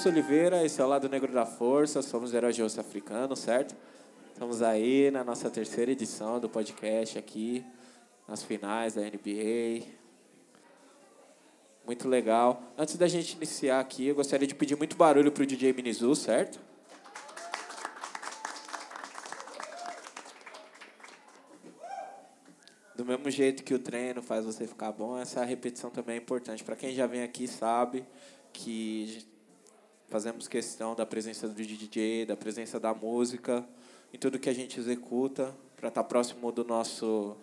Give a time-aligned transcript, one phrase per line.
[0.00, 3.76] Augusto Oliveira, esse é o Lado Negro da Força, somos Heróis de Africano, certo?
[4.32, 7.62] Estamos aí na nossa terceira edição do podcast aqui,
[8.26, 9.84] nas finais da NBA.
[11.84, 12.62] Muito legal.
[12.78, 16.14] Antes da gente iniciar aqui, eu gostaria de pedir muito barulho para o DJ Minizu,
[16.14, 16.58] certo?
[22.96, 26.64] Do mesmo jeito que o treino faz você ficar bom, essa repetição também é importante.
[26.64, 28.02] Para quem já vem aqui sabe
[28.50, 29.28] que
[30.10, 33.64] fazemos questão da presença do DJ, da presença da música,
[34.12, 37.36] em tudo que a gente executa, para estar tá próximo do nosso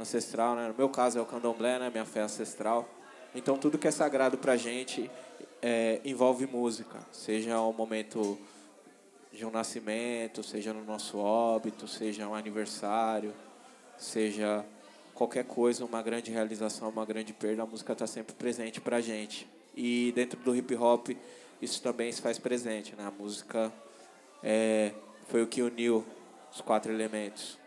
[0.00, 0.56] ancestral.
[0.56, 0.68] Né?
[0.68, 1.90] No meu caso é o candomblé, né?
[1.90, 2.88] minha fé ancestral.
[3.34, 5.10] Então, tudo que é sagrado para a gente
[5.60, 8.38] é, envolve música, seja o momento
[9.30, 13.34] de um nascimento, seja no nosso óbito, seja um aniversário,
[13.98, 14.64] seja
[15.12, 19.00] qualquer coisa, uma grande realização, uma grande perda, a música está sempre presente para a
[19.02, 19.46] gente.
[19.76, 21.08] E dentro do hip hop,
[21.60, 22.94] isso também se faz presente.
[22.96, 23.06] Né?
[23.06, 23.72] A música
[24.42, 24.92] é,
[25.28, 26.04] foi o que uniu
[26.52, 27.58] os quatro elementos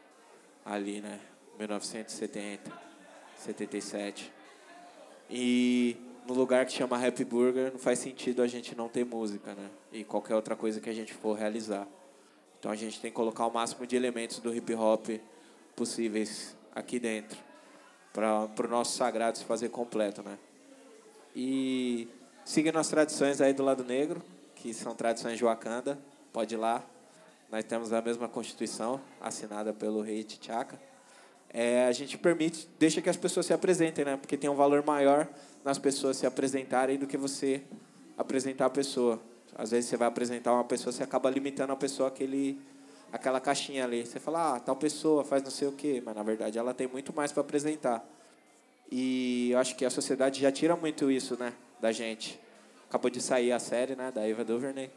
[0.65, 1.19] ali, né?
[1.57, 2.71] 1970,
[3.37, 4.31] 77.
[5.29, 9.53] E no lugar que chama Happy Burger, não faz sentido a gente não ter música,
[9.53, 9.69] né?
[9.91, 11.87] E qualquer outra coisa que a gente for realizar.
[12.59, 15.09] Então a gente tem que colocar o máximo de elementos do hip hop
[15.75, 17.37] possíveis aqui dentro,
[18.13, 20.37] para o nosso sagrado se fazer completo, né?
[21.35, 22.07] E
[22.47, 24.23] seguindo as tradições aí do lado negro,
[24.55, 25.99] que são tradições de Wakanda,
[26.31, 26.81] pode ir lá.
[27.51, 30.79] Nós temos a mesma Constituição, assinada pelo rei T'Chaka.
[31.49, 34.15] É, a gente permite, deixa que as pessoas se apresentem, né?
[34.15, 35.27] Porque tem um valor maior
[35.61, 37.61] nas pessoas se apresentarem do que você
[38.17, 39.19] apresentar a pessoa.
[39.53, 42.61] Às vezes você vai apresentar uma pessoa, você acaba limitando a pessoa àquele,
[43.11, 44.05] aquela caixinha ali.
[44.05, 46.87] Você fala, ah, tal pessoa faz não sei o quê, mas na verdade ela tem
[46.87, 48.07] muito mais para apresentar.
[48.89, 51.51] E eu acho que a sociedade já tira muito isso, né,
[51.81, 52.46] da gente.
[52.89, 54.89] Acabou de sair a série, né, da Eva DuVernay,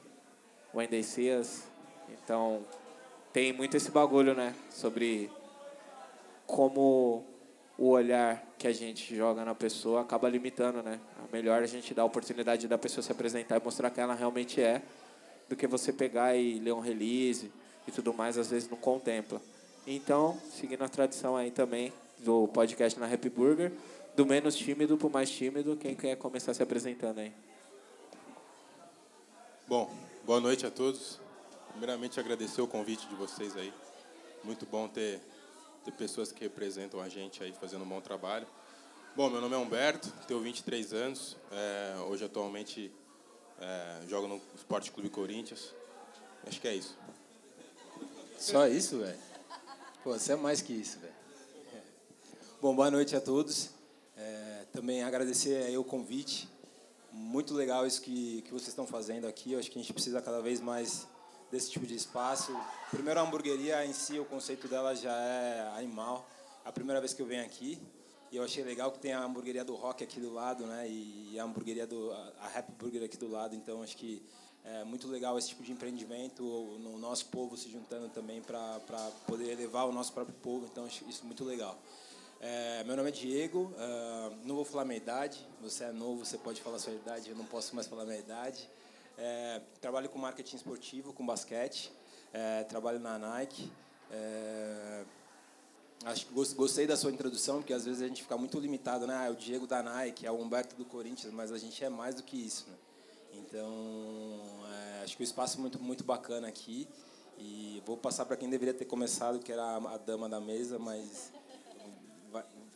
[0.74, 1.64] Wendy Cias.
[2.08, 2.64] Então,
[3.32, 5.30] tem muito esse bagulho, né, sobre
[6.46, 7.24] como
[7.80, 11.00] o olhar que a gente joga na pessoa acaba limitando, né?
[11.18, 14.14] É melhor a gente dar a oportunidade da pessoa se apresentar e mostrar quem ela
[14.14, 14.82] realmente é,
[15.48, 17.50] do que você pegar e ler um release
[17.88, 19.40] e tudo mais, às vezes não contempla.
[19.86, 23.72] Então, seguindo a tradição aí também, do podcast na Happy Burger,
[24.14, 25.74] do menos tímido para o mais tímido.
[25.76, 27.32] Quem quer começar se apresentando aí?
[29.70, 29.88] Bom,
[30.26, 31.20] boa noite a todos.
[31.68, 33.72] Primeiramente, agradecer o convite de vocês aí.
[34.42, 35.20] Muito bom ter,
[35.84, 38.48] ter pessoas que representam a gente aí fazendo um bom trabalho.
[39.14, 41.36] Bom, meu nome é Humberto, tenho 23 anos.
[41.52, 42.90] É, hoje, atualmente,
[43.60, 45.72] é, jogo no Esporte Clube Corinthians.
[46.44, 46.98] Acho que é isso.
[48.40, 49.18] Só isso, velho?
[50.02, 51.14] Pô, você é mais que isso, velho.
[52.60, 53.70] Bom, boa noite a todos.
[54.16, 56.48] É, também agradecer aí o convite.
[57.12, 59.52] Muito legal isso que, que vocês estão fazendo aqui.
[59.52, 61.06] Eu acho que a gente precisa cada vez mais
[61.50, 62.56] desse tipo de espaço.
[62.90, 66.28] Primeiro, a hamburgueria em si, o conceito dela já é animal.
[66.64, 67.80] A primeira vez que eu venho aqui,
[68.30, 70.88] e eu achei legal que tem a hamburgueria do Rock aqui do lado, né?
[70.88, 73.56] E a hamburgueria do a Happy Burger aqui do lado.
[73.56, 74.22] Então, acho que
[74.64, 76.42] é muito legal esse tipo de empreendimento,
[76.78, 78.78] no nosso povo se juntando também para
[79.26, 80.68] poder elevar o nosso próprio povo.
[80.70, 81.76] Então, acho isso muito legal.
[82.42, 86.38] É, meu nome é Diego, uh, não vou falar minha idade, você é novo, você
[86.38, 88.66] pode falar sua idade, eu não posso mais falar minha idade.
[89.18, 91.92] É, trabalho com marketing esportivo, com basquete,
[92.32, 93.70] é, trabalho na Nike.
[94.10, 95.04] É,
[96.06, 99.14] acho que gostei da sua introdução, porque às vezes a gente fica muito limitado, né?
[99.14, 101.90] Ah, é o Diego da Nike, é o Humberto do Corinthians, mas a gente é
[101.90, 102.76] mais do que isso, né?
[103.34, 104.64] Então,
[104.98, 106.88] é, acho que o espaço é muito, muito bacana aqui.
[107.38, 110.78] E vou passar para quem deveria ter começado, que era a, a dama da mesa,
[110.78, 111.30] mas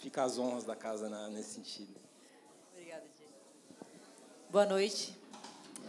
[0.04, 1.98] fica as honras da casa na, nesse sentido.
[2.72, 3.32] Obrigada, Diego.
[4.50, 5.16] Boa noite.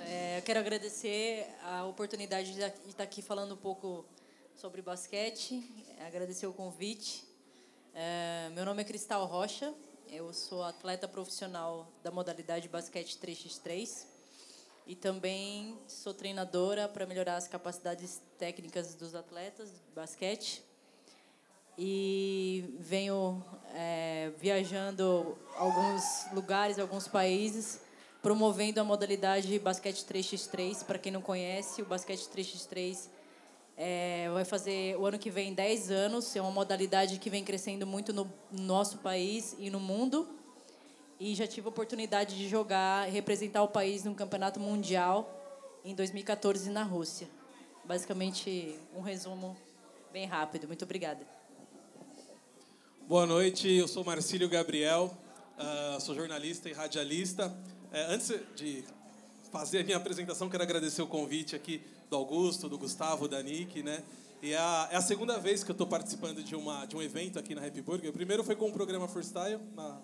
[0.08, 4.06] É, eu quero agradecer a oportunidade de estar aqui falando um pouco
[4.56, 5.62] sobre basquete,
[6.08, 7.28] agradecer o convite.
[7.94, 9.74] É, meu nome é Cristal Rocha,
[10.10, 14.06] eu sou atleta profissional da modalidade basquete 3x3
[14.88, 20.64] e também sou treinadora para melhorar as capacidades técnicas dos atletas de basquete
[21.78, 23.44] e venho
[23.74, 27.82] é, viajando alguns lugares, alguns países,
[28.22, 30.86] promovendo a modalidade basquete 3x3.
[30.86, 33.10] Para quem não conhece, o basquete 3x3
[33.78, 36.36] é, vai fazer o ano que vem 10 anos.
[36.36, 40.28] É uma modalidade que vem crescendo muito no nosso país e no mundo.
[41.20, 45.42] E já tive a oportunidade de jogar, representar o país no campeonato mundial
[45.84, 47.28] em 2014 na Rússia.
[47.86, 49.56] Basicamente, um resumo
[50.12, 50.68] bem rápido.
[50.68, 51.35] Muito obrigada.
[53.08, 55.16] Boa noite, eu sou Marcílio Gabriel,
[55.60, 57.50] uh, sou jornalista e radialista.
[57.50, 58.84] Uh, antes de
[59.52, 63.84] fazer a minha apresentação, quero agradecer o convite aqui do Augusto, do Gustavo, da Nick,
[63.84, 64.04] né?
[64.42, 67.02] E é a, é a segunda vez que eu estou participando de, uma, de um
[67.02, 68.10] evento aqui na Happy Burger.
[68.10, 70.00] O primeiro foi com o programa Freestyle, na,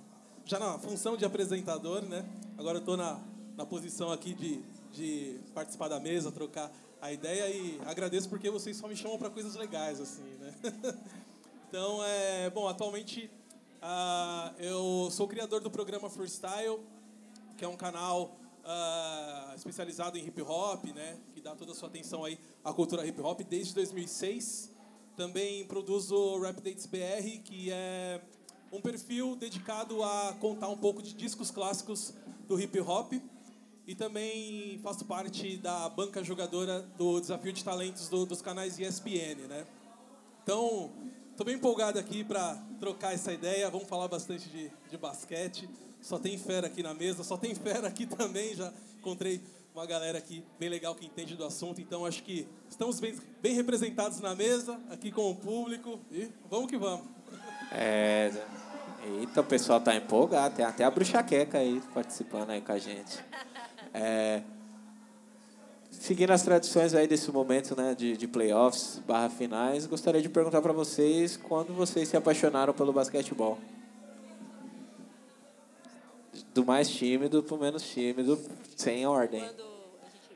[0.46, 2.24] já na função de apresentador, né?
[2.56, 3.20] Agora eu estou na,
[3.58, 4.62] na posição aqui de,
[4.94, 6.72] de participar da mesa, trocar
[7.02, 10.54] a ideia e agradeço porque vocês só me chamam para coisas legais, assim, né?
[11.72, 13.32] então, é, bom, atualmente
[13.82, 16.82] uh, eu sou criador do programa Freestyle,
[17.58, 21.18] que é um canal uh, especializado em hip hop, né?
[21.34, 24.70] Que dá toda a sua atenção aí à cultura hip hop desde 2006.
[25.16, 28.20] Também produzo Rap Dates BR, que é
[28.70, 32.14] um perfil dedicado a contar um pouco de discos clássicos
[32.50, 33.14] do hip hop.
[33.88, 39.48] E também faço parte da banca jogadora do Desafio de Talentos do, dos canais ESPN,
[39.48, 39.66] né?
[40.44, 40.92] Então,
[41.32, 43.70] estou bem empolgado aqui para trocar essa ideia.
[43.70, 45.68] Vamos falar bastante de, de basquete.
[46.02, 48.56] Só tem fera aqui na mesa, só tem fera aqui também.
[48.56, 49.42] Já encontrei
[49.74, 51.80] uma galera aqui bem legal que entende do assunto.
[51.82, 56.00] Então, acho que estamos bem, bem representados na mesa, aqui com o público.
[56.12, 57.06] E vamos que vamos.
[57.72, 58.32] É,
[59.20, 60.56] eita, o pessoal tá empolgado.
[60.56, 63.24] Tem até a bruxaqueca aí participando aí com a gente.
[63.94, 64.44] É,
[66.02, 70.60] seguindo as tradições aí desse momento né, de, de playoffs barra finais, gostaria de perguntar
[70.60, 73.60] para vocês quando vocês se apaixonaram pelo basquetebol.
[76.56, 78.40] Do mais tímido para o menos tímido,
[78.76, 79.48] sem ordem.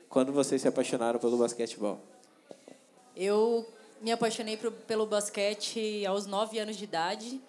[0.08, 2.00] Quando vocês se apaixonaram pelo basquetebol?
[3.16, 3.68] Eu
[4.00, 7.42] me apaixonei pelo basquete aos 9 anos de idade.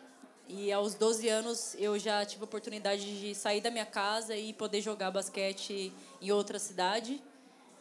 [0.49, 4.55] E aos 12 anos eu já tive a oportunidade de sair da minha casa e
[4.55, 5.93] poder jogar basquete
[6.23, 7.23] em outra cidade.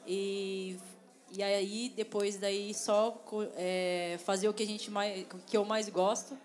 [0.07, 0.77] E,
[1.31, 3.23] e aí depois daí só
[3.55, 6.37] é, fazer o que a gente mais que eu mais gosto.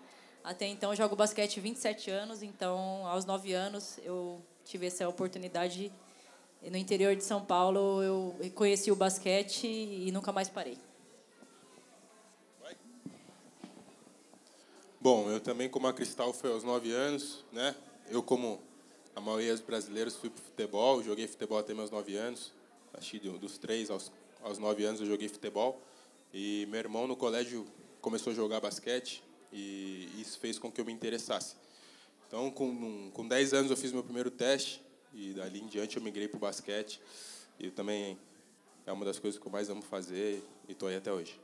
[0.43, 5.91] Até então eu jogo basquete 27 anos, então aos 9 anos eu tive essa oportunidade
[6.69, 10.77] no interior de São Paulo, eu conheci o basquete e nunca mais parei.
[14.99, 17.75] Bom, eu também, como a Cristal, foi aos nove anos, né?
[18.07, 18.61] Eu, como
[19.15, 22.53] a maioria dos brasileiros, fui para futebol, joguei futebol até meus nove anos.
[22.93, 24.11] Acho que dos três aos,
[24.41, 25.81] aos nove anos eu joguei futebol.
[26.33, 27.65] E meu irmão, no colégio,
[27.99, 31.55] começou a jogar basquete e isso fez com que eu me interessasse.
[32.27, 34.81] Então, com, com 10 anos, eu fiz meu primeiro teste
[35.13, 37.01] e dali em diante eu migrei para o basquete.
[37.59, 38.17] E também
[38.85, 41.40] é uma das coisas que eu mais amo fazer e estou aí até hoje.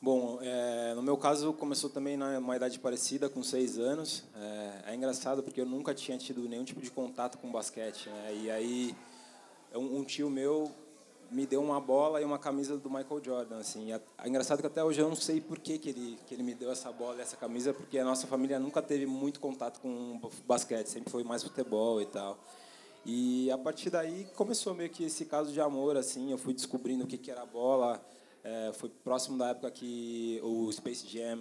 [0.00, 4.22] Bom, é, no meu caso começou também numa idade parecida, com seis anos.
[4.36, 8.08] É, é, engraçado porque eu nunca tinha tido nenhum tipo de contato com basquete.
[8.08, 8.36] Né?
[8.42, 8.96] E aí
[9.74, 10.70] um, um, tio meu
[11.32, 13.58] me deu uma bola e uma camisa do Michael Jordan.
[13.58, 13.92] Assim.
[13.92, 16.44] É, é engraçado que até hoje eu não sei por que, que, ele, que ele
[16.44, 19.80] me deu essa bola e essa camisa, porque a nossa família nunca teve muito contato
[19.80, 22.38] com basquete, sempre foi mais futebol e tal.
[23.04, 27.02] E a partir daí começou meio que esse caso de amor, assim, eu fui descobrindo
[27.02, 28.00] o que, que era bola,
[28.44, 31.38] é, foi próximo da época que o Space Jam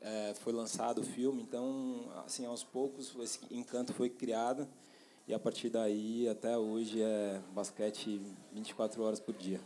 [0.00, 4.68] é, foi lançado o filme, então, assim, aos poucos esse encanto foi criado.
[5.26, 8.20] E a partir daí até hoje é basquete
[8.52, 9.60] 24 horas por dia.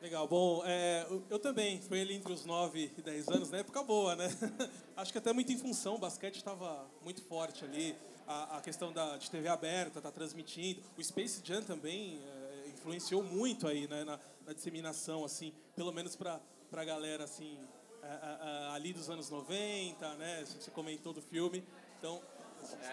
[0.00, 3.82] Legal, bom, é, eu também, foi ali entre os 9 e 10 anos, na época
[3.82, 4.28] boa, né?
[4.96, 8.92] Acho que até muito em função, o basquete estava muito forte ali, a, a questão
[8.92, 14.04] da, de TV aberta, tá transmitindo, o Space Jam também é, influenciou muito aí, né,
[14.04, 16.40] na, na disseminação, assim, pelo menos para
[16.72, 17.58] a galera, assim,
[18.02, 20.42] a, a, ali dos anos 90, né?
[20.46, 21.62] Você comentou do filme.
[21.98, 22.18] Então,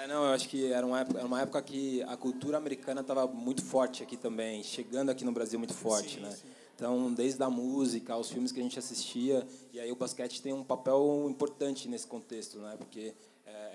[0.02, 3.00] é, não, eu acho que era uma época, era uma época que a cultura americana
[3.00, 6.32] estava muito forte aqui também, chegando aqui no Brasil muito forte, sim, né?
[6.32, 6.50] Sim.
[6.76, 10.52] Então, desde a música, aos filmes que a gente assistia, e aí o basquete tem
[10.52, 12.76] um papel importante nesse contexto, né?
[12.78, 13.16] Porque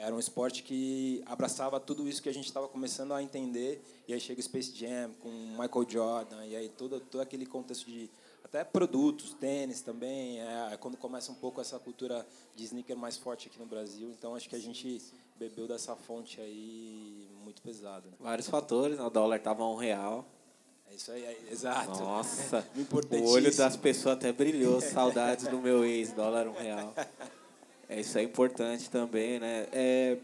[0.00, 4.14] era um esporte que abraçava tudo isso que a gente estava começando a entender, e
[4.14, 8.10] aí chega o Space Jam com Michael Jordan, e aí todo, todo aquele contexto de
[8.42, 13.16] até produtos, tênis também, é, é quando começa um pouco essa cultura de sneaker mais
[13.16, 15.00] forte aqui no Brasil, então acho que a gente
[15.38, 18.08] bebeu dessa fonte aí muito pesada.
[18.08, 18.16] Né?
[18.18, 19.04] Vários fatores, né?
[19.04, 20.26] o dólar estava um real,
[20.90, 22.00] é isso aí, é, exato.
[22.00, 24.80] Nossa, o olho das pessoas até brilhou.
[24.80, 26.92] Saudades do meu ex, dólar um real.
[27.90, 29.66] É, isso é importante também, né?
[29.72, 30.16] É,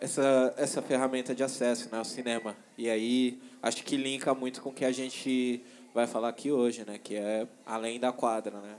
[0.00, 2.00] essa, essa ferramenta de acesso, né?
[2.00, 2.56] O cinema.
[2.78, 6.82] E aí, acho que linka muito com o que a gente vai falar aqui hoje,
[6.86, 6.98] né?
[6.98, 8.76] Que é além da quadra, né?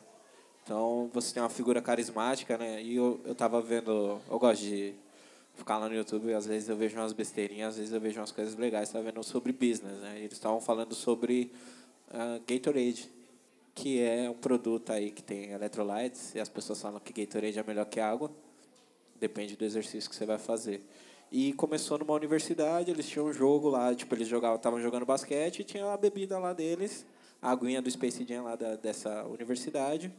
[0.63, 2.81] Então, você tem uma figura carismática, né?
[2.81, 4.19] E eu, eu tava vendo...
[4.27, 4.95] Eu gosto de
[5.53, 8.31] ficar lá no YouTube, às vezes eu vejo umas besteirinhas, às vezes eu vejo umas
[8.31, 8.89] coisas legais.
[8.89, 10.17] Estava vendo sobre business, né?
[10.17, 11.51] Eles estavam falando sobre
[12.07, 13.07] uh, Gatorade,
[13.73, 17.63] que é um produto aí que tem electrolytes, e as pessoas falam que Gatorade é
[17.63, 18.31] melhor que água,
[19.19, 20.81] depende do exercício que você vai fazer.
[21.31, 25.59] E começou numa universidade, eles tinham um jogo lá, tipo, eles jogavam, estavam jogando basquete
[25.59, 27.05] e tinha a bebida lá deles,
[27.41, 30.11] a aguinha do Space Jam lá da, dessa universidade.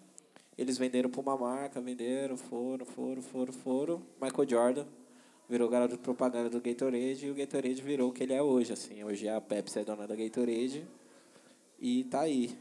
[0.56, 4.02] Eles venderam para uma marca, venderam, foram, foram, foram, foram.
[4.21, 4.87] Michael Jordan
[5.49, 8.73] virou garoto de propaganda do Gatorade e o Gatorade virou o que ele é hoje,
[8.73, 9.04] assim.
[9.04, 10.87] Hoje a Pepsi é dona da Gatorade
[11.78, 12.56] e tá aí.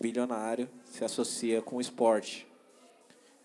[0.00, 2.46] Bilionário, se associa com o esporte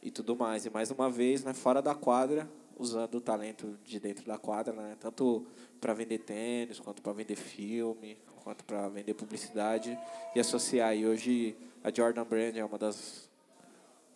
[0.02, 0.66] e tudo mais.
[0.66, 4.74] E mais uma vez, né, fora da quadra, usando o talento de dentro da quadra,
[4.74, 4.96] né?
[5.00, 5.46] Tanto
[5.82, 10.00] para vender tênis, quanto para vender filme, quanto para vender publicidade
[10.34, 10.96] e associar.
[10.96, 13.30] E hoje a Jordan Brand é uma das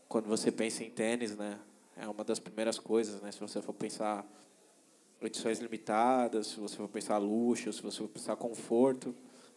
[0.08, 1.60] quando você pensa em tênis, né?
[1.98, 3.32] É uma das primeiras coisas, né?
[3.32, 4.26] Se você for pensar
[5.22, 9.14] edições limitadas, se você for pensar luxo, se você for pensar conforto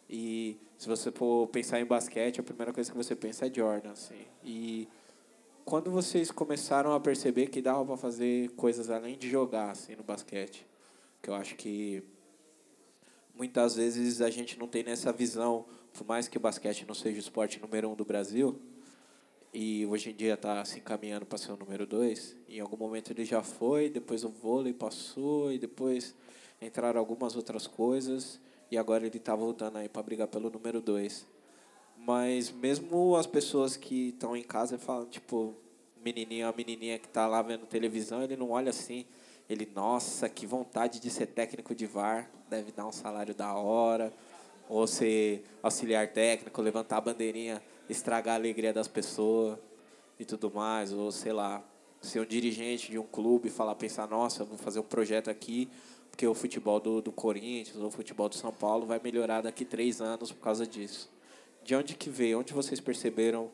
[0.08, 3.90] e se você for pensar em basquete, a primeira coisa que você pensa é Jordan,
[3.90, 4.26] assim.
[4.44, 4.88] E
[5.64, 10.04] quando vocês começaram a perceber que dava para fazer coisas além de jogar assim no
[10.04, 10.66] basquete,
[11.22, 12.02] que eu acho que
[13.34, 17.16] muitas vezes a gente não tem nessa visão, por mais que o basquete não seja
[17.16, 18.60] o esporte número um do Brasil,
[19.52, 22.36] e hoje em dia está se encaminhando para ser o número dois.
[22.46, 26.14] Em algum momento ele já foi, depois o vôlei passou e depois
[26.60, 28.38] entraram algumas outras coisas
[28.70, 31.26] e agora ele está voltando aí para brigar pelo número dois.
[31.96, 35.54] Mas mesmo as pessoas que estão em casa falam, tipo,
[36.04, 39.04] menininho, a menininha que está lá vendo televisão, ele não olha assim.
[39.49, 44.12] Ele, nossa, que vontade de ser técnico de VAR, deve dar um salário da hora.
[44.68, 49.58] Ou ser auxiliar técnico, levantar a bandeirinha, estragar a alegria das pessoas
[50.18, 50.92] e tudo mais.
[50.92, 51.62] Ou, sei lá,
[52.00, 55.68] ser um dirigente de um clube falar, pensar, nossa, vou fazer um projeto aqui,
[56.16, 59.66] porque o futebol do, do Corinthians ou o futebol do São Paulo vai melhorar daqui
[59.66, 61.11] três anos por causa disso
[61.66, 63.50] de onde que veio, onde vocês perceberam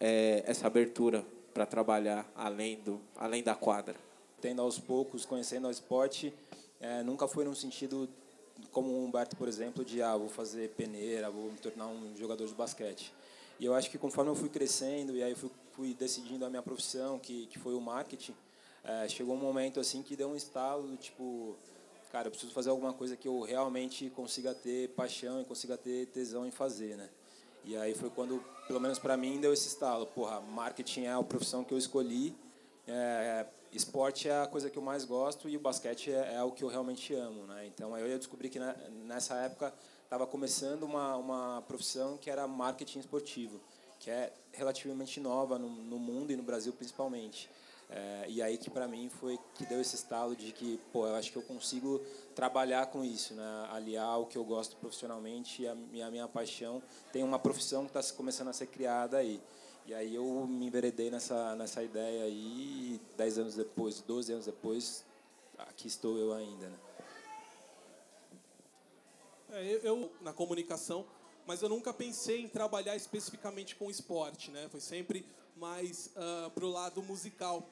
[0.00, 3.94] é, essa abertura para trabalhar além, do, além da quadra?
[4.40, 6.34] Tendo aos poucos, conhecendo o esporte,
[6.80, 8.08] é, nunca foi num sentido
[8.72, 12.48] como o Humberto, por exemplo, de ah, vou fazer peneira, vou me tornar um jogador
[12.48, 13.12] de basquete.
[13.60, 16.62] E eu acho que conforme eu fui crescendo e aí fui, fui decidindo a minha
[16.62, 18.34] profissão, que, que foi o marketing,
[18.82, 21.56] é, chegou um momento assim que deu um estalo, tipo,
[22.12, 26.06] cara, eu preciso fazer alguma coisa que eu realmente consiga ter paixão e consiga ter
[26.08, 27.08] tesão em fazer, né?
[27.64, 30.04] E aí foi quando, pelo menos para mim, deu esse estalo.
[30.04, 32.36] Porra, marketing é a profissão que eu escolhi,
[32.86, 36.52] é, esporte é a coisa que eu mais gosto e o basquete é, é o
[36.52, 37.46] que eu realmente amo.
[37.46, 37.66] Né?
[37.66, 38.58] Então aí eu descobri que
[39.06, 39.72] nessa época
[40.04, 43.58] estava começando uma, uma profissão que era marketing esportivo,
[43.98, 47.48] que é relativamente nova no, no mundo e no Brasil principalmente.
[47.90, 51.14] É, e aí que para mim foi que deu esse estalo de que, pô, eu
[51.14, 52.00] acho que eu consigo
[52.34, 53.68] trabalhar com isso, né?
[53.70, 56.82] aliar o que eu gosto profissionalmente e a minha, a minha paixão.
[57.12, 59.40] Tem uma profissão que está começando a ser criada aí.
[59.84, 65.04] E aí eu me enveredei nessa, nessa ideia aí, e anos depois, 12 anos depois,
[65.58, 66.68] aqui estou eu ainda.
[66.68, 66.78] Né?
[69.50, 71.04] É, eu, eu, na comunicação,
[71.46, 74.68] mas eu nunca pensei em trabalhar especificamente com esporte, né?
[74.70, 77.68] Foi sempre mais uh, para o lado musical.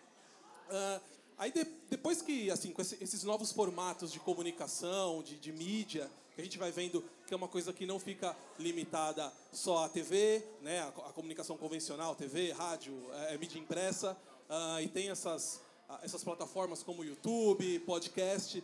[0.68, 1.00] Uh,
[1.38, 6.10] aí de, depois que, assim, com esse, esses novos formatos de comunicação, de, de mídia,
[6.34, 9.88] que a gente vai vendo que é uma coisa que não fica limitada só à
[9.88, 14.16] TV, né, a, a comunicação convencional, TV, rádio, é, é mídia impressa,
[14.49, 15.60] uh, e tem essas,
[16.02, 18.62] essas plataformas como YouTube, podcast.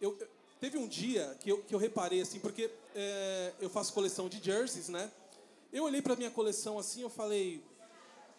[0.00, 0.18] eu,
[0.60, 4.42] teve um dia que eu, que eu reparei, assim, porque é, eu faço coleção de
[4.42, 5.10] jerseys, né?
[5.72, 7.62] Eu olhei para minha coleção assim, eu falei,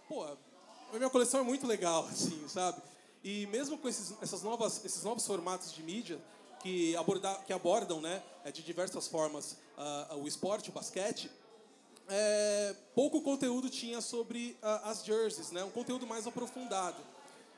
[0.09, 2.81] pô, a minha coleção é muito legal, assim, sabe?
[3.23, 6.19] E mesmo com esses, essas novas, esses novos formatos de mídia
[6.61, 9.57] que, aborda, que abordam né, é, de diversas formas
[10.11, 11.29] uh, o esporte, o basquete,
[12.07, 16.97] é, pouco conteúdo tinha sobre uh, as jerseys, né, um conteúdo mais aprofundado.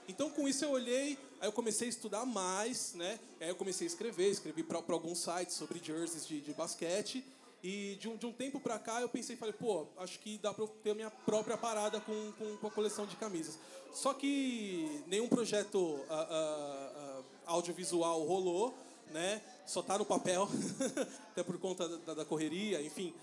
[0.08, 3.88] Então, com isso, eu olhei, aí eu comecei a estudar mais, né, aí eu comecei
[3.88, 7.24] a escrever, escrevi para alguns sites sobre jerseys de, de basquete,
[7.64, 10.54] e de um, de um tempo para cá eu pensei, falei, pô, acho que dá
[10.54, 13.60] para eu ter a minha própria parada com, com, com, a coleção de camisas.
[13.94, 18.74] Só que nenhum projeto uh, uh, uh, audiovisual rolou,
[19.12, 19.42] né?
[19.66, 20.50] Só tá no papel,
[21.32, 23.14] até por conta da, da correria, enfim.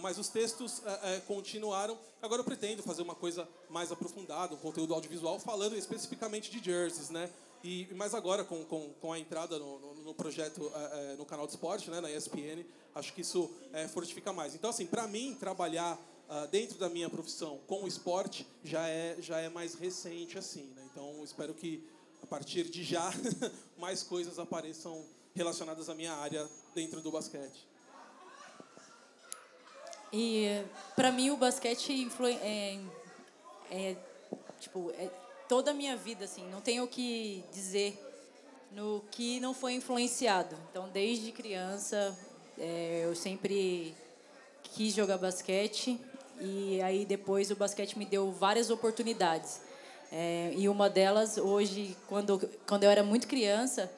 [0.00, 0.80] mas os textos
[1.26, 1.98] continuaram.
[2.22, 7.10] Agora eu pretendo fazer uma coisa mais aprofundada, um conteúdo audiovisual, falando especificamente de jerseys,
[7.10, 7.28] né?
[7.64, 11.46] E, mas agora, com, com, com a entrada no, no, no projeto, é, no canal
[11.46, 12.64] de esporte, né, na ESPN,
[12.94, 14.54] acho que isso é, fortifica mais.
[14.54, 15.94] Então, assim, para mim, trabalhar
[16.28, 20.72] uh, dentro da minha profissão com o esporte já é, já é mais recente, assim.
[20.74, 20.88] Né?
[20.90, 21.86] Então, espero que,
[22.22, 23.12] a partir de já,
[23.78, 25.04] mais coisas apareçam
[25.34, 27.68] relacionadas à minha área dentro do basquete.
[30.12, 30.62] E,
[30.94, 32.78] para mim, o basquete influi é,
[33.70, 33.96] é,
[34.60, 35.10] tipo, é
[35.48, 36.48] toda a minha vida, assim.
[36.50, 37.98] Não tenho o que dizer
[38.70, 40.56] no que não foi influenciado.
[40.70, 42.16] Então, desde criança,
[42.58, 43.94] é, eu sempre
[44.62, 46.00] quis jogar basquete
[46.40, 49.60] e aí depois o basquete me deu várias oportunidades.
[50.10, 53.90] É, e uma delas, hoje, quando, quando eu era muito criança,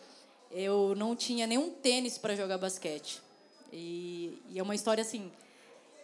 [0.51, 3.21] eu não tinha nenhum tênis para jogar basquete.
[3.73, 5.33] E, e é uma história assim,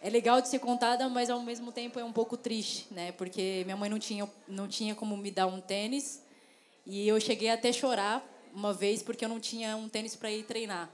[0.01, 3.11] é legal de ser contada, mas ao mesmo tempo é um pouco triste, né?
[3.11, 6.23] Porque minha mãe não tinha, não tinha como me dar um tênis
[6.85, 10.43] e eu cheguei até chorar uma vez porque eu não tinha um tênis para ir
[10.43, 10.89] treinar.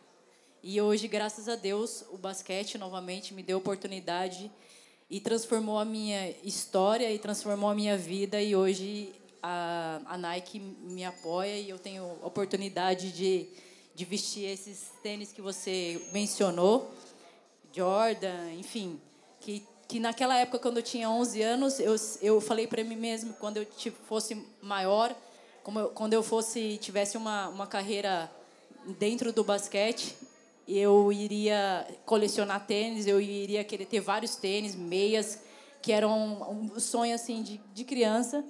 [0.62, 4.52] E hoje, graças a Deus, o basquete novamente me deu oportunidade
[5.10, 8.42] e transformou a minha história e transformou a minha vida.
[8.42, 13.48] E hoje a, a Nike me apoia e eu tenho oportunidade de,
[13.96, 16.94] de vestir esses tênis que você mencionou,
[17.78, 19.00] Jordan, enfim,
[19.40, 23.34] que que naquela época, quando eu tinha 11 anos, eu, eu falei para mim mesmo,
[23.40, 25.16] quando eu tipo, fosse maior,
[25.64, 28.30] como eu, quando eu fosse tivesse uma, uma carreira
[29.00, 30.18] dentro do basquete,
[30.68, 35.40] eu iria colecionar tênis, eu iria querer ter vários tênis, meias,
[35.82, 38.44] que eram um sonho assim de, de criança.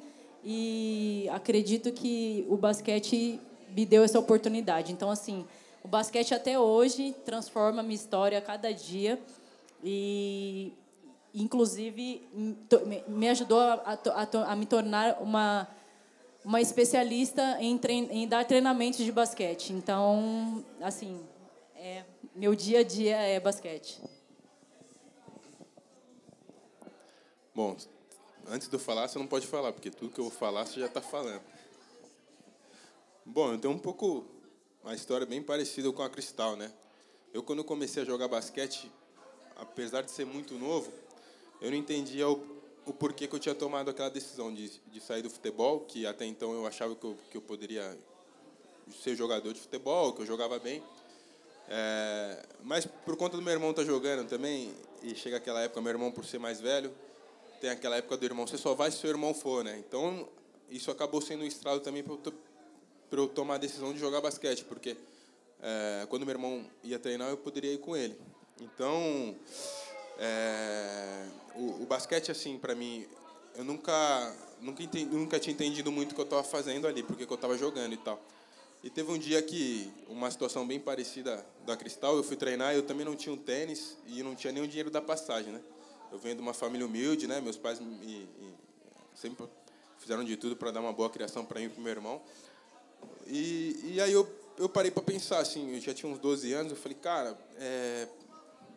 [0.43, 3.39] E acredito que o basquete
[3.75, 4.91] me deu essa oportunidade.
[4.91, 5.45] Então, assim,
[5.87, 9.17] o basquete até hoje transforma a minha história a cada dia.
[9.81, 10.73] E,
[11.33, 12.27] inclusive,
[13.07, 15.65] me ajudou a, a, a me tornar uma
[16.43, 19.73] uma especialista em, trein, em dar treinamentos de basquete.
[19.73, 21.21] Então, assim,
[21.75, 24.01] é, meu dia a dia é basquete.
[27.53, 27.75] Bom,
[28.47, 30.79] antes de eu falar, você não pode falar, porque tudo que eu vou falar você
[30.79, 31.41] já está falando.
[33.25, 34.36] Bom, eu tenho um pouco
[34.87, 36.71] uma história bem parecida com a Cristal, né?
[37.33, 38.89] Eu quando comecei a jogar basquete,
[39.57, 40.89] apesar de ser muito novo,
[41.59, 42.41] eu não entendia o,
[42.85, 46.25] o porquê que eu tinha tomado aquela decisão de, de sair do futebol, que até
[46.25, 47.97] então eu achava que eu, que eu poderia
[49.03, 50.81] ser jogador de futebol, que eu jogava bem.
[51.67, 54.73] É, mas por conta do meu irmão estar tá jogando também,
[55.03, 56.93] e chega aquela época, meu irmão por ser mais velho,
[57.59, 59.83] tem aquela época do irmão, você só vai se seu irmão for, né?
[59.85, 60.29] Então,
[60.69, 62.15] isso acabou sendo um estrado também para
[63.11, 64.97] eu, tomar a decisão de jogar basquete, porque
[65.61, 68.17] é, quando meu irmão ia treinar, eu poderia ir com ele.
[68.59, 69.35] Então,
[70.17, 73.05] é, o, o, basquete, assim, para mim,
[73.55, 77.23] eu nunca, nunca, entendi, nunca tinha entendido muito o que eu estava fazendo ali, porque
[77.23, 78.19] eu estava jogando e tal.
[78.83, 82.83] E teve um dia que, uma situação bem parecida da Cristal, eu fui treinar eu
[82.83, 85.61] também não tinha um tênis e não tinha o dinheiro da passagem, né?
[86.11, 87.41] Eu venho de uma família humilde, né?
[87.41, 88.27] Meus pais me, me
[89.13, 89.45] sempre
[89.97, 92.21] fizeram de tudo para dar uma boa criação para mim e para meu irmão.
[93.25, 96.71] E, e aí eu, eu parei para pensar, assim, eu já tinha uns 12 anos,
[96.71, 98.07] eu falei, cara, é,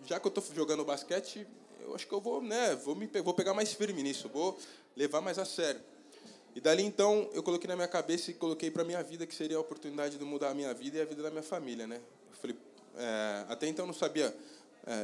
[0.04, 1.46] já que eu estou jogando basquete,
[1.80, 4.58] eu acho que eu vou, né, vou, me, vou pegar mais firme nisso, vou
[4.96, 5.80] levar mais a sério.
[6.54, 9.56] E dali então eu coloquei na minha cabeça e coloquei para minha vida que seria
[9.56, 12.00] a oportunidade de mudar a minha vida e a vida da minha família, né?
[12.30, 12.56] Eu falei,
[12.96, 14.34] é, até então eu não sabia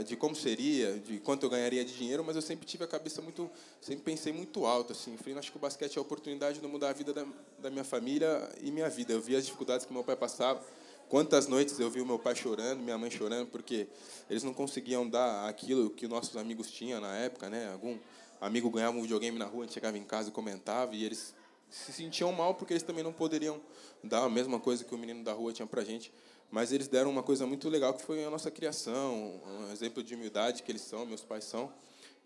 [0.07, 3.21] de como seria, de quanto eu ganharia de dinheiro, mas eu sempre tive a cabeça
[3.21, 5.17] muito, sempre pensei muito alto assim.
[5.17, 7.27] Falei, acho que o basquete é a oportunidade de mudar a vida da,
[7.59, 9.13] da minha família e minha vida.
[9.13, 10.63] Eu vi as dificuldades que meu pai passava.
[11.09, 13.87] Quantas noites eu vi o meu pai chorando, minha mãe chorando, porque
[14.29, 17.71] eles não conseguiam dar aquilo que nossos amigos tinham na época, né?
[17.73, 17.97] Algum
[18.41, 21.33] amigo ganhava um videogame na rua, a gente chegava em casa e comentava, e eles
[21.71, 23.61] se sentiam mal porque eles também não poderiam
[24.03, 26.13] dar a mesma coisa que o menino da rua tinha para gente.
[26.51, 30.15] Mas eles deram uma coisa muito legal que foi a nossa criação, um exemplo de
[30.15, 31.73] humildade que eles são, meus pais são.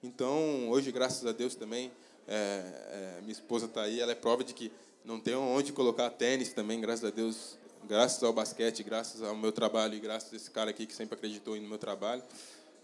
[0.02, 1.90] Então, hoje, graças a Deus também,
[2.26, 4.70] é, é, minha esposa está aí, ela é prova de que
[5.04, 9.52] não tem onde colocar tênis também, graças a Deus, graças ao basquete, graças ao meu
[9.52, 12.22] trabalho e graças a esse cara aqui que sempre acreditou no meu trabalho.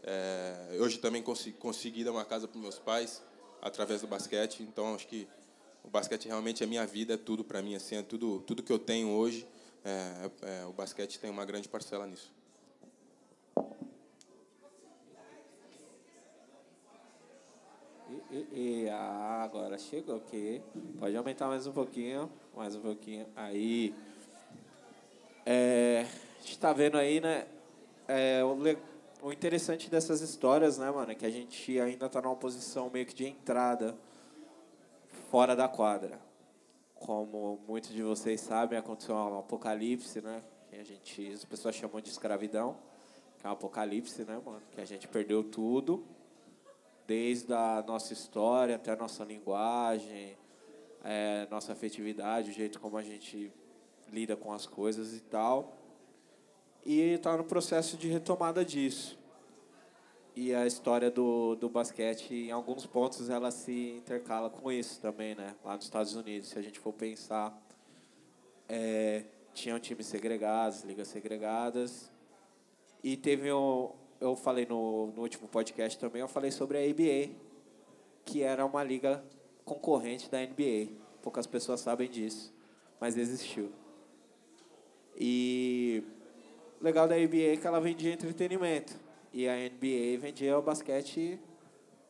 [0.03, 3.23] É, hoje também consegui, consegui dar uma casa para meus pais
[3.61, 5.29] através do basquete, então acho que
[5.83, 8.73] o basquete realmente é minha vida, é tudo para mim, assim, é tudo, tudo que
[8.73, 9.47] eu tenho hoje.
[9.89, 12.35] É, é, o basquete tem uma grande parcela nisso.
[18.29, 20.61] E, e, ah, agora chegou aqui.
[20.99, 23.29] Pode aumentar mais um pouquinho, mais um pouquinho.
[23.37, 23.95] Aí,
[25.47, 27.47] é, a gente está vendo aí, né?
[28.09, 28.59] É, o,
[29.23, 33.07] o interessante dessas histórias, né, mano, é que a gente ainda está numa posição meio
[33.07, 33.97] que de entrada
[35.31, 36.26] fora da quadra.
[36.97, 40.43] Como muitos de vocês sabem, aconteceu um apocalipse, né?
[40.69, 42.77] Que a gente, as pessoas chamam de escravidão,
[43.39, 44.63] que é um apocalipse, né, mano?
[44.73, 46.05] Que a gente perdeu tudo,
[47.07, 50.37] desde a nossa história até a nossa linguagem,
[51.05, 53.53] é, nossa afetividade, o jeito como a gente
[54.11, 55.77] lida com as coisas e tal.
[56.85, 59.19] E está no processo de retomada disso
[60.37, 65.35] e a história do, do basquete, em alguns pontos, ela se intercala com isso também,
[65.35, 65.57] né?
[65.65, 67.59] Lá nos Estados Unidos, se a gente for pensar
[68.69, 72.13] é, tinham times segregados, ligas segregadas.
[73.03, 77.33] E teve um, eu falei no, no último podcast também, eu falei sobre a ABA,
[78.25, 79.25] que era uma liga
[79.65, 80.93] concorrente da NBA.
[81.23, 82.53] Poucas pessoas sabem disso,
[83.01, 83.73] mas existiu.
[85.19, 86.03] E
[86.79, 89.06] o legal da ABA é que ela vendia entretenimento.
[89.37, 91.39] E a NBA vendia o basquete,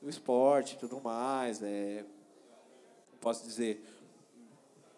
[0.01, 1.61] o esporte tudo mais.
[1.61, 2.05] É,
[3.21, 3.83] posso dizer,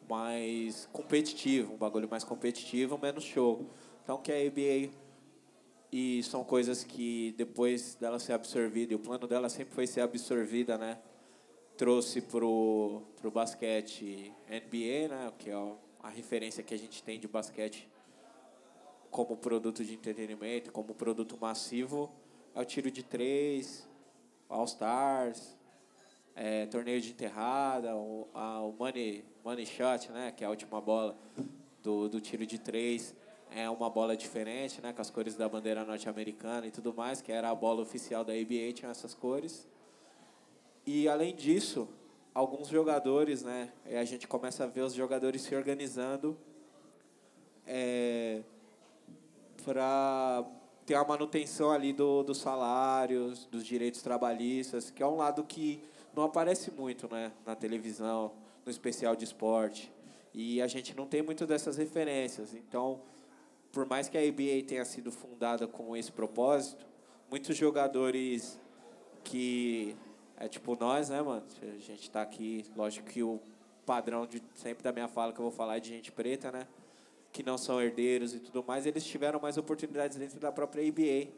[0.07, 3.65] mais competitivo, um bagulho mais competitivo, menos show.
[4.05, 4.93] Então, que a ABA
[5.91, 10.03] e são coisas que depois dela ser absorvida, e o plano dela sempre foi ser
[10.03, 10.99] absorvida, né?
[11.79, 17.27] Trouxe pro pro basquete NBA, né, que é a referência que a gente tem de
[17.27, 17.89] basquete
[19.11, 22.11] como produto de entretenimento, como produto massivo,
[22.55, 23.89] é o tiro de três,
[24.49, 25.57] All Stars,
[26.35, 30.81] é, torneio de enterrada, o, a, o money, money shot, né, que é a última
[30.81, 31.19] bola
[31.83, 33.15] do, do tiro de três,
[33.51, 37.33] é uma bola diferente, né, com as cores da bandeira norte-americana e tudo mais, que
[37.33, 39.67] era a bola oficial da ABA, tinha essas cores.
[40.87, 41.89] E além disso,
[42.35, 46.39] alguns jogadores, né, a gente começa a ver os jogadores se organizando
[47.67, 48.43] é,
[49.69, 50.47] para
[50.87, 55.85] ter a manutenção ali do, dos salários, dos direitos trabalhistas, que é um lado que
[56.17, 58.33] não aparece muito né, na televisão,
[58.65, 59.93] no especial de esporte.
[60.33, 62.55] E a gente não tem muito dessas referências.
[62.55, 63.03] Então,
[63.71, 66.87] por mais que a ABA tenha sido fundada com esse propósito,
[67.31, 68.59] muitos jogadores
[69.23, 69.95] que
[70.39, 71.45] é tipo nós, né, mano?
[71.61, 73.39] A gente está aqui, lógico que o
[73.85, 76.67] padrão de sempre da minha fala que eu vou falar é de gente preta, né?
[77.33, 81.31] Que não são herdeiros e tudo mais, eles tiveram mais oportunidades dentro da própria ABA.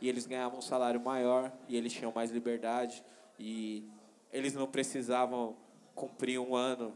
[0.00, 3.04] E eles ganhavam um salário maior e eles tinham mais liberdade
[3.38, 3.88] e
[4.32, 5.56] eles não precisavam
[5.94, 6.92] cumprir um ano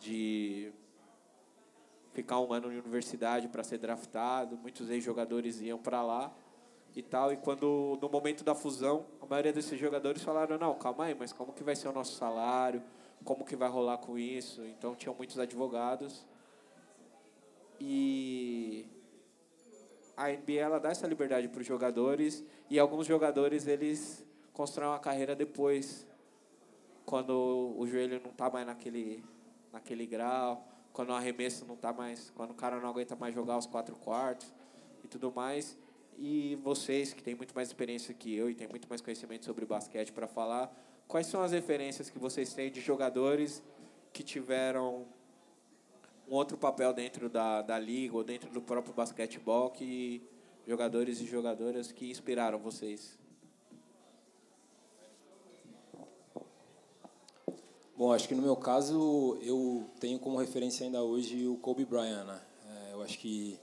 [0.00, 0.72] de
[2.12, 4.56] ficar um ano em universidade para ser draftado.
[4.56, 6.32] Muitos ex-jogadores iam para lá
[6.94, 7.32] e tal.
[7.32, 11.32] E quando, no momento da fusão, a maioria desses jogadores falaram: não, calma aí, mas
[11.32, 12.82] como que vai ser o nosso salário?
[13.24, 14.64] Como que vai rolar com isso?
[14.66, 16.26] Então, tinham muitos advogados.
[17.84, 18.86] E
[20.16, 25.00] a NBA ela dá essa liberdade para os jogadores e alguns jogadores eles constroem uma
[25.00, 26.06] carreira depois
[27.04, 29.24] quando o joelho não está mais naquele
[29.72, 33.56] naquele grau quando o arremesso não tá mais, quando o cara não aguenta mais jogar
[33.56, 34.52] os quatro quartos
[35.02, 35.76] e tudo mais.
[36.18, 39.64] E vocês que têm muito mais experiência que eu e têm muito mais conhecimento sobre
[39.64, 40.72] basquete para falar,
[41.08, 43.62] quais são as referências que vocês têm de jogadores
[44.12, 45.06] que tiveram
[46.28, 50.22] um outro papel dentro da, da liga ou dentro do próprio basquetebol que
[50.66, 53.18] jogadores e jogadoras que inspiraram vocês?
[57.96, 62.24] Bom, acho que no meu caso eu tenho como referência ainda hoje o Kobe Bryant.
[62.24, 62.40] Né?
[62.68, 63.58] É, eu acho que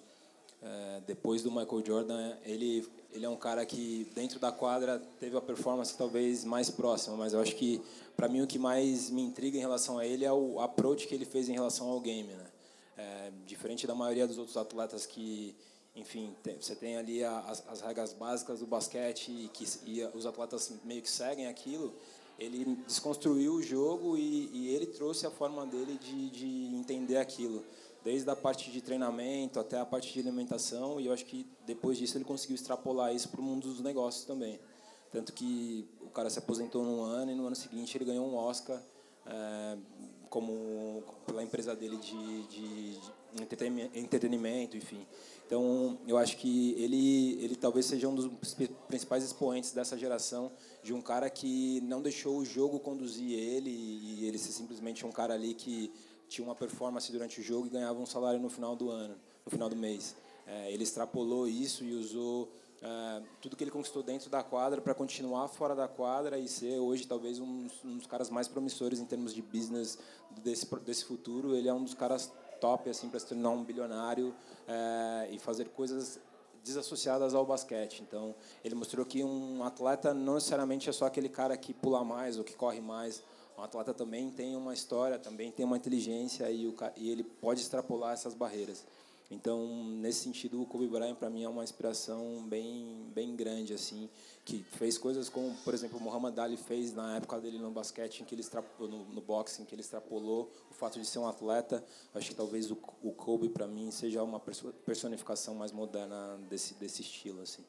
[0.62, 5.36] é, depois do Michael Jordan, ele ele é um cara que dentro da quadra teve
[5.36, 7.82] a performance talvez mais próxima, mas eu acho que
[8.16, 11.16] para mim o que mais me intriga em relação a ele é o approach que
[11.16, 12.46] ele fez em relação ao game, né?
[13.02, 15.56] É, diferente da maioria dos outros atletas que
[15.96, 20.26] enfim, tem, você tem ali as, as regras básicas do basquete e que e os
[20.26, 21.96] atletas meio que seguem aquilo
[22.40, 27.64] ele desconstruiu o jogo e, e ele trouxe a forma dele de, de entender aquilo,
[28.04, 31.98] desde a parte de treinamento até a parte de alimentação, e eu acho que depois
[31.98, 34.60] disso ele conseguiu extrapolar isso para o mundo dos negócios também.
[35.12, 38.36] Tanto que o cara se aposentou num ano e no ano seguinte ele ganhou um
[38.36, 38.82] Oscar
[39.26, 39.78] é,
[40.30, 45.06] como pela empresa dele de, de, de entretenimento, enfim.
[45.46, 48.30] Então, eu acho que ele, ele talvez seja um dos
[48.88, 50.52] principais expoentes dessa geração,
[50.84, 55.12] de um cara que não deixou o jogo conduzir ele, e ele ser simplesmente um
[55.12, 55.92] cara ali que
[56.28, 59.52] tinha uma performance durante o jogo e ganhava um salário no final do ano, no
[59.52, 60.16] final do mês.
[60.46, 62.48] É, ele extrapolou isso e usou
[62.82, 66.78] é, tudo que ele conquistou dentro da quadra para continuar fora da quadra e ser
[66.80, 69.98] hoje talvez um, um dos caras mais promissores em termos de business
[70.42, 71.56] desse, desse futuro.
[71.56, 74.34] Ele é um dos caras top assim para se tornar um bilionário
[74.68, 76.20] é, e fazer coisas
[76.64, 78.02] desassociadas ao basquete.
[78.02, 82.38] Então, ele mostrou que um atleta não necessariamente é só aquele cara que pula mais
[82.38, 83.24] ou que corre mais.
[83.58, 87.62] Um atleta também tem uma história, também tem uma inteligência e, o, e ele pode
[87.62, 88.86] extrapolar essas barreiras.
[89.32, 94.10] Então, nesse sentido, o Kobe Bryant para mim é uma inspiração bem bem grande assim,
[94.44, 98.22] que fez coisas como, por exemplo, o Muhammad Ali fez na época dele no basquete,
[98.22, 98.44] em que ele
[98.80, 101.84] no, no boxing, que ele extrapolou o fato de ser um atleta.
[102.16, 107.02] Acho que talvez o, o Kobe para mim seja uma personificação mais moderna desse desse
[107.02, 107.64] estilo assim.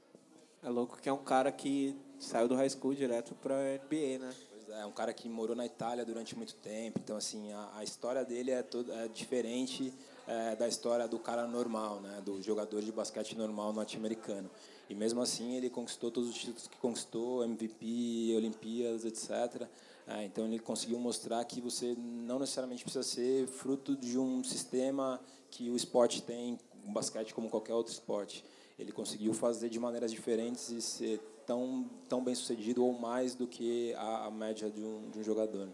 [0.63, 4.35] É louco que é um cara que saiu do high school direto para NBA, né?
[4.73, 8.25] é um cara que morou na Itália durante muito tempo, então assim a, a história
[8.25, 9.93] dele é toda é diferente
[10.27, 14.51] é, da história do cara normal, né, do jogador de basquete normal norte-americano.
[14.89, 19.69] E mesmo assim ele conquistou todos os títulos que conquistou, MVP, Olimpíadas, etc.
[20.07, 25.21] É, então ele conseguiu mostrar que você não necessariamente precisa ser fruto de um sistema
[25.51, 28.45] que o esporte tem, o basquete como qualquer outro esporte.
[28.79, 33.47] Ele conseguiu fazer de maneiras diferentes e ser tão, tão bem sucedido ou mais do
[33.47, 35.69] que a, a média de um, de um jogador.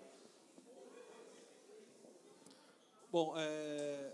[3.16, 4.10] Bom, é,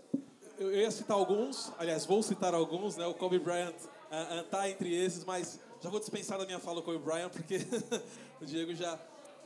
[0.57, 3.05] eu ia citar alguns, aliás, vou citar alguns, né?
[3.05, 6.79] O Kobe Bryant está uh, uh, entre esses, mas já vou dispensar da minha fala
[6.79, 7.57] o Kobe Bryant, porque
[8.39, 8.97] o Diego já,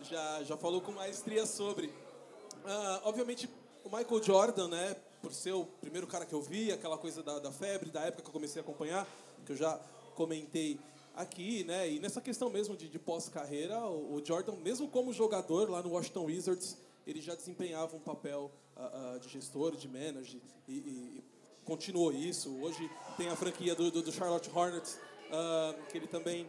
[0.04, 1.88] já, já falou com maestria sobre.
[1.88, 3.50] Uh, obviamente,
[3.84, 4.96] o Michael Jordan, né?
[5.24, 8.22] Por ser o primeiro cara que eu vi, aquela coisa da, da febre, da época
[8.22, 9.08] que eu comecei a acompanhar,
[9.44, 9.80] que eu já
[10.14, 10.80] comentei
[11.16, 11.90] aqui, né?
[11.90, 15.94] E nessa questão mesmo de, de pós-carreira, o, o, Jordan, mesmo como jogador lá no
[15.94, 21.24] Washington Wizards, ele já desempenhava um papel uh, de gestor, de manager, e, e,
[21.66, 22.56] continuou isso.
[22.62, 26.48] Hoje tem a franquia do, do, do Charlotte Hornets, uh, que ele também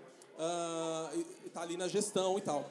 [1.44, 2.64] está ali na gestão e tal.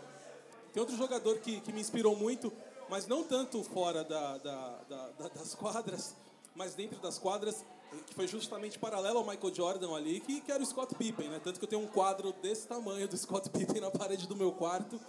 [0.72, 2.54] Tem outro jogador que, que me inspirou muito,
[2.90, 6.16] mas não tanto fora da, da, da, das quadras,
[6.56, 7.66] mas dentro das quadras,
[8.06, 11.42] que foi justamente paralelo ao Michael Jordan ali, que, que era o Scott Pippen, né?
[11.44, 14.52] Tanto que eu tenho um quadro desse tamanho do Scott Pippen na parede do meu
[14.52, 15.00] quarto,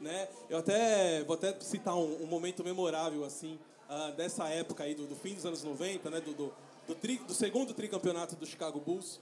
[0.00, 0.28] né?
[0.48, 5.06] Eu até vou até citar um, um momento memorável assim uh, dessa época aí do,
[5.06, 6.20] do, fim dos anos 90, né?
[6.20, 6.52] Do, do,
[6.86, 9.20] do, tri, do segundo tricampeonato do Chicago Bulls,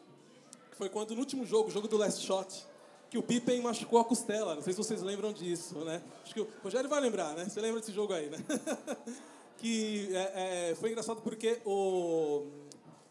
[0.70, 2.66] que foi quando no último jogo, o jogo do Last Shot,
[3.10, 4.54] que o Pippen machucou a costela.
[4.54, 6.02] Não sei se vocês lembram disso, né?
[6.24, 7.44] Acho que o Rogério vai lembrar, né?
[7.48, 8.38] Você lembra desse jogo aí, né?
[9.58, 12.46] que é, é, foi engraçado porque o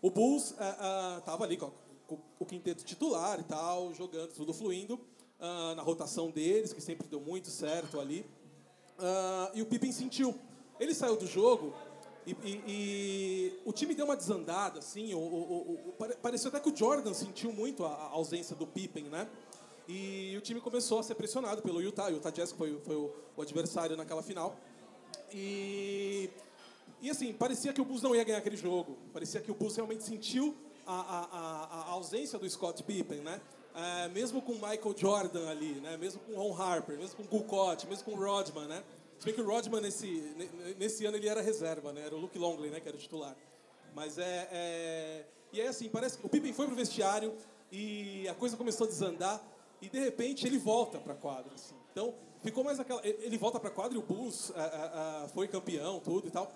[0.04, 1.72] o Bulls estava uh, uh, ali com,
[2.06, 4.96] com, o quinteto titular e tal, jogando, tudo fluindo,
[5.40, 8.26] uh, na rotação deles, que sempre deu muito certo ali.
[9.54, 10.36] e o Pippen sentiu.
[10.80, 11.74] Ele saiu do jogo
[12.26, 15.14] e, e, e, o time deu uma desandada, assim.
[15.14, 19.06] O, o, o, pareceu até que o Jordan sentiu muito a, a, ausência do Pippen,
[19.06, 19.28] né?
[19.88, 22.08] E o time começou a ser pressionado pelo Utah.
[22.08, 24.56] O Utah Jazz foi, foi o, adversário naquela final.
[25.34, 26.30] E
[27.02, 28.98] e assim, parecia que o Bulls não ia ganhar aquele jogo.
[29.12, 30.56] Parecia que o Bulls realmente sentiu
[30.88, 33.42] a, a, a, a ausência do Scott Pippen, né?
[33.76, 35.98] É, mesmo com Michael Jordan ali, né?
[35.98, 38.84] Mesmo com Ron Harper, mesmo com Gulcott, mesmo com Rodman, né?
[39.20, 40.08] Se bem que o Rodman nesse,
[40.78, 42.02] nesse ano ele era reserva, né?
[42.06, 42.80] Era o Luke Longley, né?
[42.80, 43.36] Que era o titular.
[43.96, 45.26] Mas é, é...
[45.52, 47.34] E aí, assim, parece que o Pippen foi pro vestiário
[47.72, 49.42] e a coisa começou a desandar
[49.82, 51.76] e, de repente, ele volta pra quadra, assim.
[51.92, 53.02] Então, ficou mais aquela...
[53.06, 56.52] Ele volta pra quadra e o Bulls a, a, a, foi campeão, tudo e tal.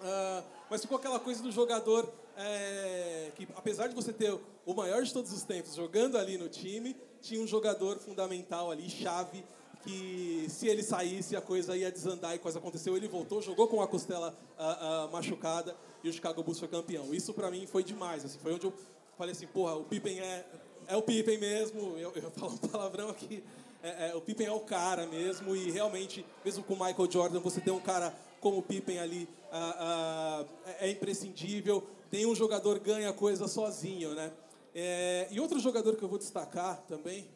[0.00, 5.02] Uh, mas ficou aquela coisa do jogador é, que, apesar de você ter o maior
[5.02, 9.44] de todos os tempos jogando ali no time, tinha um jogador fundamental ali, chave,
[9.88, 12.94] que se ele saísse a coisa ia desandar e coisa aconteceu.
[12.94, 15.74] Ele voltou, jogou com a costela uh, uh, machucada
[16.04, 17.14] e o Chicago Bulls foi campeão.
[17.14, 18.22] Isso para mim foi demais.
[18.22, 18.74] Assim, foi onde eu
[19.16, 20.44] falei assim, porra, o Pippen é,
[20.88, 21.96] é o Pippen mesmo.
[21.96, 23.42] Eu, eu falo um palavrão aqui.
[23.82, 27.40] É, é, o Pippen é o cara mesmo e realmente, mesmo com o Michael Jordan,
[27.40, 30.44] você tem um cara como o Pippen ali ah,
[30.80, 31.82] é imprescindível.
[32.10, 34.32] Tem um jogador ganha coisa sozinho, né?
[34.74, 37.26] É, e outro jogador que eu vou destacar também,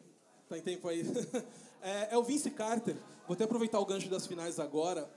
[0.47, 1.03] tá em tempo aí,
[1.83, 2.95] é, é, o Vince Carter.
[3.27, 5.09] Vou até aproveitar o gancho das finais agora,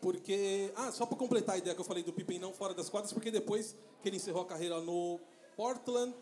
[0.00, 2.88] porque ah, só para completar a ideia que eu falei do Pippen não fora das
[2.88, 5.18] quadras, porque depois que ele encerrou a carreira no
[5.56, 6.14] Portland,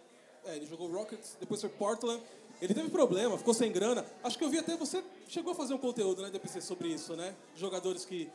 [0.44, 2.22] é, ele jogou Rockets, depois foi Portland.
[2.62, 4.06] Ele teve problema, ficou sem grana.
[4.22, 7.14] Acho que eu vi até você chegou a fazer um conteúdo, né, DPC, sobre isso,
[7.16, 7.34] né?
[7.56, 8.30] Jogadores que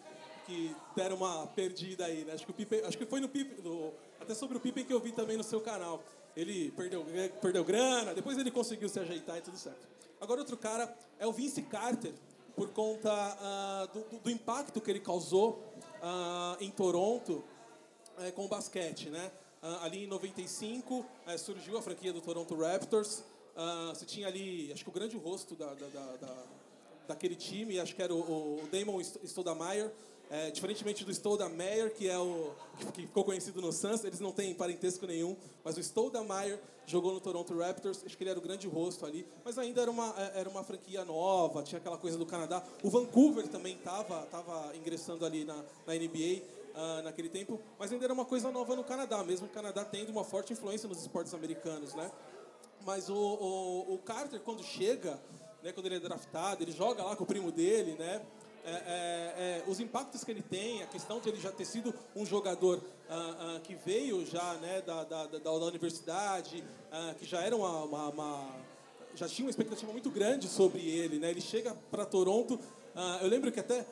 [0.49, 2.33] que deram uma perdida aí, né?
[2.33, 4.91] Acho que, o Pippen, acho que foi no Pippen, no, até sobre o Pippen que
[4.91, 6.03] eu vi também no seu canal.
[6.35, 7.05] Ele perdeu,
[7.39, 9.87] perdeu grana, depois ele conseguiu se ajeitar e tudo certo.
[10.21, 12.13] Agora outro cara é o Vince Carter,
[12.55, 15.63] por conta uh, do, do, impacto que ele causou
[16.01, 17.43] uh, em Toronto
[18.17, 19.31] uh, com o basquete, né?
[19.61, 23.21] Ah, ali em 95 eh, surgiu a franquia do Toronto Raptors.
[23.89, 26.43] você tinha ali, acho que o grande rosto da, da, da, da
[27.09, 29.91] daquele time, acho que era o, o Damon Stoudamire,
[30.29, 32.51] é, diferentemente do Stoudamire, que é o
[32.93, 37.19] que ficou conhecido no Suns, eles não têm parentesco nenhum, mas o Stoudamire jogou no
[37.19, 40.39] Toronto Raptors, acho que ele era o grande rosto ali, mas ainda era uma, é,
[40.39, 42.63] era uma franquia nova, tinha aquela coisa do Canadá.
[42.83, 47.91] O Vancouver também estava tava ingressando ali na, na NBA uh, ah, naquele tempo, mas
[47.91, 51.01] ainda era uma coisa nova no Canadá, mesmo o Canadá tendo uma forte influência nos
[51.01, 52.11] esportes americanos, né?
[52.85, 55.19] Mas o, o, o Carter, quando chega,
[55.61, 58.21] né, quando ele é draftado, ele joga lá com o primo dele, né?
[58.65, 61.93] É, é, é, os impactos que ele tem, a questão de ele já ter sido
[62.15, 67.25] um jogador ah, ah, que veio já né, da, da, da, da universidade, ah, que
[67.25, 68.55] já era uma, uma, uma,
[69.15, 71.29] já tinha uma expectativa muito grande sobre ele, né?
[71.31, 72.59] Ele chega para Toronto,
[73.21, 73.85] eu lembro que até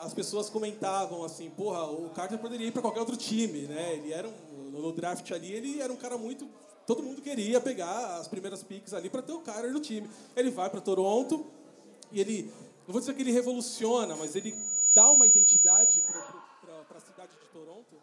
[0.00, 3.94] as pessoas comentavam assim, porra, o Carter poderia ir para qualquer outro time, né?
[3.94, 6.48] Ele era um, no draft ali, ele era um cara muito
[6.86, 10.08] todo mundo queria pegar as primeiras picks ali para ter o Carter no time.
[10.36, 11.46] Ele vai para Toronto
[12.10, 12.52] e ele,
[12.86, 14.54] não vou dizer que ele revoluciona, mas ele
[14.94, 16.02] dá uma identidade
[16.88, 17.96] para a cidade de Toronto.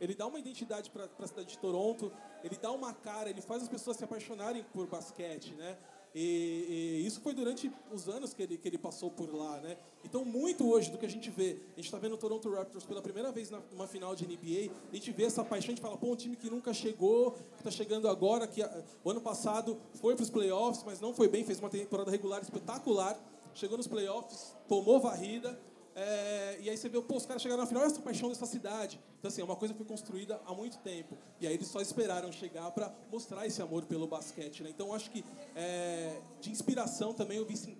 [0.00, 3.62] Ele dá uma identidade para a cidade de Toronto, ele dá uma cara, ele faz
[3.62, 5.76] as pessoas se apaixonarem por basquete, né?
[6.14, 9.76] E, e, isso foi durante os anos que ele, que ele passou por lá, né?
[10.04, 12.84] Então, muito hoje do que a gente vê, a gente está vendo o Toronto Raptors
[12.84, 15.96] pela primeira vez numa final de NBA, a gente vê essa paixão, a gente fala,
[15.96, 18.62] pô, um time que nunca chegou, que está chegando agora, que
[19.02, 22.40] o ano passado foi para os playoffs, mas não foi bem, fez uma temporada regular
[22.42, 23.18] espetacular,
[23.54, 25.58] chegou nos playoffs, tomou varrida,
[25.96, 29.00] é, e aí você vê, pô, os caras chegaram na final, essa paixão dessa cidade.
[29.18, 31.16] Então, assim, é uma coisa que foi construída há muito tempo.
[31.40, 34.62] E aí eles só esperaram chegar para mostrar esse amor pelo basquete.
[34.64, 34.70] Né?
[34.70, 37.70] Então, acho que é, de inspiração também o Vince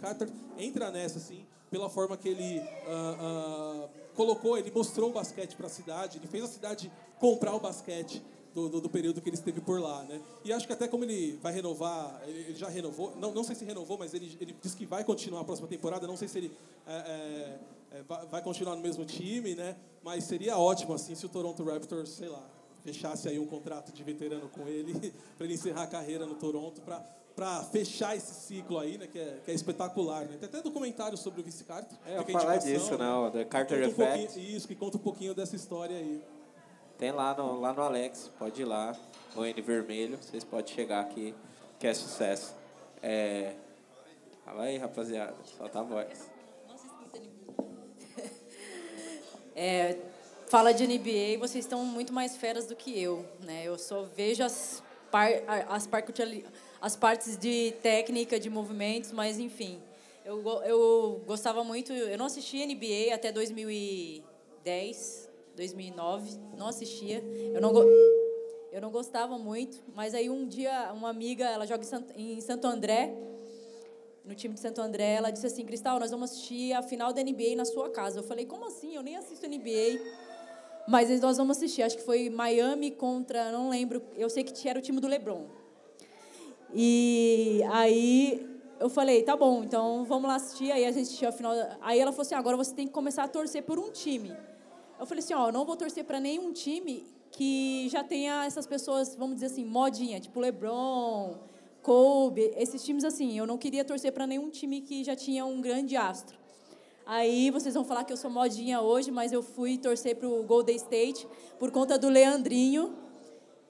[0.00, 5.56] Carter entra nessa, assim, pela forma que ele uh, uh, colocou, ele mostrou o basquete
[5.56, 8.22] para a cidade, ele fez a cidade comprar o basquete
[8.54, 10.20] do, do, do, período que ele esteve por lá, né?
[10.44, 13.56] E acho que até como ele vai renovar, ele, ele já renovou, não, não sei
[13.56, 16.38] se renovou, mas ele, ele disse que vai continuar a próxima temporada, não sei se
[16.38, 16.52] ele
[16.86, 19.76] é, é, é, vai continuar no mesmo time, né?
[20.02, 22.42] Mas seria ótimo, assim, se o Toronto Raptors, sei lá,
[22.82, 26.80] fechasse aí um contrato de veterano com ele, para ele encerrar a carreira no Toronto,
[26.82, 27.02] para
[27.34, 30.36] para fechar esse ciclo aí, né, que é, que é espetacular, né?
[30.38, 31.96] Tem até documentário sobre o Vice Carter.
[32.06, 33.10] É, eu falar disso, né?
[33.10, 34.38] O The Carter Effect.
[34.38, 36.22] Um isso, que conta um pouquinho dessa história aí.
[37.02, 38.96] Tem lá no, lá no Alex, pode ir lá,
[39.34, 41.34] no N vermelho, vocês podem chegar aqui,
[41.76, 42.54] que é sucesso.
[43.02, 43.54] É...
[44.44, 46.30] Fala aí, rapaziada, solta a voz.
[49.56, 49.98] É,
[50.46, 53.64] fala de NBA, vocês estão muito mais feras do que eu, né?
[53.64, 55.28] Eu só vejo as, par,
[55.68, 56.04] as, par,
[56.80, 59.82] as partes de técnica, de movimentos, mas enfim.
[60.24, 67.22] Eu, eu gostava muito, eu não assisti NBA até 2010, 2009, não assistia.
[67.54, 67.72] Eu não,
[68.72, 71.84] eu não gostava muito, mas aí um dia uma amiga, ela joga
[72.16, 73.14] em Santo André,
[74.24, 77.22] no time de Santo André, ela disse assim, Cristal, nós vamos assistir a final da
[77.22, 78.20] NBA na sua casa.
[78.20, 78.94] Eu falei, como assim?
[78.94, 80.00] Eu nem assisto NBA.
[80.88, 84.78] Mas nós vamos assistir, acho que foi Miami contra, não lembro, eu sei que era
[84.78, 85.46] o time do LeBron.
[86.74, 88.48] E aí
[88.80, 90.72] eu falei, tá bom, então vamos lá assistir.
[90.72, 91.52] Aí a gente assistiu a final.
[91.80, 94.34] Aí ela falou assim, agora você tem que começar a torcer por um time.
[95.02, 99.16] Eu falei assim, ó, não vou torcer para nenhum time que já tenha essas pessoas,
[99.16, 101.38] vamos dizer assim, modinha, tipo LeBron,
[101.82, 103.36] Kobe, esses times assim.
[103.36, 106.38] Eu não queria torcer para nenhum time que já tinha um grande astro.
[107.04, 110.44] Aí vocês vão falar que eu sou modinha hoje, mas eu fui torcer para o
[110.44, 111.26] Golden State
[111.58, 112.94] por conta do Leandrinho,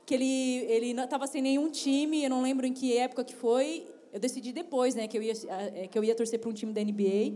[0.05, 3.35] que ele ele não estava sem nenhum time, eu não lembro em que época que
[3.35, 3.87] foi.
[4.13, 6.75] Eu decidi depois, né, que eu ia é, que eu ia torcer para um time
[6.75, 7.33] da NBA.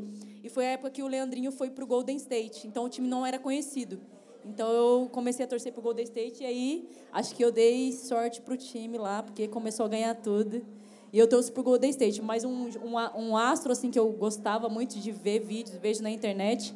[0.47, 2.69] E foi a época que o Leandrinho foi para o Golden State.
[2.69, 3.99] Então o time não era conhecido.
[4.45, 7.91] Então eu comecei a torcer para o Golden State e aí acho que eu dei
[7.91, 10.65] sorte para o time lá, porque começou a ganhar tudo.
[11.13, 12.23] E eu torço para o Golden State.
[12.23, 16.11] Mas um, um, um, astro assim que eu gostava muito de ver vídeos, vejo na
[16.11, 16.73] internet,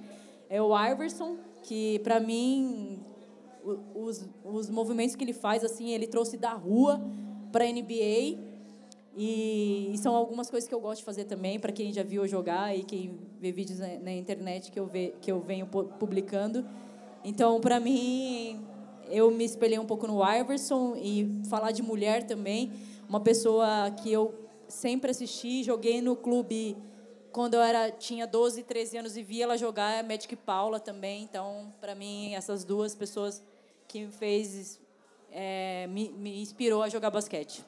[0.49, 2.99] é o Iverson, que para mim
[3.95, 7.01] os, os movimentos que ele faz assim, ele trouxe da rua
[7.53, 8.50] para a NBA
[9.17, 12.23] e, e, são algumas coisas que eu gosto de fazer também, para quem já viu
[12.23, 15.67] eu jogar e quem vê vídeos na, na internet que eu, ve, que eu venho
[15.67, 16.65] publicando.
[17.25, 18.65] Então, para mim,
[19.09, 22.73] eu me espelhei um pouco no Iverson e falar de mulher também.
[23.09, 24.35] Uma pessoa que eu
[24.69, 26.77] sempre assisti, joguei no clube
[27.33, 31.23] quando eu era tinha 12, 13 anos e via ela jogar, Magic Paula também.
[31.25, 33.43] Então, para mim, essas duas pessoas
[33.87, 34.81] que me fez,
[35.31, 37.65] é, me, me inspirou a jogar basquete.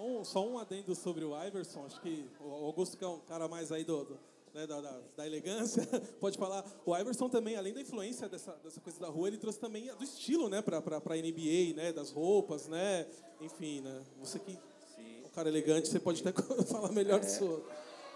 [0.00, 3.18] Só um, só um adendo sobre o Iverson, acho que o Augusto, que é um
[3.18, 4.18] cara mais aí do, do
[4.54, 5.86] né, da, da, da, elegância,
[6.18, 6.64] pode falar.
[6.86, 10.02] O Iverson também, além da influência dessa, dessa coisa da rua, ele trouxe também do
[10.02, 13.06] estilo né, para a NBA, né, das roupas, né?
[13.42, 14.00] Enfim, né?
[14.22, 14.52] Você que
[14.96, 15.22] Sim.
[15.26, 16.32] o cara elegante, você pode até
[16.64, 17.20] falar melhor é.
[17.20, 17.62] disso.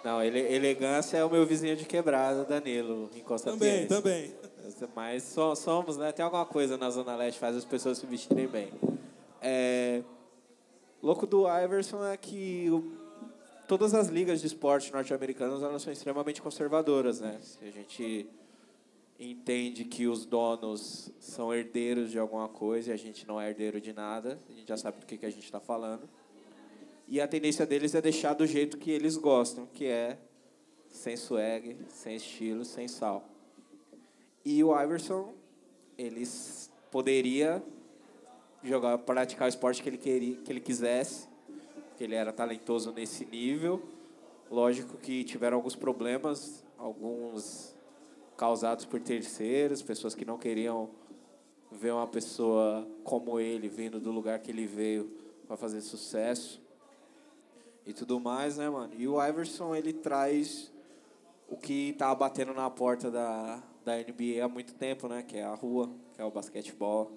[0.02, 4.34] Não, ele, elegância é o meu vizinho de quebrada, Danilo, em Costa Também, também.
[4.96, 6.12] Mas somos, né?
[6.12, 8.72] Tem alguma coisa na Zona Leste que faz as pessoas se vestirem bem.
[9.42, 10.02] É,
[11.04, 12.90] louco do Iverson é que o,
[13.68, 17.38] todas as ligas de esporte norte-americanas elas são extremamente conservadoras, né?
[17.42, 18.26] Se a gente
[19.20, 23.80] entende que os donos são herdeiros de alguma coisa e a gente não é herdeiro
[23.82, 26.08] de nada, a gente já sabe do que, que a gente está falando.
[27.06, 30.18] E a tendência deles é deixar do jeito que eles gostam, que é
[30.88, 33.28] sem swag, sem estilo, sem sal.
[34.42, 35.34] E o Iverson,
[35.98, 37.62] eles poderia
[38.64, 41.28] jogar, praticar o esporte que ele queria, que ele quisesse,
[41.96, 43.82] que ele era talentoso nesse nível,
[44.50, 47.74] Lógico que tiveram alguns problemas, alguns
[48.36, 50.90] causados por terceiros, pessoas que não queriam
[51.72, 55.10] ver uma pessoa como ele vindo do lugar que ele veio
[55.46, 56.62] para fazer sucesso
[57.86, 58.92] e tudo mais, né, mano?
[58.96, 60.70] E o Iverson, ele traz
[61.48, 65.22] o que tá batendo na porta da, da NBA há muito tempo, né?
[65.22, 67.10] Que é a rua, que é o basquetebol,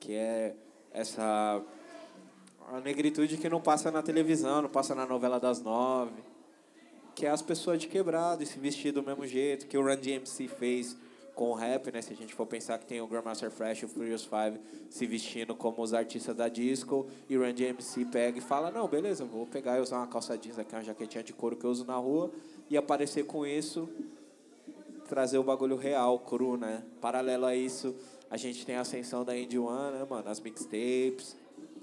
[0.00, 0.56] que é
[0.92, 1.62] essa
[2.68, 6.22] a negritude que não passa na televisão, não passa na novela das nove,
[7.14, 10.48] que é as pessoas de quebrado se vestir do mesmo jeito, que o Run DMC
[10.48, 10.96] fez
[11.34, 12.00] com o rap, né?
[12.00, 15.06] Se a gente for pensar que tem o Grandmaster Flash e o Furious Five se
[15.06, 19.24] vestindo como os artistas da disco, e o Run DMC pega e fala, não, beleza,
[19.24, 21.84] vou pegar e usar uma calça jeans aqui, uma jaquetinha de couro que eu uso
[21.84, 22.30] na rua,
[22.70, 23.88] e aparecer com isso,
[25.08, 26.82] trazer o bagulho real, cru, né?
[27.00, 27.94] Paralelo a isso,
[28.32, 30.26] a gente tem a ascensão da Indie One, né, mano?
[30.26, 31.36] As mixtapes,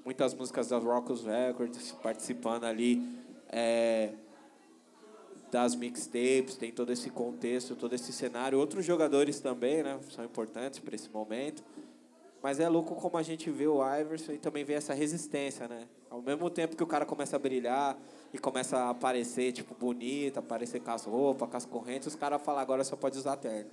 [0.04, 3.08] muitas músicas da Rockus Records participando ali
[3.50, 4.14] é,
[5.52, 8.58] das mixtapes, tem todo esse contexto, todo esse cenário.
[8.58, 10.00] Outros jogadores também, né?
[10.10, 11.64] São importantes para esse momento.
[12.42, 15.88] Mas é louco como a gente vê o Iverson e também vê essa resistência, né?
[16.10, 17.96] Ao mesmo tempo que o cara começa a brilhar
[18.34, 22.42] e começa a aparecer, tipo, bonito, aparecer com as roupas, com as correntes, os caras
[22.42, 23.70] falam, agora só pode usar terno.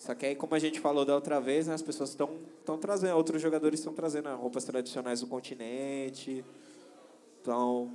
[0.00, 3.14] Só que aí, como a gente falou da outra vez, né, as pessoas estão trazendo,
[3.14, 6.42] outros jogadores estão trazendo né, roupas tradicionais do continente,
[7.36, 7.92] estão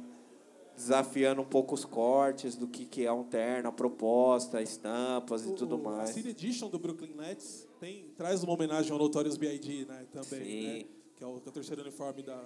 [0.76, 5.54] desafiando um pouco os cortes do que, que é um terno, a proposta, estampas o,
[5.54, 6.12] e tudo mais.
[6.12, 10.64] A City Edition do Brooklyn Nets tem, traz uma homenagem ao Notorious B.I.G., né, também,
[10.78, 10.86] né,
[11.16, 12.40] que é o, que é o terceiro uniforme da,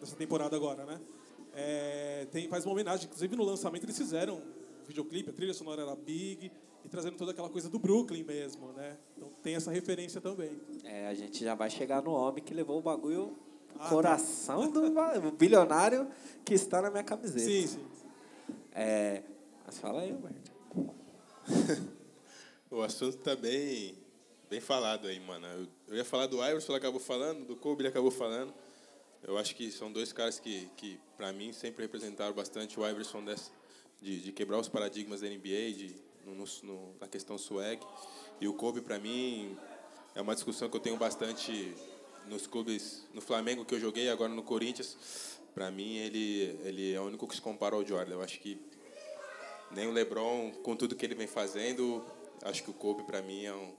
[0.00, 1.00] dessa temporada agora, né?
[1.54, 5.82] É, tem, faz uma homenagem, inclusive no lançamento eles fizeram um videoclipe, a trilha sonora
[5.82, 6.50] era Big,
[6.84, 8.98] e trazendo toda aquela coisa do Brooklyn mesmo, né?
[9.16, 10.60] Então tem essa referência também.
[10.84, 13.36] É, a gente já vai chegar no homem que levou o bagulho
[13.78, 15.18] ah, coração tá.
[15.18, 16.08] do bilionário
[16.44, 17.40] que está na minha camiseta.
[17.40, 17.86] Sim, sim.
[18.72, 19.22] É,
[19.64, 20.52] mas fala aí, Humberto.
[22.70, 23.96] o assunto está bem,
[24.50, 25.46] bem falado aí, mano.
[25.46, 28.52] Eu, eu ia falar do Iverson, ele acabou falando, do Kobe, ele acabou falando.
[29.22, 33.24] Eu acho que são dois caras que, que para mim, sempre representaram bastante o Iverson
[33.24, 33.50] dessa,
[34.00, 37.80] de, de quebrar os paradigmas da NBA, de no, no, na questão swag.
[38.40, 39.56] E o Kobe, para mim,
[40.14, 41.74] é uma discussão que eu tenho bastante
[42.26, 45.38] nos clubes, no Flamengo que eu joguei, agora no Corinthians.
[45.54, 48.14] Para mim, ele, ele é o único que se compara ao Jordan.
[48.14, 48.60] Eu acho que
[49.70, 52.04] nem o LeBron, com tudo que ele vem fazendo,
[52.42, 53.72] acho que o Kobe, para mim, é um,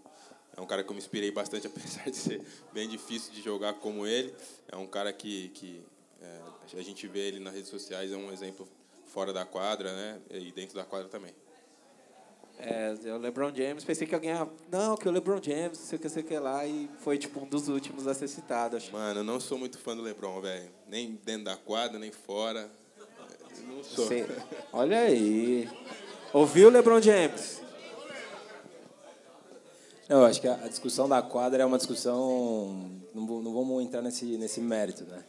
[0.58, 2.42] é um cara que eu me inspirei bastante, apesar de ser
[2.74, 4.34] bem difícil de jogar como ele.
[4.72, 5.82] É um cara que, que
[6.22, 6.42] é,
[6.78, 8.68] a gente vê ele nas redes sociais, é um exemplo
[9.06, 10.22] fora da quadra, né?
[10.30, 11.34] E dentro da quadra também.
[12.58, 14.48] É, o LeBron James, pensei que alguém ia.
[14.72, 17.18] Não, que o LeBron James, não sei o que, sei o que lá, e foi
[17.18, 18.78] tipo um dos últimos a ser citado.
[18.78, 18.92] Acho.
[18.92, 20.70] Mano, eu não sou muito fã do LeBron, velho.
[20.88, 22.70] Nem dentro da quadra, nem fora.
[23.68, 24.08] Não sou.
[24.72, 25.70] Olha aí.
[26.34, 27.62] Ouviu, LeBron James?
[30.08, 32.92] Não, eu acho que a discussão da quadra é uma discussão.
[33.14, 35.24] Não, não vamos entrar nesse, nesse mérito, né?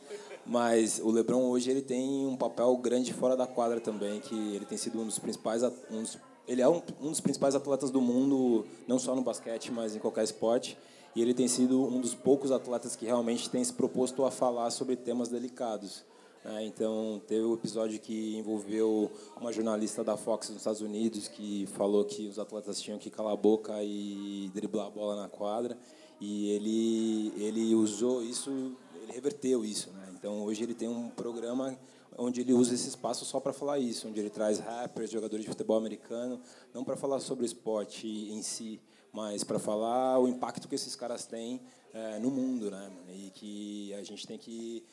[0.44, 4.64] Mas o LeBron hoje ele tem um papel grande fora da quadra também, que ele
[4.64, 8.00] tem sido um dos principais, um dos ele é um, um dos principais atletas do
[8.00, 10.78] mundo, não só no basquete, mas em qualquer esporte.
[11.14, 14.70] E ele tem sido um dos poucos atletas que realmente tem se proposto a falar
[14.70, 16.04] sobre temas delicados.
[16.44, 16.66] Né?
[16.66, 21.66] Então, teve o um episódio que envolveu uma jornalista da Fox nos Estados Unidos que
[21.72, 25.76] falou que os atletas tinham que calar a boca e driblar a bola na quadra.
[26.20, 28.50] E ele, ele usou isso,
[29.02, 29.90] ele reverteu isso.
[29.90, 30.14] Né?
[30.18, 31.76] Então, hoje ele tem um programa
[32.18, 35.50] onde ele usa esse espaço só para falar isso, onde ele traz rappers, jogadores de
[35.50, 36.40] futebol americano,
[36.72, 38.80] não para falar sobre o esporte em si,
[39.12, 41.60] mas para falar o impacto que esses caras têm
[41.92, 42.90] é, no mundo, né?
[43.08, 44.84] E que a gente tem que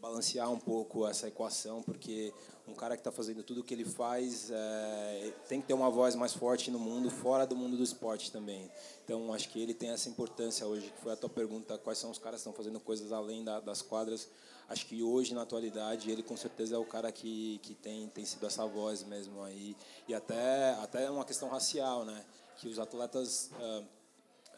[0.00, 2.30] balancear um pouco essa equação, porque
[2.68, 5.90] um cara que está fazendo tudo o que ele faz é, tem que ter uma
[5.90, 8.70] voz mais forte no mundo, fora do mundo do esporte também.
[9.02, 12.10] Então, acho que ele tem essa importância hoje, que foi a tua pergunta, quais são
[12.10, 14.28] os caras que estão fazendo coisas além da, das quadras.
[14.68, 18.24] Acho que hoje, na atualidade, ele com certeza é o cara que, que tem, tem
[18.24, 19.76] sido essa voz mesmo aí.
[20.08, 22.24] E até, até uma questão racial, né?
[22.56, 23.50] Que os atletas...
[23.60, 23.84] Uh,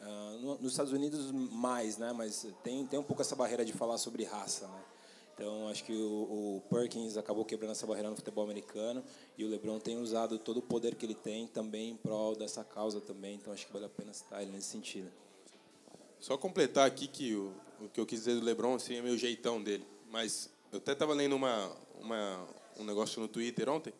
[0.05, 2.13] uh, nos Estados Unidos mais, né?
[2.13, 4.83] Mas tem, tem um pouco essa barreira de falar sobre raça, né?
[5.37, 9.03] Então, acho que o, o, Perkins acabou quebrando essa barreira no futebol americano
[9.37, 12.63] e o LeBron tem usado todo o poder que ele tem também em prol dessa
[12.63, 13.35] causa também.
[13.35, 15.11] Então, acho que vale a pena citar ele nesse sentido.
[16.19, 19.15] Só completar aqui que o, o que eu quis dizer do LeBron assim, é meio
[19.15, 19.85] jeitão dele.
[20.09, 22.47] Mas eu até estava lendo uma, uma,
[22.77, 23.93] um negócio no Twitter ontem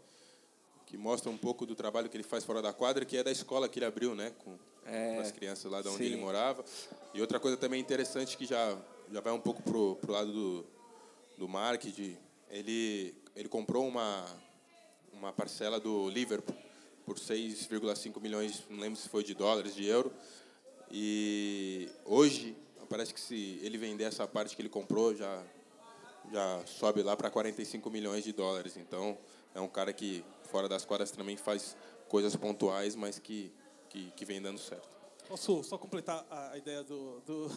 [0.85, 3.31] que mostra um pouco do trabalho que ele faz fora da quadra, que é da
[3.31, 6.05] escola que ele abriu, né, com, é, as crianças lá de onde sim.
[6.05, 6.63] ele morava.
[7.13, 8.77] E outra coisa também interessante que já
[9.11, 10.65] já vai um pouco pro pro lado do
[11.37, 12.17] do marketing,
[12.49, 14.25] ele ele comprou uma
[15.11, 16.55] uma parcela do Liverpool
[17.05, 20.11] por 6,5 milhões, não lembro se foi de dólares, de euro.
[20.91, 22.55] E hoje,
[22.89, 25.43] parece que se ele vender essa parte que ele comprou, já,
[26.31, 28.77] já sobe lá para 45 milhões de dólares.
[28.77, 29.17] Então,
[29.53, 31.75] é um cara que, fora das quadras, também faz
[32.07, 33.51] coisas pontuais, mas que,
[33.89, 34.87] que, que vem dando certo.
[35.27, 37.49] Posso só completar a ideia do, do,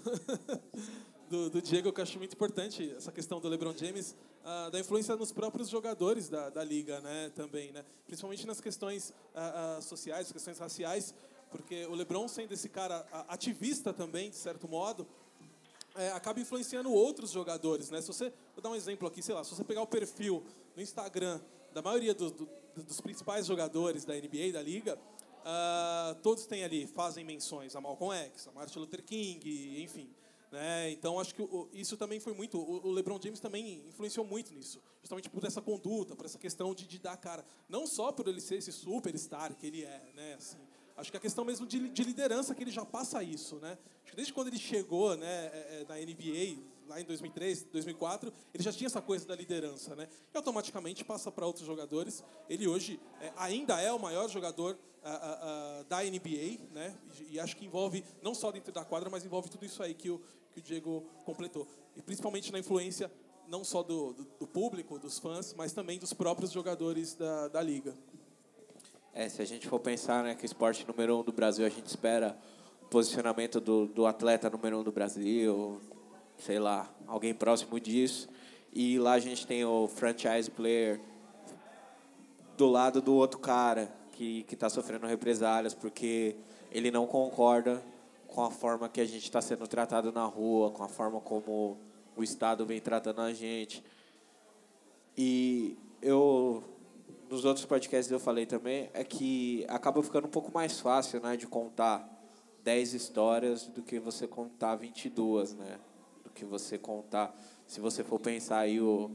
[1.30, 4.80] do, do, Diego, que eu acho muito importante, essa questão do LeBron James, uh, da
[4.80, 7.84] influência nos próprios jogadores da, da liga né, também, né?
[8.06, 11.14] principalmente nas questões uh, uh, sociais, questões raciais,
[11.50, 15.06] porque o LeBron, sendo esse cara ativista também, de certo modo,
[15.94, 17.90] é, acaba influenciando outros jogadores.
[17.90, 18.00] Né?
[18.00, 20.44] Se você, vou dar um exemplo aqui, sei lá, se você pegar o perfil
[20.76, 21.40] no Instagram
[21.72, 24.98] da maioria do, do, dos principais jogadores da NBA, da liga,
[25.40, 30.10] Uh, todos têm ali, fazem menções a Malcolm X, a Martin Luther King, enfim.
[30.52, 30.90] Né?
[30.90, 32.58] Então, acho que isso também foi muito.
[32.58, 36.86] O LeBron James também influenciou muito nisso, justamente por essa conduta, por essa questão de,
[36.86, 37.44] de dar cara.
[37.68, 40.34] Não só por ele ser esse superstar que ele é, né?
[40.34, 40.58] Assim,
[41.00, 43.76] acho que a questão mesmo de, de liderança que ele já passa isso, né?
[44.02, 48.32] Acho que desde quando ele chegou né, é, é, na NBA, lá em 2003, 2004,
[48.52, 50.08] ele já tinha essa coisa da liderança, né?
[50.32, 52.22] E automaticamente passa para outros jogadores.
[52.48, 54.78] Ele hoje é, ainda é o maior jogador
[55.88, 56.94] da NBA, né?
[57.18, 59.94] E, e, acho que envolve não só dentro da quadra, mas envolve tudo isso aí
[59.94, 60.20] que o,
[60.52, 61.66] que o Diego completou.
[61.96, 63.10] E principalmente na influência
[63.48, 67.62] não só do, do, do público, dos fãs, mas também dos próprios jogadores da, da
[67.62, 67.96] liga.
[69.12, 71.68] É, se a gente for pensar né, que o esporte número um do Brasil, a
[71.68, 72.38] gente espera
[72.82, 75.80] o posicionamento do, do atleta número um do Brasil,
[76.38, 78.28] sei lá, alguém próximo disso.
[78.72, 81.00] E lá a gente tem o franchise player
[82.56, 86.36] do lado do outro cara que está sofrendo represálias porque
[86.70, 87.82] ele não concorda
[88.28, 91.78] com a forma que a gente está sendo tratado na rua, com a forma como
[92.14, 93.82] o Estado vem tratando a gente.
[95.16, 96.62] E eu,
[97.30, 101.36] nos outros podcasts eu falei também, é que acaba ficando um pouco mais fácil né,
[101.36, 102.04] de contar
[102.64, 105.78] 10 histórias do que você contar 22, né?
[106.24, 107.32] Do que você contar,
[107.66, 109.12] se você for pensar aí o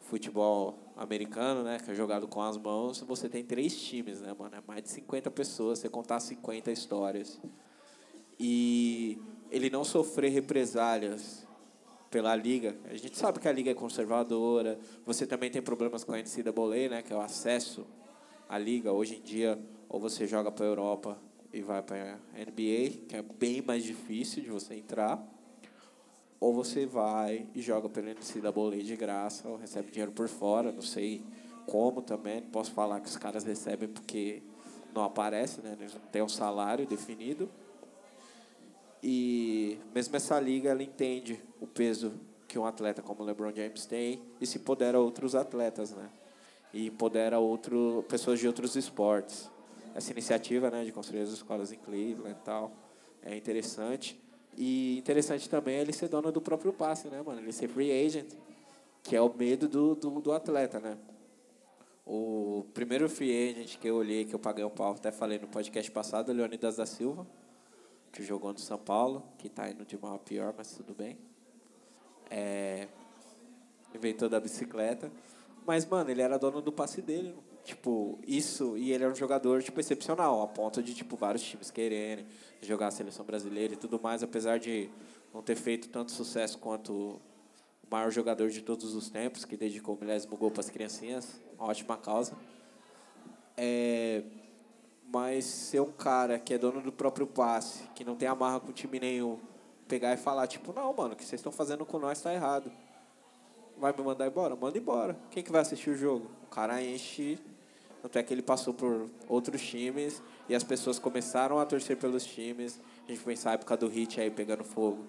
[0.00, 4.56] futebol americano, né, que é jogado com as mãos, você tem três times, né, mano?
[4.56, 7.38] É mais de 50 pessoas, você contar 50 histórias.
[8.40, 9.18] E
[9.50, 11.43] ele não sofrer represálias
[12.14, 12.76] pela liga.
[12.84, 14.78] A gente sabe que a liga é conservadora.
[15.04, 17.84] Você também tem problemas com a NCAA, né, que é o acesso
[18.48, 18.92] à liga.
[18.92, 19.58] Hoje em dia,
[19.88, 21.18] ou você joga para a Europa
[21.52, 25.20] e vai para a NBA, que é bem mais difícil de você entrar
[26.38, 30.82] ou você vai e joga pelo NCAA de graça, ou recebe dinheiro por fora, não
[30.82, 31.22] sei
[31.66, 34.42] como também, posso falar que os caras recebem porque
[34.94, 35.74] não aparece, né?
[35.80, 37.48] Eles não têm um salário definido.
[39.06, 42.14] E mesmo essa liga, ela entende o peso
[42.48, 46.08] que um atleta como o LeBron James tem e se empodera outros atletas, né?
[46.72, 49.50] E empodera outro, pessoas de outros esportes.
[49.94, 52.72] Essa iniciativa, né, de construir as escolas em Cleveland e tal,
[53.22, 54.18] é interessante.
[54.56, 57.42] E interessante também é ele ser dono do próprio passe, né, mano?
[57.42, 58.32] Ele ser free agent,
[59.02, 60.96] que é o medo do, do, do atleta, né?
[62.06, 65.46] O primeiro free agent que eu olhei, que eu paguei um pau, até falei no
[65.46, 67.26] podcast passado, o Leonidas da Silva,
[68.14, 71.18] que jogou no São Paulo, que está indo de mal a pior, mas tudo bem.
[72.30, 72.86] É,
[73.92, 75.10] inventou da bicicleta.
[75.66, 77.34] Mas, mano, ele era dono do passe dele.
[77.64, 81.72] Tipo, isso, e ele era um jogador, tipo, excepcional, a ponto de, tipo, vários times
[81.72, 82.24] quererem
[82.62, 84.88] jogar a seleção brasileira e tudo mais, apesar de
[85.32, 87.20] não ter feito tanto sucesso quanto o
[87.90, 91.66] maior jogador de todos os tempos, que dedicou o milésimo gol para as criancinhas, uma
[91.66, 92.36] ótima causa.
[93.56, 94.22] É,
[95.12, 98.72] mas ser um cara que é dono do próprio passe, que não tem amarra com
[98.72, 99.38] time nenhum,
[99.86, 102.70] pegar e falar, tipo, não, mano, o que vocês estão fazendo com nós está errado.
[103.76, 104.54] Vai me mandar embora?
[104.54, 105.16] Manda embora.
[105.30, 106.30] Quem que vai assistir o jogo?
[106.44, 107.38] O cara enche
[108.04, 112.22] tanto é que ele passou por outros times e as pessoas começaram a torcer pelos
[112.22, 112.78] times.
[113.08, 115.06] A gente pensa a época do hit aí pegando fogo.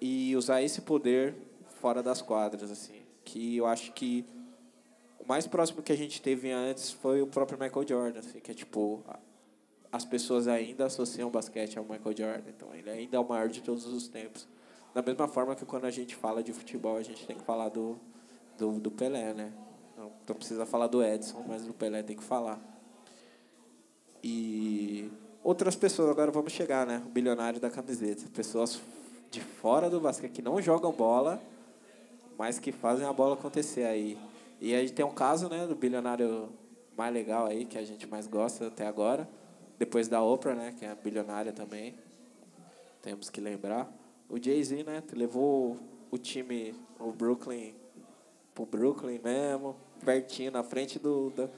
[0.00, 1.34] E usar esse poder
[1.80, 3.02] fora das quadras, assim.
[3.24, 4.24] Que eu acho que
[5.24, 8.50] o mais próximo que a gente teve antes foi o próprio Michael Jordan, assim, que
[8.50, 9.02] é tipo
[9.90, 13.48] as pessoas ainda associam o basquete ao Michael Jordan, então ele ainda é o maior
[13.48, 14.46] de todos os tempos.
[14.92, 17.68] Da mesma forma que quando a gente fala de futebol, a gente tem que falar
[17.68, 17.96] do,
[18.58, 19.52] do, do Pelé, né?
[19.96, 22.60] Não, não precisa falar do Edson, mas do Pelé tem que falar.
[24.22, 25.10] E
[25.44, 27.02] outras pessoas, agora vamos chegar, né?
[27.06, 28.24] O bilionário da camiseta.
[28.34, 28.80] Pessoas
[29.30, 31.40] de fora do basquete que não jogam bola,
[32.36, 34.18] mas que fazem a bola acontecer aí.
[34.60, 36.50] E aí tem um caso, né, do bilionário
[36.96, 39.28] mais legal aí, que a gente mais gosta até agora,
[39.78, 41.94] depois da Oprah, né, que é bilionária também.
[43.02, 43.92] Temos que lembrar.
[44.28, 45.76] O Jay-Z, né, levou
[46.10, 47.74] o time, o Brooklyn
[48.54, 51.50] pro Brooklyn mesmo, pertinho, na frente do, do,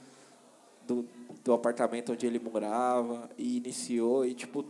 [0.87, 1.05] do,
[1.43, 4.65] do apartamento onde ele morava, e iniciou e, tipo,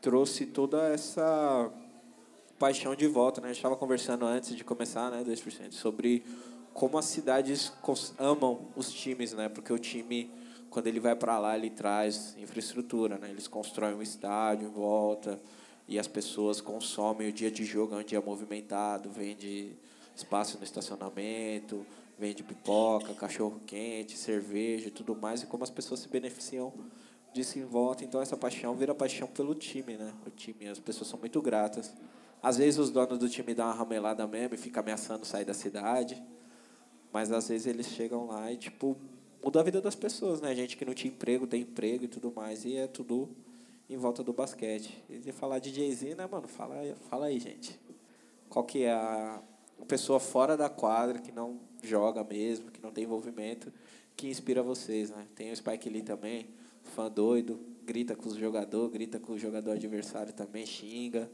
[0.00, 1.72] trouxe toda essa
[2.58, 3.48] paixão de volta, né?
[3.48, 6.24] A gente estava conversando antes de começar, né, 2%, sobre
[6.74, 7.72] como as cidades
[8.18, 9.48] amam os times, né?
[9.48, 10.28] Porque o time,
[10.68, 13.30] quando ele vai para lá, ele traz infraestrutura, né?
[13.30, 15.40] Eles constroem um estádio em volta
[15.86, 19.72] e as pessoas consomem o dia de jogo, é um dia movimentado, vende
[20.16, 21.86] espaço no estacionamento,
[22.18, 26.72] vende pipoca, cachorro quente, cerveja e tudo mais, e como as pessoas se beneficiam
[27.32, 28.04] disso em volta.
[28.04, 30.12] Então essa paixão vira paixão pelo time, né?
[30.26, 31.94] O time, as pessoas são muito gratas.
[32.42, 35.54] Às vezes os donos do time dão uma ramelada mesmo e ficam ameaçando sair da
[35.54, 36.20] cidade.
[37.14, 38.96] Mas às vezes eles chegam lá e, tipo,
[39.40, 40.52] muda a vida das pessoas, né?
[40.52, 42.64] Gente que não tinha emprego, tem emprego e tudo mais.
[42.64, 43.28] E é tudo
[43.88, 45.00] em volta do basquete.
[45.08, 46.48] E falar de Jay-Z, né, mano?
[46.48, 46.74] Fala,
[47.08, 47.78] fala aí, gente.
[48.48, 49.40] Qual que é a,
[49.86, 53.72] pessoa fora da quadra que não joga mesmo, que não tem envolvimento,
[54.16, 55.24] que inspira vocês, né?
[55.36, 56.48] Tem o Spike Lee também,
[56.82, 61.30] fã doido, grita com o jogador, grita com o jogador adversário também, xinga.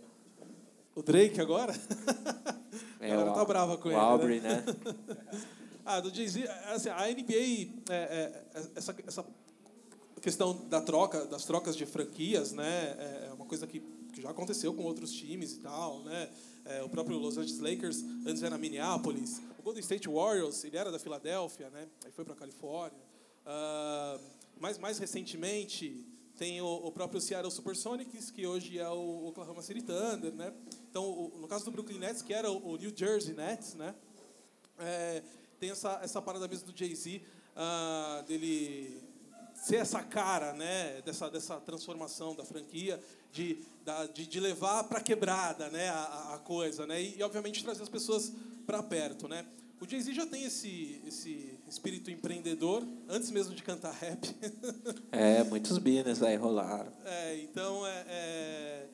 [0.94, 1.72] O Drake agora?
[3.00, 3.98] É, a tá brava com o ele.
[3.98, 4.62] O Aubrey, né?
[4.62, 5.46] né?
[5.84, 9.26] ah, do Jay-Z, assim, a NBA, é, é, essa, essa
[10.20, 12.96] questão da troca, das trocas de franquias, né,
[13.28, 13.80] é uma coisa que,
[14.12, 16.28] que já aconteceu com outros times e tal, né?
[16.66, 20.90] É, o próprio Los Angeles Lakers antes era Minneapolis, o Golden State Warriors ele era
[20.90, 21.86] da Filadélfia, né?
[22.04, 22.98] Aí foi para Califórnia.
[23.44, 24.20] Uh,
[24.58, 26.02] mas mais recentemente
[26.36, 30.54] tem o, o próprio Seattle Supersonics, que hoje é o Oklahoma City Thunder, né?
[30.90, 33.94] Então, o, no caso do Brooklyn Nets, que era o, o New Jersey Nets, né?
[34.78, 35.22] É,
[35.60, 37.20] tem essa, essa parada mesmo do Jay-Z,
[37.54, 38.98] uh, dele
[39.54, 41.02] ser essa cara, né?
[41.02, 42.98] Dessa, dessa transformação da franquia,
[43.30, 45.90] de, da, de, de levar para quebrada, né?
[45.90, 47.00] A, a coisa, né?
[47.00, 48.32] E, e, obviamente, trazer as pessoas
[48.66, 49.44] para perto, né?
[49.78, 54.28] O Jay-Z já tem esse, esse espírito empreendedor, antes mesmo de cantar rap.
[55.12, 56.92] É, muitos business aí rolaram.
[57.04, 58.86] É, então, é, é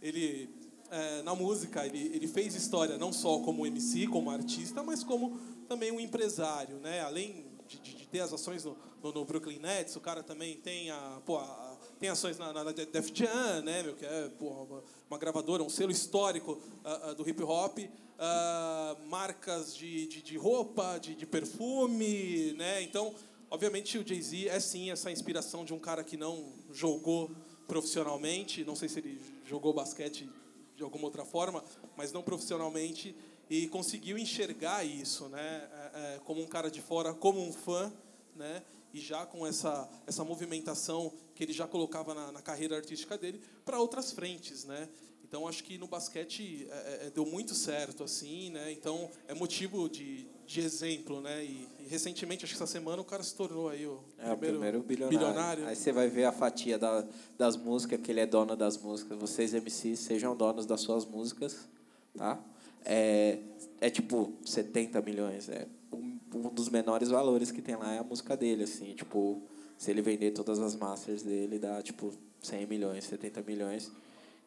[0.00, 0.48] ele,
[0.90, 5.38] é, na música, ele, ele fez história não só como MC, como artista, mas como
[5.66, 7.02] também um empresário, né?
[7.02, 10.56] Além de, de, de ter as ações no, no, no, Brooklyn Nets, o cara também
[10.56, 14.48] tem a, pô, a, tem ações na, na Def Jam, né, meu, que é pô,
[14.48, 20.22] uma, uma, gravadora, um selo histórico uh, uh, do hip hop uh, marcas de, de,
[20.22, 22.82] de roupa, de, de, perfume, né?
[22.82, 23.14] Então,
[23.50, 27.30] obviamente, o Jay-Z é sim essa inspiração de um cara que não jogou
[27.66, 30.28] profissionalmente, não sei se ele jogou basquete
[30.76, 31.64] de alguma outra forma,
[31.96, 33.16] mas não profissionalmente,
[33.48, 35.68] e conseguiu enxergar isso, né?
[35.94, 37.92] É, é, como um cara de fora, como um fã,
[38.34, 38.62] né?
[38.92, 43.40] E já com essa, essa movimentação que ele já colocava na, na carreira artística dele
[43.64, 44.88] para outras frentes, né?
[45.28, 48.70] Então acho que no basquete é, é, deu muito certo assim, né?
[48.72, 51.44] Então é motivo de, de exemplo, né?
[51.44, 54.36] E, e, recentemente acho que essa semana o cara se tornou aí o, é, primeiro,
[54.38, 55.18] o primeiro bilionário.
[55.18, 55.66] bilionário.
[55.66, 57.04] Aí você vai ver a fatia da,
[57.36, 59.18] das músicas que ele é dono das músicas.
[59.18, 61.68] Vocês MCs sejam donos das suas músicas,
[62.16, 62.40] tá?
[62.86, 63.38] É,
[63.80, 68.04] é tipo 70 milhões, é um, um dos menores valores que tem lá é a
[68.04, 69.42] música dele, assim, tipo
[69.76, 73.90] se ele vender todas as masters dele dá tipo 100 milhões, 70 milhões.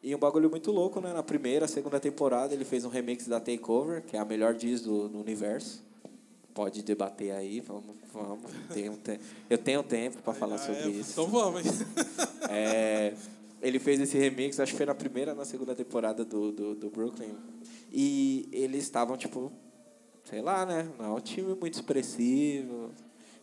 [0.02, 1.12] E um bagulho muito louco, né?
[1.12, 4.80] Na primeira, segunda temporada, ele fez um remix da Takeover, que é a melhor diz
[4.80, 5.82] do, do universo.
[6.54, 8.50] Pode debater aí, vamos, vamos.
[8.72, 8.98] Tenho,
[9.48, 11.12] eu tenho tempo para falar sobre é, isso.
[11.12, 11.72] Então vamos, hein?
[12.48, 13.14] É,
[13.62, 16.90] ele fez esse remix, acho que foi na primeira na segunda temporada do, do, do
[16.90, 17.30] Brooklyn.
[17.90, 19.52] E eles estavam, tipo,
[20.24, 20.88] sei lá, né?
[20.98, 22.92] Não é um time muito expressivo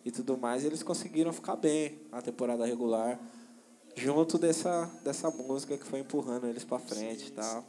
[0.06, 0.64] e tudo mais.
[0.64, 3.20] E eles conseguiram ficar bem na temporada regular
[3.96, 7.66] junto dessa, dessa música que foi empurrando eles para frente e tal.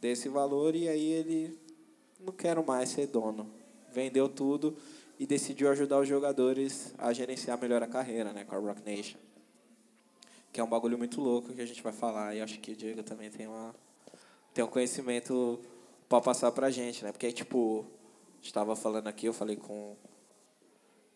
[0.00, 1.58] Desse valor e aí ele
[2.20, 3.50] não quero mais ser dono.
[3.92, 4.76] Vendeu tudo
[5.18, 9.18] e decidiu ajudar os jogadores a gerenciar melhor a carreira, né, com a Rock Nation.
[10.52, 12.76] Que é um bagulho muito louco que a gente vai falar e acho que o
[12.76, 13.74] Diego também tem uma
[14.54, 15.58] tem um conhecimento
[16.12, 17.10] para passar pra gente, né?
[17.10, 17.86] Porque tipo,
[18.42, 19.96] estava falando aqui, eu falei com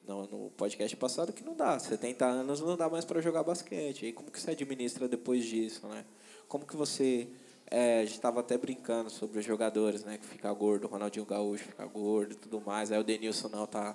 [0.09, 1.79] no, no podcast passado que não dá.
[1.79, 4.07] 70 anos não dá mais para jogar basquete.
[4.07, 6.03] E como que você administra depois disso, né?
[6.49, 7.29] Como que você...
[7.71, 10.17] É, a gente estava até brincando sobre os jogadores, né?
[10.17, 12.91] Que fica gordo, Ronaldinho Gaúcho fica gordo e tudo mais.
[12.91, 13.95] Aí o Denilson não tá,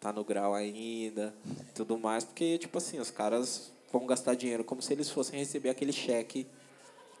[0.00, 1.32] tá no grau ainda,
[1.72, 2.24] tudo mais.
[2.24, 6.48] Porque, tipo assim, os caras vão gastar dinheiro como se eles fossem receber aquele cheque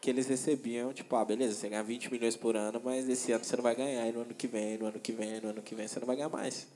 [0.06, 3.42] que eles recebiam, tipo, ah, beleza, você ganha 20 milhões por ano, mas esse ano
[3.42, 5.60] você não vai ganhar, e no ano que vem, no ano que vem, no ano
[5.60, 6.68] que vem, você não vai ganhar mais.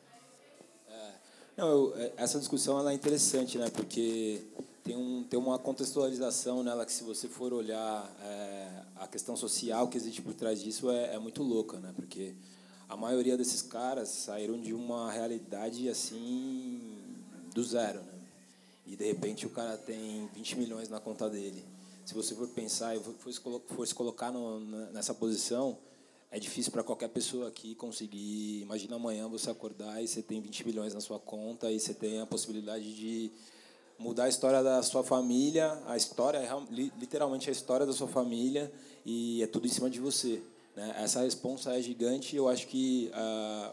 [1.56, 3.70] Não, eu, é, essa discussão ela é interessante, né?
[3.70, 4.42] Porque
[4.82, 9.86] tem, um, tem uma contextualização nela que, se você for olhar é, a questão social
[9.86, 11.92] que existe por trás disso, é, é muito louca, né?
[11.94, 12.34] Porque
[12.88, 16.80] a maioria desses caras saíram de uma realidade assim
[17.54, 18.18] do zero, né?
[18.88, 21.64] E de repente o cara tem 20 milhões na conta dele.
[22.10, 24.58] Se você for pensar e for se colocar no,
[24.90, 25.78] nessa posição,
[26.28, 28.62] é difícil para qualquer pessoa aqui conseguir.
[28.62, 32.20] Imagina amanhã você acordar e você tem 20 milhões na sua conta e você tem
[32.20, 33.30] a possibilidade de
[33.96, 36.40] mudar a história da sua família, a história,
[36.98, 38.72] literalmente a história da sua família,
[39.06, 40.42] e é tudo em cima de você.
[40.74, 40.92] Né?
[40.98, 43.72] Essa responsa é gigante e eu acho que a,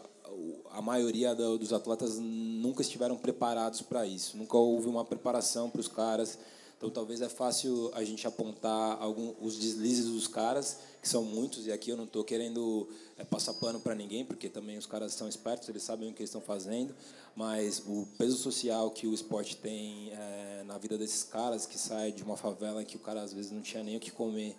[0.74, 4.36] a maioria dos atletas nunca estiveram preparados para isso.
[4.36, 6.38] Nunca houve uma preparação para os caras.
[6.78, 11.66] Então, talvez é fácil a gente apontar alguns os deslizes dos caras, que são muitos,
[11.66, 15.12] e aqui eu não estou querendo é, passar pano para ninguém, porque também os caras
[15.12, 16.94] são espertos, eles sabem o que eles estão fazendo,
[17.34, 22.12] mas o peso social que o esporte tem é, na vida desses caras, que sai
[22.12, 24.54] de uma favela que o cara às vezes não tinha nem o que comer,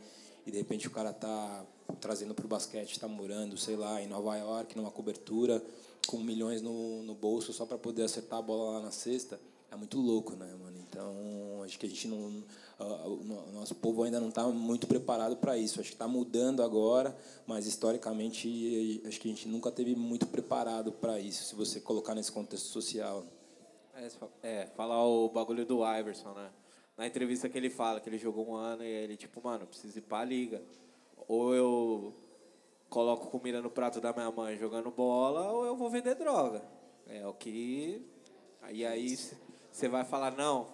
[0.46, 1.66] e de repente o cara está
[2.02, 5.64] trazendo para o basquete, está morando, sei lá, em Nova York, numa cobertura,
[6.06, 9.40] com milhões no, no bolso só para poder acertar a bola lá na cesta,
[9.72, 10.78] é muito louco, né, mano?
[10.78, 12.44] Então, acho que a gente não.
[12.80, 15.80] O nosso povo ainda não está muito preparado para isso.
[15.80, 17.16] Acho que está mudando agora,
[17.46, 22.16] mas historicamente, acho que a gente nunca teve muito preparado para isso, se você colocar
[22.16, 23.26] nesse contexto social.
[23.94, 24.10] É,
[24.44, 26.50] é, falar o bagulho do Iverson, né?
[26.98, 29.98] Na entrevista que ele fala que ele jogou um ano e ele, tipo, mano, preciso
[29.98, 30.62] ir para a liga
[31.30, 32.14] ou eu
[32.90, 36.64] coloco comida no prato da minha mãe jogando bola, ou eu vou vender droga.
[37.06, 38.04] É o que.
[38.72, 39.16] E aí
[39.72, 40.68] você vai falar, não,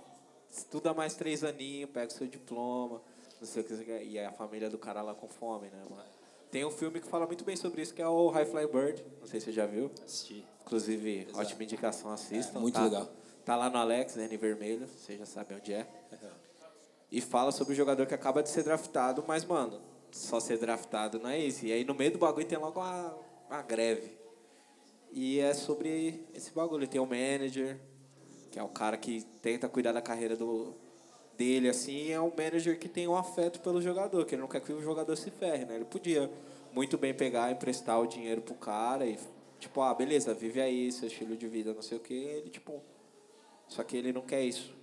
[0.50, 3.02] estuda mais três aninhos, pega o seu diploma,
[3.39, 4.04] não sei o que.
[4.04, 6.04] E a família do cara lá com fome, né, mano?
[6.52, 9.06] Tem um filme que fala muito bem sobre isso, que é o High Fly Bird.
[9.20, 9.91] Não sei se você já viu.
[10.04, 10.46] Assisti.
[10.62, 11.39] Inclusive, Exato.
[11.39, 12.58] ótima indicação, assistam.
[12.58, 13.10] É, muito tá, legal.
[13.43, 15.88] Tá lá no Alex, né, em vermelho, você já sabe onde é.
[17.12, 19.82] E fala sobre o jogador que acaba de ser draftado, mas, mano,
[20.12, 21.66] só ser draftado não é isso.
[21.66, 23.16] E aí no meio do bagulho tem logo uma,
[23.50, 24.18] uma greve.
[25.12, 26.88] E é sobre esse bagulho.
[26.88, 27.80] Tem o manager,
[28.56, 30.74] que é o cara que tenta cuidar da carreira do,
[31.38, 34.62] dele, assim, é um manager que tem um afeto pelo jogador, que ele não quer
[34.62, 35.76] que o jogador se ferre, né?
[35.76, 36.32] Ele podia
[36.72, 39.20] muito bem pegar, emprestar o dinheiro pro cara e,
[39.60, 42.14] tipo, ah, beleza, vive aí, seu estilo de vida, não sei o que.
[42.14, 42.82] Ele, tipo,
[43.68, 44.74] só que ele não quer isso.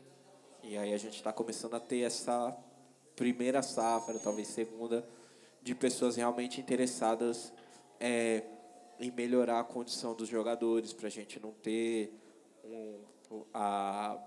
[0.63, 2.55] E aí a gente está começando a ter essa
[3.17, 5.03] primeira safra, talvez segunda,
[5.63, 7.51] de pessoas realmente interessadas
[7.99, 8.43] é,
[9.01, 12.13] em melhorar a condição dos jogadores, para a gente não ter
[12.63, 13.01] um,
[13.53, 14.19] a,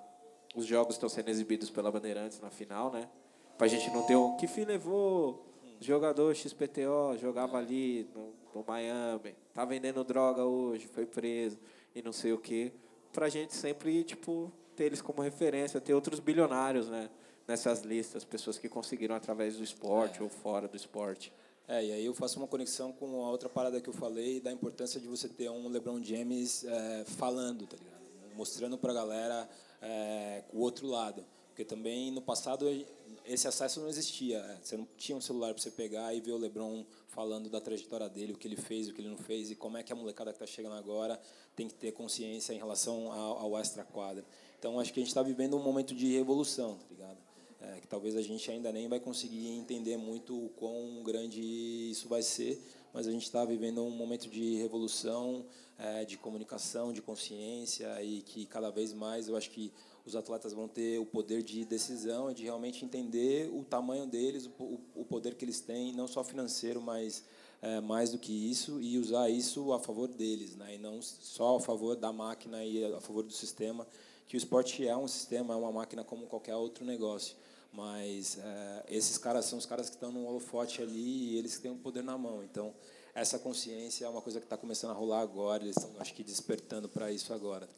[0.55, 3.09] os jogos estão sendo exibidos pela Bandeirantes na final, né?
[3.57, 5.45] Para a gente não ter um que fim levou
[5.79, 11.57] jogador XPTO jogava ali no, no Miami, tá vendendo droga hoje, foi preso
[11.93, 12.71] e não sei o quê.
[13.11, 17.09] Para a gente sempre tipo ter eles como referência, ter outros bilionários, né?
[17.47, 20.23] nessas listas, pessoas que conseguiram através do esporte é.
[20.23, 21.31] ou fora do esporte.
[21.67, 24.51] É, e aí eu faço uma conexão com a outra parada que eu falei da
[24.51, 27.94] importância de você ter um LeBron James é, falando, tá ligado?
[28.35, 29.49] Mostrando para a galera
[29.81, 31.25] é, o outro lado.
[31.47, 32.67] Porque também no passado
[33.25, 34.39] esse acesso não existia.
[34.39, 37.61] É, você não tinha um celular para você pegar e ver o LeBron falando da
[37.61, 39.93] trajetória dele, o que ele fez, o que ele não fez e como é que
[39.93, 41.19] a molecada que está chegando agora
[41.55, 44.25] tem que ter consciência em relação ao, ao extra-quadra.
[44.59, 47.17] Então acho que a gente está vivendo um momento de revolução, tá ligado?
[47.65, 52.07] é, que talvez a gente ainda nem vai conseguir entender muito o quão grande isso
[52.07, 52.61] vai ser,
[52.95, 55.45] mas a gente está vivendo um momento de revolução,
[55.77, 59.69] é, de comunicação, de consciência e que cada vez mais eu acho que
[60.05, 64.49] os atletas vão ter o poder de decisão e de realmente entender o tamanho deles,
[64.57, 67.25] o, poder que eles têm, não só financeiro, mas
[67.61, 70.75] é, mais do que isso, e usar isso a favor deles, né?
[70.75, 73.85] e não só a favor da máquina e a favor do sistema,
[74.25, 77.35] que o esporte é um sistema, é uma máquina como qualquer outro negócio.
[77.75, 81.71] Mas é, esses caras são os caras que estão no holofote ali e eles têm
[81.71, 82.43] o poder na mão.
[82.43, 82.73] Então,
[83.13, 85.63] essa consciência é uma coisa que está começando a rolar agora.
[85.63, 87.67] Eles estão, acho que, despertando para isso agora.
[87.67, 87.73] Tá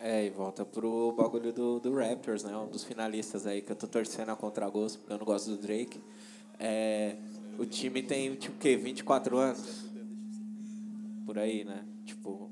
[0.00, 2.56] é, e volta pro bagulho do, do Raptors, né?
[2.56, 5.56] Um dos finalistas aí que eu tô torcendo a contragosto, porque eu não gosto do
[5.56, 6.00] Drake.
[6.60, 7.16] É,
[7.58, 8.76] o time tem, tipo, o quê?
[8.76, 9.84] 24 anos?
[11.26, 11.84] Por aí, né?
[12.06, 12.48] Tipo,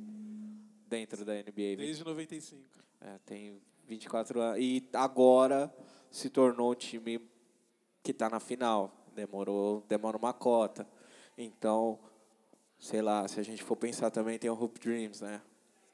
[0.89, 1.76] dentro da NBA.
[1.76, 2.61] Desde 95.
[3.01, 4.59] É, tem 24 anos.
[4.61, 5.72] E agora
[6.11, 7.20] se tornou um time
[8.03, 8.93] que está na final.
[9.14, 10.87] Demorou, demora uma cota.
[11.37, 11.99] Então,
[12.78, 15.41] sei lá, se a gente for pensar também, tem o Hoop Dreams, né?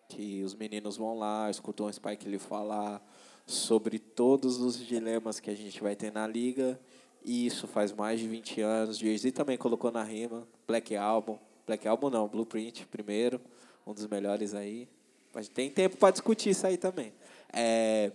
[0.08, 3.02] Que os meninos vão lá, escutam o Spike Lee falar
[3.46, 6.78] sobre todos os dilemas que a gente vai ter na liga.
[7.24, 8.98] E isso faz mais de 20 anos.
[8.98, 10.46] Jay-Z também colocou na rima.
[10.66, 11.38] Black Album.
[11.66, 13.40] Black Album não, Blueprint primeiro.
[13.86, 14.88] Um dos melhores aí.
[15.32, 17.12] Mas tem tempo para discutir isso aí também.
[17.52, 18.10] É,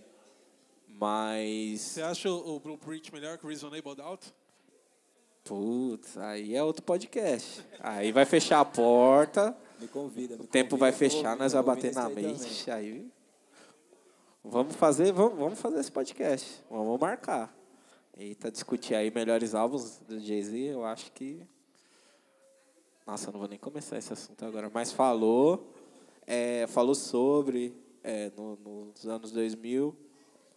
[0.87, 1.81] mas.
[1.81, 4.33] Você acha o Blueprint melhor que o Reasonable Doubt?
[5.43, 7.65] Putz, aí é outro podcast.
[7.79, 9.55] Aí vai fechar a porta.
[9.79, 10.35] Me convida.
[10.35, 12.41] Me o tempo convida, vai fechar, nós vamos bater na mente.
[12.41, 12.71] mente.
[12.71, 13.09] Aí.
[14.43, 16.63] Vamos fazer, vamos, vamos fazer esse podcast.
[16.69, 17.55] Vamos marcar.
[18.17, 21.45] Eita, discutir aí melhores álbuns do Jay-Z, eu acho que.
[23.05, 24.69] Nossa, eu não vou nem começar esse assunto agora.
[24.73, 25.71] Mas falou.
[26.25, 27.73] É, falou sobre
[28.03, 30.07] é, no, nos anos 2000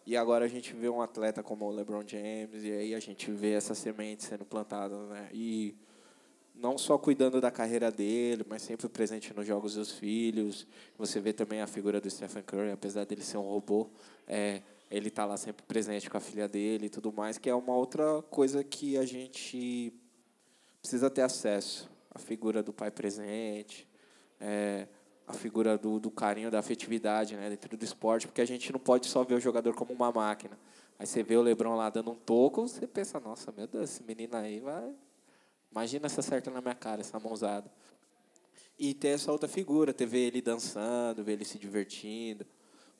[0.06, 3.30] e agora a gente vê um atleta como o LeBron James, e aí a gente
[3.30, 5.28] vê essa semente sendo plantada, né?
[5.32, 5.76] E
[6.54, 10.66] não só cuidando da carreira dele, mas sempre presente nos jogos dos filhos.
[10.98, 13.88] Você vê também a figura do Stephen Curry, apesar dele ser um robô,
[14.26, 17.54] é, ele está lá sempre presente com a filha dele e tudo mais, que é
[17.54, 19.92] uma outra coisa que a gente
[20.80, 21.88] precisa ter acesso.
[22.12, 23.86] A figura do pai presente,
[24.40, 24.88] é,
[25.30, 28.80] a figura do, do carinho, da afetividade né, dentro do esporte, porque a gente não
[28.80, 30.58] pode só ver o jogador como uma máquina.
[30.98, 34.02] Aí você vê o Lebron lá dando um toco, você pensa, nossa, meu Deus, esse
[34.02, 34.94] menino aí vai.
[35.70, 37.70] Imagina essa certa na minha cara, essa mãozada.
[38.78, 42.46] E ter essa outra figura, ter ver ele dançando, ver ele se divertindo.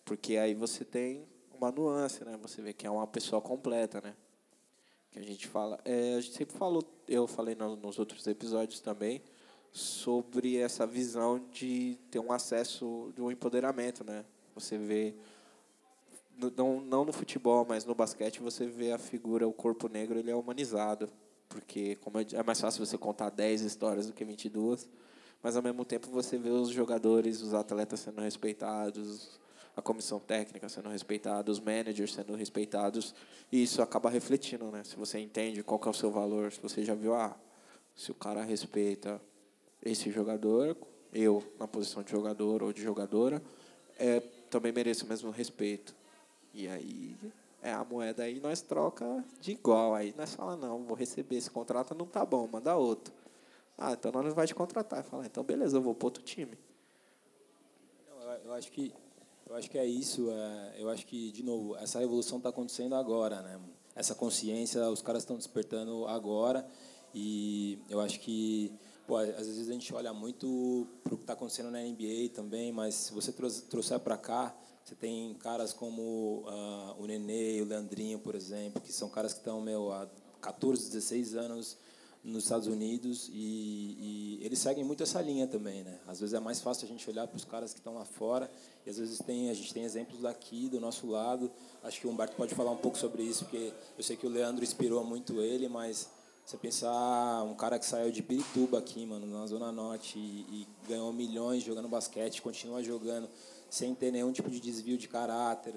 [0.04, 2.38] Porque aí você tem uma nuance, né?
[2.42, 4.14] Você vê que é uma pessoa completa, né?
[5.10, 5.78] Que a gente fala.
[5.84, 9.22] É, a gente sempre falou, eu falei no, nos outros episódios também,
[9.72, 14.24] sobre essa visão de ter um acesso de um empoderamento, né?
[14.54, 15.14] Você vê
[16.56, 20.30] não, não no futebol, mas no basquete você vê a figura, o corpo negro, ele
[20.30, 21.08] é humanizado,
[21.48, 24.88] porque como é, é mais fácil você contar 10 histórias do que 22,
[25.42, 29.38] mas ao mesmo tempo você vê os jogadores, os atletas sendo respeitados,
[29.76, 33.14] a comissão técnica sendo respeitada, os managers sendo respeitados,
[33.50, 34.82] e isso acaba refletindo, né?
[34.84, 37.36] Se você entende qual é o seu valor, se você já viu, ah,
[37.94, 39.20] se o cara respeita
[39.82, 40.76] esse jogador,
[41.12, 43.42] eu na posição de jogador ou de jogadora,
[43.98, 44.20] é,
[44.50, 45.94] também mereço o mesmo respeito.
[46.52, 47.16] E aí
[47.62, 49.94] é a moeda aí nós troca de igual.
[49.94, 53.12] Aí nós fala não, vou receber esse contrato, não tá bom, manda outro.
[53.78, 55.02] Ah, então nós não vai te contratar.
[55.04, 56.58] Fala, então beleza, eu vou para outro time.
[58.44, 58.92] eu acho que
[59.48, 60.30] eu acho que é isso.
[60.30, 63.60] É, eu acho que de novo essa revolução está acontecendo agora, né?
[63.94, 66.66] Essa consciência, os caras estão despertando agora
[67.14, 68.72] e eu acho que
[69.10, 72.70] Pô, às vezes a gente olha muito para o que está acontecendo na NBA também,
[72.70, 74.54] mas se você trouxer para cá,
[74.84, 79.40] você tem caras como uh, o Nenê, o Leandrinho, por exemplo, que são caras que
[79.40, 80.08] estão meu, há
[80.40, 81.76] 14, 16 anos
[82.22, 85.98] nos Estados Unidos e, e, eles seguem muito essa linha também, né?
[86.06, 88.48] Às vezes é mais fácil a gente olhar para os caras que estão lá fora
[88.86, 91.50] e às vezes tem a gente tem exemplos daqui do nosso lado.
[91.82, 94.30] Acho que o Humberto pode falar um pouco sobre isso, porque eu sei que o
[94.30, 96.08] Leandro inspirou muito ele, mas
[96.50, 100.66] você pensar um cara que saiu de Pirituba aqui, mano, na Zona Norte, e, e
[100.88, 103.28] ganhou milhões jogando basquete, continua jogando
[103.68, 105.72] sem ter nenhum tipo de desvio de caráter.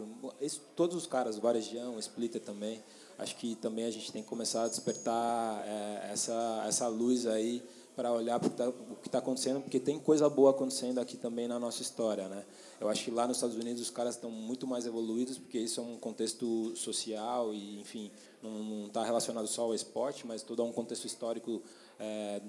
[0.75, 2.81] Todos os caras, o Varejão, o Splitter também,
[3.19, 7.63] acho que também a gente tem que começar a despertar é, essa, essa luz aí
[7.95, 11.59] para olhar tá, o que está acontecendo, porque tem coisa boa acontecendo aqui também na
[11.59, 12.43] nossa história, né?
[12.81, 15.79] Eu acho que lá nos Estados Unidos os caras estão muito mais evoluídos, porque isso
[15.79, 18.09] é um contexto social e, enfim,
[18.49, 21.61] não está relacionado só ao esporte, mas todo um contexto histórico
[21.99, 22.41] é,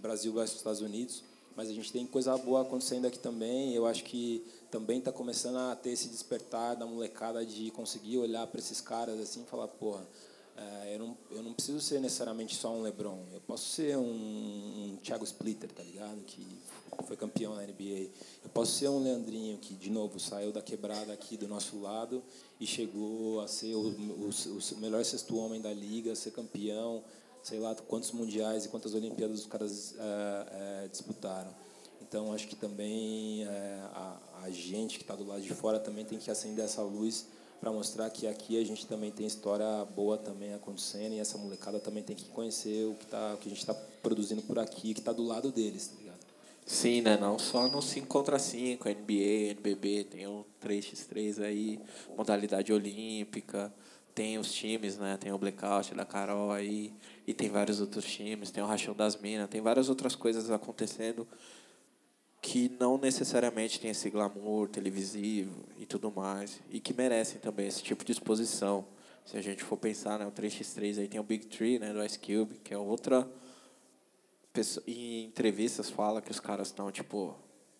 [0.00, 1.22] Brasil versus Estados Unidos.
[1.56, 3.74] Mas a gente tem coisa boa acontecendo aqui também.
[3.74, 8.46] Eu acho que também está começando a ter esse despertar da molecada de conseguir olhar
[8.46, 10.06] para esses caras assim e falar, porra,
[10.56, 13.18] é, eu, não, eu não preciso ser necessariamente só um LeBron.
[13.32, 16.20] Eu posso ser um, um Thiago Splitter, tá ligado?
[16.26, 16.46] Que
[17.06, 18.10] foi campeão na NBA.
[18.44, 22.22] Eu posso ser um Leandrinho que, de novo, saiu da quebrada aqui do nosso lado
[22.60, 27.02] e chegou a ser o, o, o melhor sexto homem da liga, ser campeão,
[27.42, 31.50] sei lá quantos mundiais e quantas Olimpíadas os caras é, é, disputaram.
[32.00, 36.04] Então, acho que também é, a, a gente que está do lado de fora também
[36.04, 37.26] tem que acender essa luz
[37.60, 41.80] para mostrar que aqui a gente também tem história boa também acontecendo e essa molecada
[41.80, 44.94] também tem que conhecer o que, tá, o que a gente está produzindo por aqui,
[44.94, 46.07] que está do lado deles, tá?
[46.68, 47.16] Sim, né?
[47.16, 51.80] Não só no 5 contra 5, NBA, NBB, tem o 3x3 aí,
[52.14, 53.72] modalidade olímpica,
[54.14, 55.16] tem os times, né?
[55.16, 56.92] Tem o Blackout da Carol aí,
[57.26, 61.26] e tem vários outros times, tem o Rachão das Minas, tem várias outras coisas acontecendo
[62.42, 67.82] que não necessariamente tem esse glamour televisivo e tudo mais, e que merecem também esse
[67.82, 68.84] tipo de exposição.
[69.24, 72.04] Se a gente for pensar, né, o 3x3 aí tem o Big Tree, né, do
[72.04, 73.26] Ice Cube, que é outra
[74.86, 77.36] em entrevistas fala que os caras estão tipo,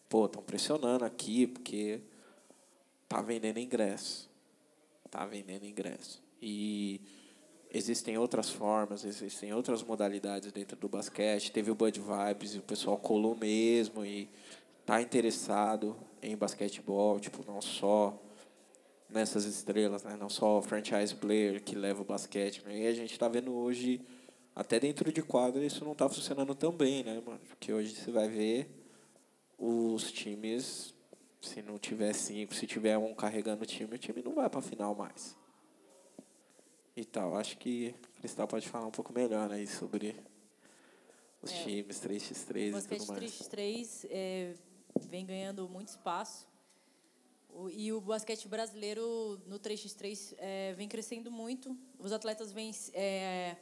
[0.08, 2.00] pô, estão pressionando aqui porque
[3.08, 4.28] tá vendendo ingresso.
[5.10, 6.22] Tá vendendo ingresso.
[6.40, 7.00] E
[7.72, 11.50] existem outras formas, existem outras modalidades dentro do basquete.
[11.50, 14.28] Teve o Bud Vibes e o pessoal colou mesmo e
[14.84, 18.18] tá interessado em basquetebol, tipo, não só
[19.08, 20.16] nessas estrelas, né?
[20.18, 22.62] não só o franchise player que leva o basquete.
[22.64, 22.80] Né?
[22.80, 24.00] E a gente está vendo hoje
[24.58, 27.38] até dentro de quadra isso não está funcionando tão bem, né, mano?
[27.46, 28.68] Porque hoje você vai ver
[29.56, 30.92] os times,
[31.40, 34.60] se não tiver cinco, se tiver um carregando o time, o time não vai para
[34.60, 35.36] final mais.
[36.96, 37.36] E tal.
[37.36, 40.16] Acho que o Cristal pode falar um pouco melhor aí sobre
[41.40, 43.32] os é, times 3x3 e tudo mais.
[43.32, 44.54] 3x3 é,
[45.08, 46.48] vem ganhando muito espaço.
[47.48, 51.78] O, e o basquete brasileiro no 3x3 é, vem crescendo muito.
[51.96, 53.56] Os atletas vêm é,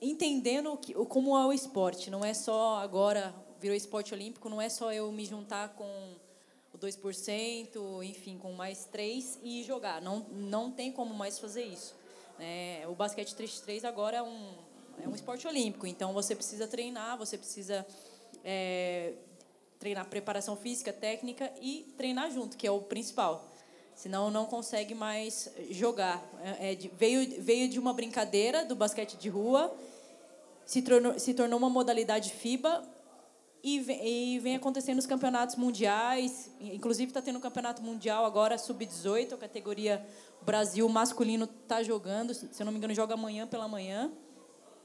[0.00, 2.10] entendendo que, como é o esporte.
[2.10, 6.14] Não é só agora virou esporte olímpico, não é só eu me juntar com
[6.72, 10.00] o 2%, enfim, com mais três e jogar.
[10.00, 11.94] Não, não tem como mais fazer isso.
[12.38, 14.54] É, o basquete 3x3 agora é um,
[15.02, 17.86] é um esporte olímpico, então você precisa treinar, você precisa
[18.42, 19.12] é,
[19.78, 23.49] treinar preparação física, técnica e treinar junto, que é o principal.
[24.00, 26.26] Senão não consegue mais jogar.
[26.58, 29.76] É, é veio, veio de uma brincadeira do basquete de rua,
[30.64, 32.82] se tornou, se tornou uma modalidade FIBA
[33.62, 36.50] e vem, e vem acontecendo nos campeonatos mundiais.
[36.62, 40.02] Inclusive está tendo um campeonato mundial agora, sub-18, a categoria
[40.40, 42.32] Brasil masculino está jogando.
[42.32, 44.10] Se eu não me engano, joga amanhã pela manhã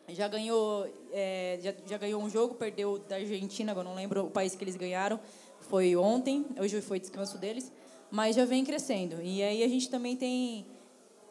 [0.10, 4.30] já ganhou é, já, já ganhou um jogo, perdeu da Argentina, agora não lembro o
[4.30, 5.20] país que eles ganharam,
[5.62, 7.72] foi ontem, hoje foi descanso deles,
[8.12, 9.22] mas já vem crescendo.
[9.22, 10.66] E aí a gente também tem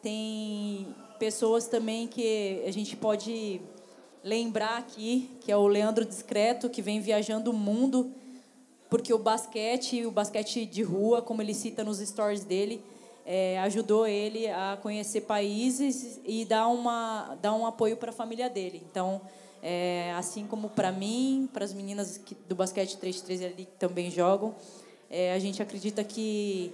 [0.01, 3.59] tem pessoas também que a gente pode
[4.23, 8.11] lembrar aqui, que é o Leandro Discreto, que vem viajando o mundo,
[8.89, 12.83] porque o basquete, o basquete de rua, como ele cita nos stories dele,
[13.25, 18.49] é, ajudou ele a conhecer países e dar, uma, dar um apoio para a família
[18.49, 18.83] dele.
[18.89, 19.21] Então,
[19.63, 24.11] é, assim como para mim, para as meninas que, do basquete 3x3 ali que também
[24.11, 24.53] jogam,
[25.09, 26.73] é, a gente acredita que,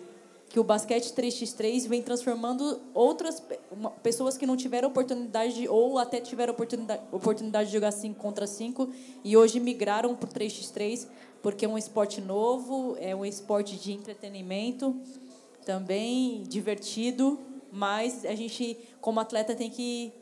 [0.49, 5.97] que o basquete 3x3 vem transformando outras uma, pessoas que não tiveram oportunidade de, ou
[5.97, 8.89] até tiveram oportunidade, oportunidade de jogar 5 contra 5
[9.23, 11.07] e hoje migraram para o 3x3
[11.41, 14.95] porque é um esporte novo, é um esporte de entretenimento
[15.65, 17.39] também divertido,
[17.71, 20.13] mas a gente, como atleta, tem que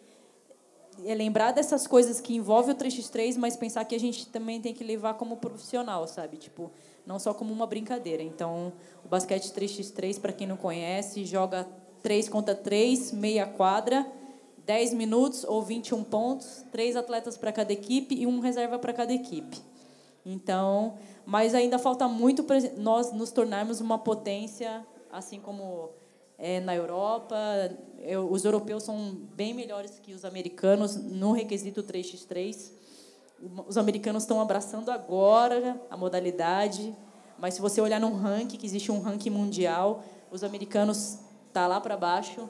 [1.05, 4.73] é, lembrar dessas coisas que envolvem o 3x3, mas pensar que a gente também tem
[4.73, 6.37] que levar como profissional, sabe?
[6.37, 6.71] Tipo,
[7.09, 8.21] não só como uma brincadeira.
[8.21, 8.71] Então,
[9.03, 11.67] o basquete 3x3, para quem não conhece, joga
[12.03, 14.05] 3 contra 3, meia quadra,
[14.63, 19.11] 10 minutos ou 21 pontos, três atletas para cada equipe e um reserva para cada
[19.11, 19.57] equipe.
[20.23, 25.89] Então, mas ainda falta muito para nós nos tornarmos uma potência assim como
[26.37, 27.35] é, na Europa.
[27.97, 32.71] Eu, os europeus são bem melhores que os americanos no requisito 3x3.
[33.67, 36.95] Os americanos estão abraçando agora a modalidade,
[37.37, 41.19] mas se você olhar num ranking, que existe um ranking mundial, os americanos
[41.53, 42.49] tá lá para baixo,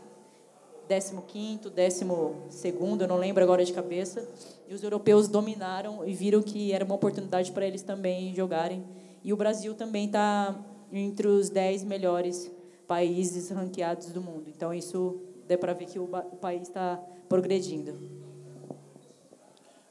[0.89, 4.27] 15º, 12º, eu não lembro agora de cabeça,
[4.67, 8.83] e os europeus dominaram e viram que era uma oportunidade para eles também jogarem.
[9.23, 10.55] E o Brasil também está
[10.91, 12.51] entre os 10 melhores
[12.87, 14.45] países ranqueados do mundo.
[14.47, 17.95] Então, isso dá para ver que o, país está progredindo.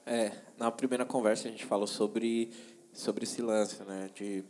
[0.04, 2.50] É, na primeira conversa a gente falou sobre,
[2.92, 4.10] sobre esse lance, né?
[4.14, 4.44] De,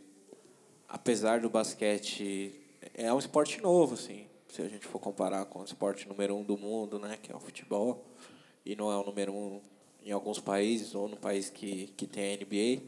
[0.87, 2.53] apesar do basquete,
[2.95, 6.43] é um esporte novo, assim, se a gente for comparar com o esporte número um
[6.43, 7.17] do mundo, né?
[7.21, 8.05] Que é o futebol,
[8.65, 9.61] e não é o número um
[10.03, 12.81] em alguns países, ou no país que, que tem a NBA,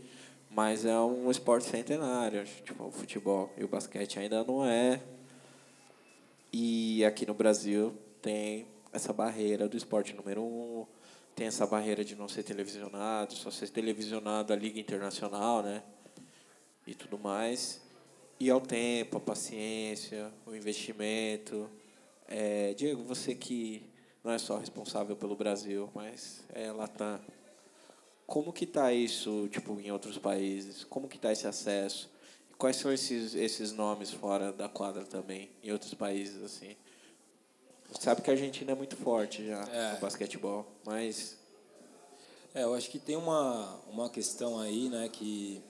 [0.49, 5.01] mas é um esporte centenário, tipo, o futebol e o basquete ainda não é.
[6.51, 10.85] E aqui no Brasil tem essa barreira do esporte número um,
[11.41, 15.81] tem essa barreira de não ser televisionado, só ser televisionado a Liga Internacional, né?
[16.85, 17.81] E tudo mais.
[18.39, 21.67] E ao tempo, a paciência, o investimento.
[22.27, 23.89] É, Diego, você que
[24.23, 27.19] não é só responsável pelo Brasil, mas é Latam
[28.27, 30.83] como que está isso, tipo, em outros países?
[30.83, 32.07] Como que está esse acesso?
[32.55, 36.75] Quais são esses, esses nomes fora da quadra também, em outros países, assim?
[37.99, 39.93] Sabe que a Argentina é muito forte já é.
[39.93, 41.37] no basquetebol, mas...
[42.53, 45.63] É, eu acho que tem uma, uma questão aí, né, que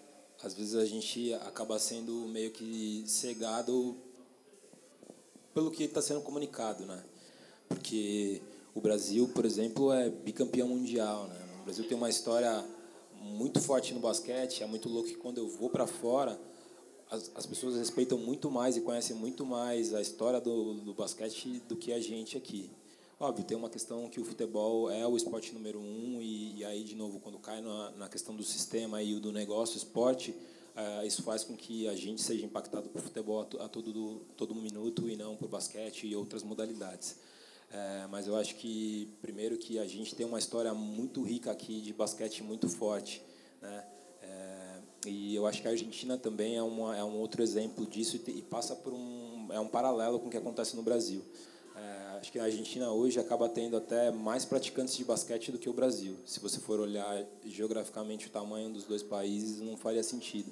[0.43, 3.95] às vezes a gente acaba sendo meio que cegado
[5.53, 7.03] pelo que está sendo comunicado, né?
[7.67, 8.41] Porque
[8.73, 11.39] o Brasil, por exemplo, é bicampeão mundial, né?
[11.61, 12.65] O Brasil tem uma história
[13.21, 14.63] muito forte no basquete.
[14.63, 16.39] É muito louco que quando eu vou para fora,
[17.11, 21.61] as, as pessoas respeitam muito mais e conhecem muito mais a história do, do basquete
[21.67, 22.71] do que a gente aqui.
[23.19, 26.83] Óbvio, tem uma questão que o futebol é o esporte número um e, e aí,
[26.83, 31.21] de novo, quando cai na, na questão do sistema e do negócio, esporte, uh, isso
[31.21, 35.15] faz com que a gente seja impactado por futebol a, a todo, todo minuto e
[35.15, 37.17] não por basquete e outras modalidades.
[37.73, 41.79] É, mas eu acho que, primeiro, que a gente tem uma história muito rica aqui
[41.79, 43.21] de basquete muito forte.
[43.61, 43.85] Né?
[45.05, 48.31] E eu acho que a Argentina também é, uma, é um outro exemplo disso e,
[48.31, 51.23] e passa por um, é um paralelo com o que acontece no Brasil.
[51.75, 55.69] É, acho que a Argentina hoje acaba tendo até mais praticantes de basquete do que
[55.69, 56.17] o Brasil.
[56.25, 60.51] Se você for olhar geograficamente o tamanho dos dois países, não faria sentido.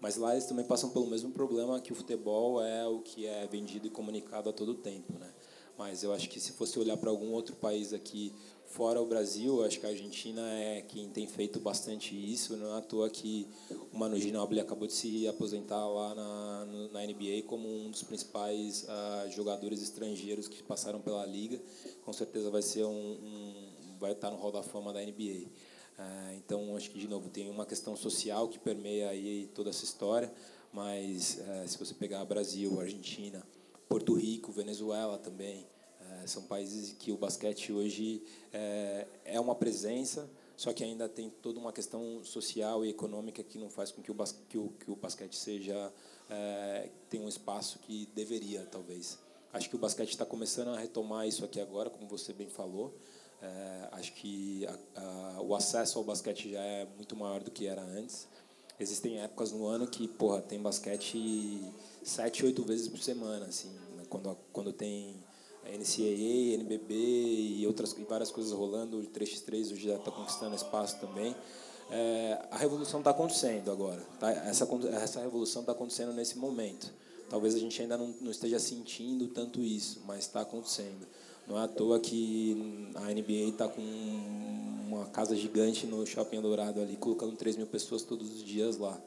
[0.00, 3.46] Mas lá eles também passam pelo mesmo problema que o futebol é o que é
[3.46, 5.30] vendido e comunicado a todo tempo, né?
[5.78, 8.32] Mas eu acho que se fosse olhar para algum outro país aqui
[8.74, 12.56] fora o Brasil, acho que a Argentina é quem tem feito bastante isso.
[12.56, 13.46] Não é à toa que
[13.92, 18.82] o Manu Ginóbili acabou de se aposentar lá na, na NBA como um dos principais
[18.82, 21.62] uh, jogadores estrangeiros que passaram pela liga.
[22.04, 23.54] Com certeza vai ser um, um
[24.00, 25.46] vai estar no hall da fama da NBA.
[25.96, 29.84] Ah, então acho que de novo tem uma questão social que permeia aí toda essa
[29.84, 30.32] história.
[30.72, 33.40] Mas uh, se você pegar Brasil, Argentina,
[33.88, 35.64] Porto Rico, Venezuela também.
[36.26, 38.22] São países que o basquete hoje
[38.52, 43.58] é, é uma presença, só que ainda tem toda uma questão social e econômica que
[43.58, 45.92] não faz com que o, bas que o, que o basquete seja
[46.30, 49.18] é, tenha um espaço que deveria, talvez.
[49.52, 52.94] Acho que o basquete está começando a retomar isso aqui agora, como você bem falou.
[53.40, 57.66] É, acho que a, a, o acesso ao basquete já é muito maior do que
[57.66, 58.26] era antes.
[58.80, 61.60] Existem épocas no ano que, porra, tem basquete
[62.02, 64.04] sete, oito vezes por semana, assim, né?
[64.08, 65.14] quando, quando tem
[65.68, 70.98] NCAA, NBB e outras e várias coisas rolando, o 3x3 hoje já está conquistando espaço
[71.00, 71.34] também.
[71.90, 74.00] É, a revolução está acontecendo agora.
[74.18, 74.30] Tá?
[74.30, 76.92] Essa, essa revolução está acontecendo nesse momento.
[77.28, 81.06] Talvez a gente ainda não, não esteja sentindo tanto isso, mas está acontecendo.
[81.46, 83.82] Não é à toa que a NBA está com
[84.86, 88.98] uma casa gigante no Shopping Dourado ali, colocando 3 mil pessoas todos os dias lá.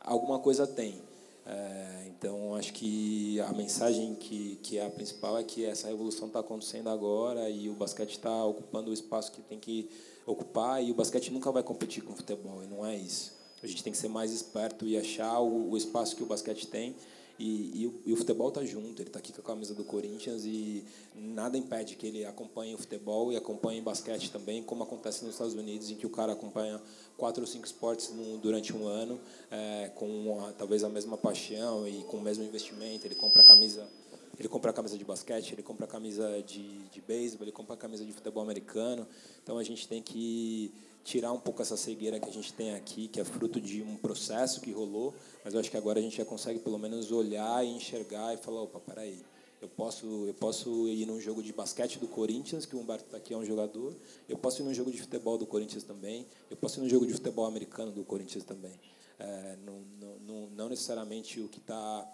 [0.00, 1.00] Alguma coisa tem.
[1.44, 6.28] É, então, acho que a mensagem que, que é a principal é que essa revolução
[6.28, 9.90] está acontecendo agora e o basquete está ocupando o espaço que tem que
[10.24, 13.32] ocupar e o basquete nunca vai competir com o futebol, e não é isso.
[13.62, 16.66] A gente tem que ser mais esperto e achar o, o espaço que o basquete
[16.66, 16.94] tem
[17.38, 19.84] e, e, o, e o futebol está junto, ele está aqui com a camisa do
[19.84, 20.84] Corinthians e
[21.14, 25.34] nada impede que ele acompanhe o futebol e acompanhe o basquete também, como acontece nos
[25.34, 26.80] Estados Unidos, em que o cara acompanha
[27.22, 28.12] quatro ou cinco esportes
[28.42, 33.06] durante um ano, é, com uma, talvez a mesma paixão e com o mesmo investimento.
[33.06, 33.88] Ele compra camisa
[34.36, 38.12] ele compra camisa de basquete, ele compra camisa de, de beisebol, ele compra camisa de
[38.12, 39.06] futebol americano.
[39.40, 40.72] Então a gente tem que
[41.04, 43.96] tirar um pouco essa cegueira que a gente tem aqui, que é fruto de um
[43.96, 45.14] processo que rolou,
[45.44, 48.36] mas eu acho que agora a gente já consegue pelo menos olhar e enxergar e
[48.36, 49.22] falar, opa, peraí,
[49.62, 53.16] eu posso, eu posso ir num jogo de basquete do Corinthians, que o Humberto está
[53.16, 53.94] aqui é um jogador,
[54.28, 57.06] eu posso ir num jogo de futebol do Corinthians também, eu posso ir num jogo
[57.06, 58.72] de futebol americano do Corinthians também.
[59.20, 59.80] É, não,
[60.26, 62.04] não, não necessariamente o que está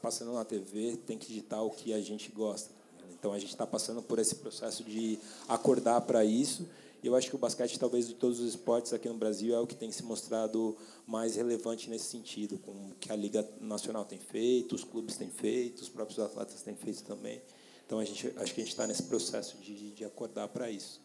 [0.00, 2.70] passando na TV tem que ditar o que a gente gosta.
[3.12, 6.66] Então a gente está passando por esse processo de acordar para isso
[7.06, 9.60] e eu acho que o basquete, talvez de todos os esportes aqui no Brasil, é
[9.60, 10.76] o que tem se mostrado
[11.06, 15.30] mais relevante nesse sentido, com o que a Liga Nacional tem feito, os clubes têm
[15.30, 17.40] feito, os próprios atletas têm feito também.
[17.86, 21.00] Então, a gente, acho que a gente está nesse processo de, de acordar para isso.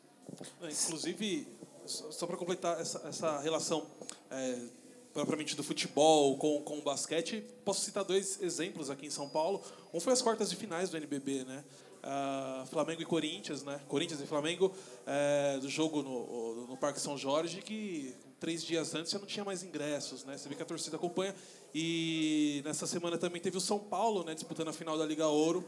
[0.64, 1.48] Inclusive,
[1.86, 3.86] só para completar essa, essa relação
[4.32, 4.60] é,
[5.14, 9.62] propriamente do futebol com, com o basquete, posso citar dois exemplos aqui em São Paulo.
[9.94, 11.64] Um foi as quartas de finais do NBB, né?
[12.04, 13.80] Uh, Flamengo e Corinthians, né?
[13.88, 14.74] Corinthians e Flamengo,
[15.06, 19.46] é, do jogo no, no Parque São Jorge, que três dias antes já não tinha
[19.46, 20.36] mais ingressos, né?
[20.36, 21.36] Você vê que a torcida acompanha.
[21.76, 24.34] E nessa semana também teve o São Paulo, né?
[24.34, 25.64] Disputando a final da Liga Ouro.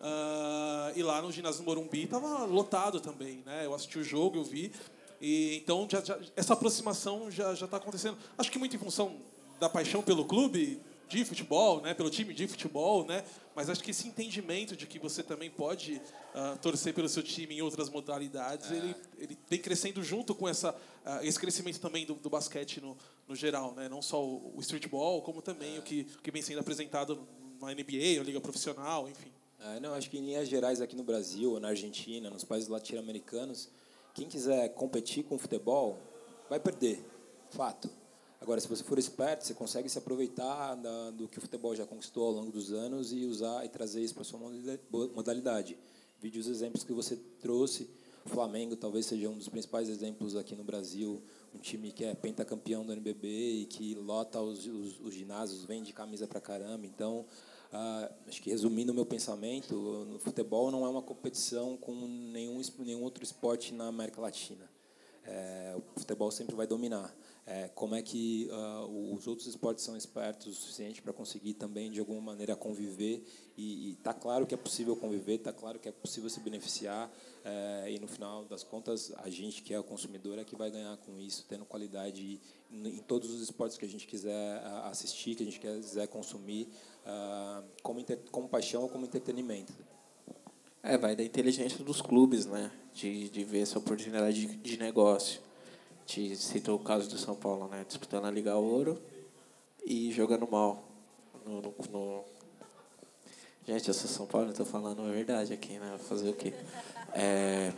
[0.00, 3.66] Uh, e lá no ginásio do Morumbi estava lotado também, né?
[3.66, 4.72] Eu assisti o jogo, eu vi.
[5.20, 8.16] E então já, já, essa aproximação já está acontecendo.
[8.38, 9.16] Acho que muito em função
[9.60, 13.24] da paixão pelo clube, de futebol, né, pelo time de futebol, né,
[13.54, 15.94] mas acho que esse entendimento de que você também pode
[16.34, 18.76] uh, torcer pelo seu time em outras modalidades, é.
[18.76, 22.96] ele, ele vem crescendo junto com essa, uh, esse crescimento também do, do basquete no,
[23.28, 25.78] no geral, né, não só o, o streetball, como também é.
[25.78, 27.26] o, que, o que vem sendo apresentado
[27.60, 29.30] na NBA, na liga profissional, enfim.
[29.60, 33.70] É, não, acho que em linhas gerais aqui no Brasil, na Argentina, nos países latino-americanos,
[34.12, 35.98] quem quiser competir com futebol
[36.50, 37.02] vai perder,
[37.50, 37.88] fato.
[38.44, 41.86] Agora, se você for esperto, você consegue se aproveitar da, do que o futebol já
[41.86, 44.38] conquistou ao longo dos anos e usar e trazer isso para a sua
[45.14, 45.78] modalidade.
[46.20, 47.88] Vídeo os exemplos que você trouxe.
[48.22, 51.22] O Flamengo talvez seja um dos principais exemplos aqui no Brasil,
[51.54, 53.28] um time que é pentacampeão do NBB
[53.62, 56.84] e que lota os, os, os ginásios, vende camisa para caramba.
[56.84, 57.24] Então,
[57.72, 62.60] ah, acho que resumindo o meu pensamento, no futebol não é uma competição com nenhum,
[62.80, 64.68] nenhum outro esporte na América Latina.
[65.26, 67.10] É, o futebol sempre vai dominar.
[67.46, 71.90] É, como é que uh, os outros esportes são espertos o suficiente para conseguir também,
[71.90, 73.22] de alguma maneira, conviver.
[73.56, 77.10] E está claro que é possível conviver, está claro que é possível se beneficiar.
[77.44, 80.70] É, e, no final das contas, a gente que é o consumidor é que vai
[80.70, 82.40] ganhar com isso, tendo qualidade
[82.72, 86.68] em todos os esportes que a gente quiser assistir, que a gente quiser consumir,
[87.04, 89.72] uh, como, como paixão ou como entretenimento.
[90.82, 92.72] É, vai da inteligência dos clubes, né?
[92.94, 95.40] De, de ver essa oportunidade de, de negócio
[96.06, 97.84] te citou o caso do São Paulo, né?
[97.86, 99.00] Disputando a Liga Ouro
[99.84, 100.84] e jogando mal.
[101.44, 102.24] No, no, no...
[103.66, 105.98] Gente, eu sou São Paulo, estou falando a verdade aqui, né?
[106.08, 106.52] Fazer o quê?
[107.12, 107.72] É...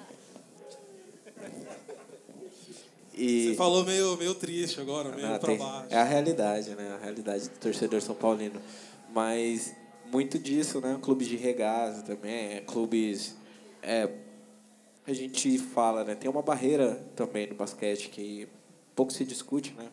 [3.14, 3.50] E...
[3.50, 5.86] Você falou meio, meio triste agora, meio para baixo.
[5.88, 6.98] É a realidade, né?
[7.00, 8.60] A realidade do torcedor São Paulino.
[9.14, 9.74] Mas
[10.12, 10.98] muito disso, né?
[11.00, 13.34] Clubes de regaça também, clubes
[13.82, 14.06] é,
[15.06, 16.14] a gente fala, né?
[16.14, 18.48] Tem uma barreira também no basquete que
[18.94, 19.88] pouco se discute, né?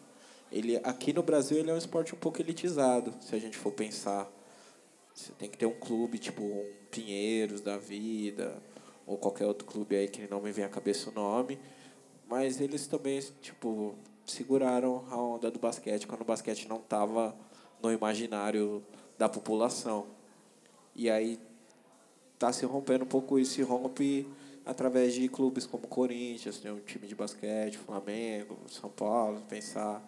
[0.52, 3.72] Ele aqui no Brasil ele é um esporte um pouco elitizado, se a gente for
[3.72, 4.32] pensar.
[5.14, 8.62] Você tem que ter um clube tipo um Pinheiros da vida
[9.06, 11.60] ou qualquer outro clube aí que não me vem à cabeça o nome,
[12.28, 13.96] mas eles também tipo
[14.26, 17.36] seguraram a onda do basquete quando o basquete não estava
[17.82, 18.84] no imaginário
[19.18, 20.08] da população.
[20.96, 21.40] E aí
[22.40, 24.28] tá se rompendo um pouco isso, se rompe
[24.66, 30.02] através de clubes como Corinthians, né, um time de basquete, Flamengo, São Paulo, pensar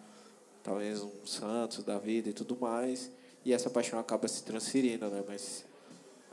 [0.62, 3.10] talvez um Santos da vida e tudo mais,
[3.44, 5.22] e essa paixão acaba se transferindo, né?
[5.26, 5.64] Mas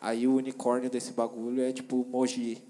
[0.02, 2.64] aí o unicórnio desse bagulho é tipo o Mogi,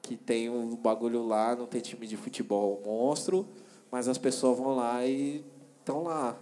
[0.00, 3.46] que tem um bagulho lá, não tem time de futebol monstro,
[3.90, 5.44] mas as pessoas vão lá e
[5.80, 6.38] estão lá,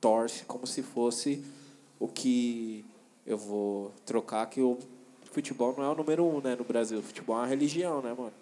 [0.00, 1.44] torce como se fosse
[1.98, 2.84] o que
[3.26, 4.78] eu vou trocar que o
[5.30, 7.02] futebol não é o número um, né, no Brasil.
[7.02, 8.32] Futebol é uma religião, né, mano?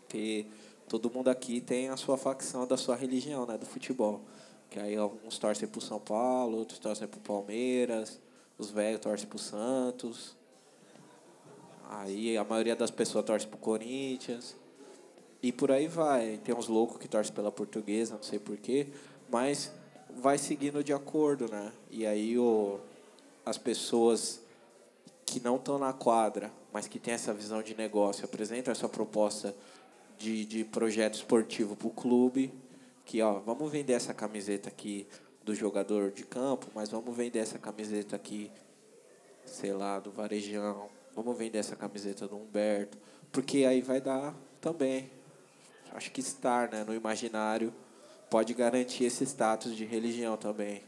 [0.00, 0.46] Porque
[0.88, 4.20] todo mundo aqui tem a sua facção da sua religião, né, do futebol.
[4.70, 8.20] Que aí alguns torcem pro São Paulo, outros torcem pro Palmeiras,
[8.58, 10.36] os velhos torcem pro Santos.
[11.90, 14.56] Aí a maioria das pessoas torce pro Corinthians.
[15.42, 16.40] E por aí vai.
[16.42, 18.88] Tem uns loucos que torcem pela portuguesa, não sei porquê.
[19.30, 19.70] Mas
[20.16, 21.72] vai seguindo de acordo, né?
[21.90, 22.78] E aí o,
[23.44, 24.40] as pessoas
[25.34, 29.52] que não estão na quadra, mas que têm essa visão de negócio, apresentam essa proposta
[30.16, 32.54] de, de projeto esportivo para o clube,
[33.04, 35.08] que ó, vamos vender essa camiseta aqui
[35.42, 38.48] do jogador de campo, mas vamos vender essa camiseta aqui,
[39.44, 42.96] sei lá, do Varejão, vamos vender essa camiseta do Humberto,
[43.32, 45.10] porque aí vai dar também,
[45.94, 47.74] acho que estar né, no imaginário
[48.30, 50.80] pode garantir esse status de religião também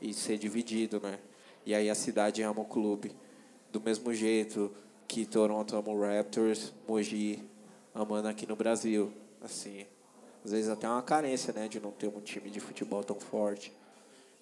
[0.00, 1.18] e ser dividido, né?
[1.66, 3.12] E aí a cidade ama o clube
[3.72, 4.72] do mesmo jeito
[5.06, 7.42] que Toronto ama o Raptors, Mogi
[7.94, 9.12] amando aqui no Brasil.
[9.42, 9.86] Assim,
[10.44, 13.72] às vezes até uma carência, né, de não ter um time de futebol tão forte.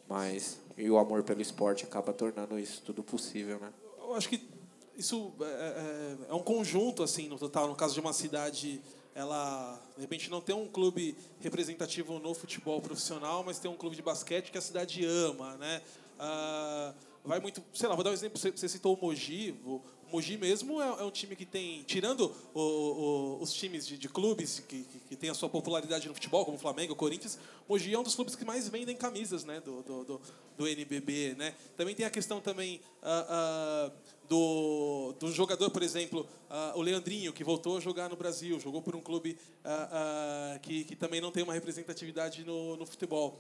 [0.09, 3.73] Mas e o amor pelo esporte acaba tornando isso tudo possível, né?
[3.99, 4.49] Eu acho que
[4.97, 7.69] isso é, é, é um conjunto assim no total.
[7.69, 8.81] No caso de uma cidade,
[9.15, 13.97] ela de repente não tem um clube representativo no futebol profissional, mas tem um clube
[13.97, 15.83] de basquete que a cidade ama, né?
[16.19, 16.95] Ah,
[17.25, 17.63] vai muito.
[17.73, 18.39] Sei lá, vou dar um exemplo.
[18.39, 19.55] Você, citou o Mogi.
[19.65, 19.81] O
[20.13, 21.83] Mogi mesmo é, é um time que tem.
[21.85, 26.09] Tirando o, o, os times de, de clubes que, que, que tem a sua popularidade
[26.09, 27.39] no futebol, como o Flamengo, o Corinthians,
[27.69, 30.21] Mogi é um dos clubes que mais vendem camisas né, do, do, do,
[30.57, 31.35] do NBB.
[31.37, 31.55] Né?
[31.77, 32.81] Também tem a questão também.
[33.03, 38.17] Uh, uh, do, do jogador, por exemplo, uh, o Leandrinho, que voltou a jogar no
[38.17, 42.77] Brasil, jogou por um clube uh, uh, que, que também não tem uma representatividade no,
[42.77, 43.39] no futebol.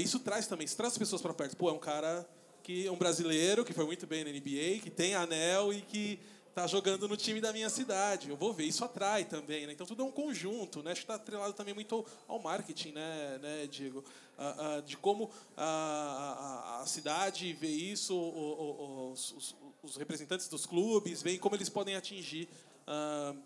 [0.00, 1.56] isso traz também, isso traz as pessoas para perto.
[1.56, 2.26] Pô, é um cara
[2.66, 6.18] que é um brasileiro que foi muito bem na NBA, que tem anel e que
[6.48, 8.28] está jogando no time da minha cidade.
[8.28, 9.72] Eu vou ver, isso atrai também, né?
[9.72, 10.90] Então tudo é um conjunto, né?
[10.90, 14.00] Acho que está atrelado também muito ao marketing, né, né Diego?
[14.36, 20.48] Uh, uh, de como a, a, a, cidade vê isso, o, o, os, os, representantes
[20.48, 22.48] dos clubes veem como eles podem atingir.
[22.84, 23.38] Uh,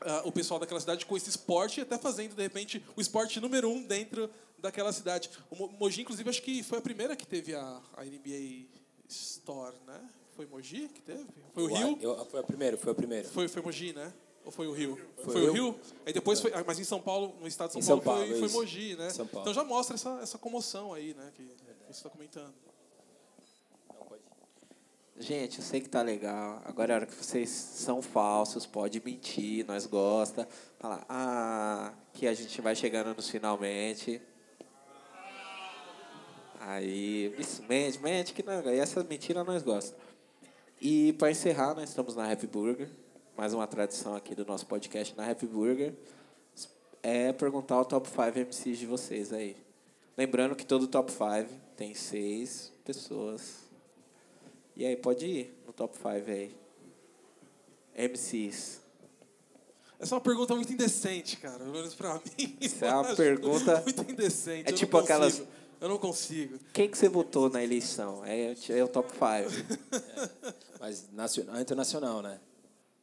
[0.00, 3.38] uh, o pessoal daquela cidade com esse esporte e até fazendo, de repente, o esporte
[3.40, 4.28] número um dentro
[4.60, 5.30] daquela cidade.
[5.50, 8.66] O Mogi, inclusive, acho que foi a primeira que teve a, a NBA
[9.08, 10.08] Store, né?
[10.36, 11.26] Foi Mogi que teve?
[11.52, 11.98] Foi o Rio?
[12.00, 13.28] Eu, foi a primeira, foi a primeira.
[13.28, 14.12] Foi, foi Mogi, né?
[14.44, 14.98] Ou foi o Rio?
[15.16, 15.80] Foi, foi o Rio?
[16.06, 16.52] Aí depois foi.
[16.66, 19.08] Mas em São Paulo, no estado de São, São Paulo, Paulo, foi, foi Mogi, né?
[19.12, 21.30] Então já mostra essa, essa comoção aí, né?
[21.34, 21.44] Que
[21.86, 22.54] você está comentando.
[25.20, 26.62] Gente, eu sei que tá legal.
[26.64, 30.48] Agora é a hora que vocês são falsos, pode mentir, nós gosta.
[30.78, 34.22] Falar, ah, que a gente vai chegando nos finalmente.
[36.60, 38.60] Aí, isso, mente, mente que não.
[38.60, 39.96] Aí essa mentira nós gosta.
[40.80, 42.88] E para encerrar, nós estamos na Happy Burger.
[43.36, 45.94] Mais uma tradição aqui do nosso podcast na Happy Burger.
[47.02, 49.56] é perguntar o top 5 MCs de vocês aí.
[50.16, 53.60] Lembrando que todo top 5 tem seis pessoas.
[54.76, 56.54] E aí, pode ir no top 5 aí.
[57.96, 58.80] MCs.
[59.98, 61.58] Essa é uma pergunta muito indecente, cara.
[61.58, 62.56] Pelo menos pra mim.
[62.60, 64.68] Essa é uma pergunta- Muito indecente.
[64.68, 65.42] É tipo aquelas-.
[65.80, 66.58] Eu não consigo.
[66.72, 68.24] Quem que você votou na eleição?
[68.24, 69.20] É, é o top 5.
[70.78, 72.38] Mas nacional, internacional, né?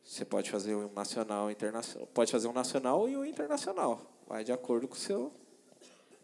[0.03, 2.07] Você pode fazer um nacional, internacional.
[2.13, 4.01] Pode fazer um nacional e um internacional.
[4.27, 5.31] Vai de acordo com o seu.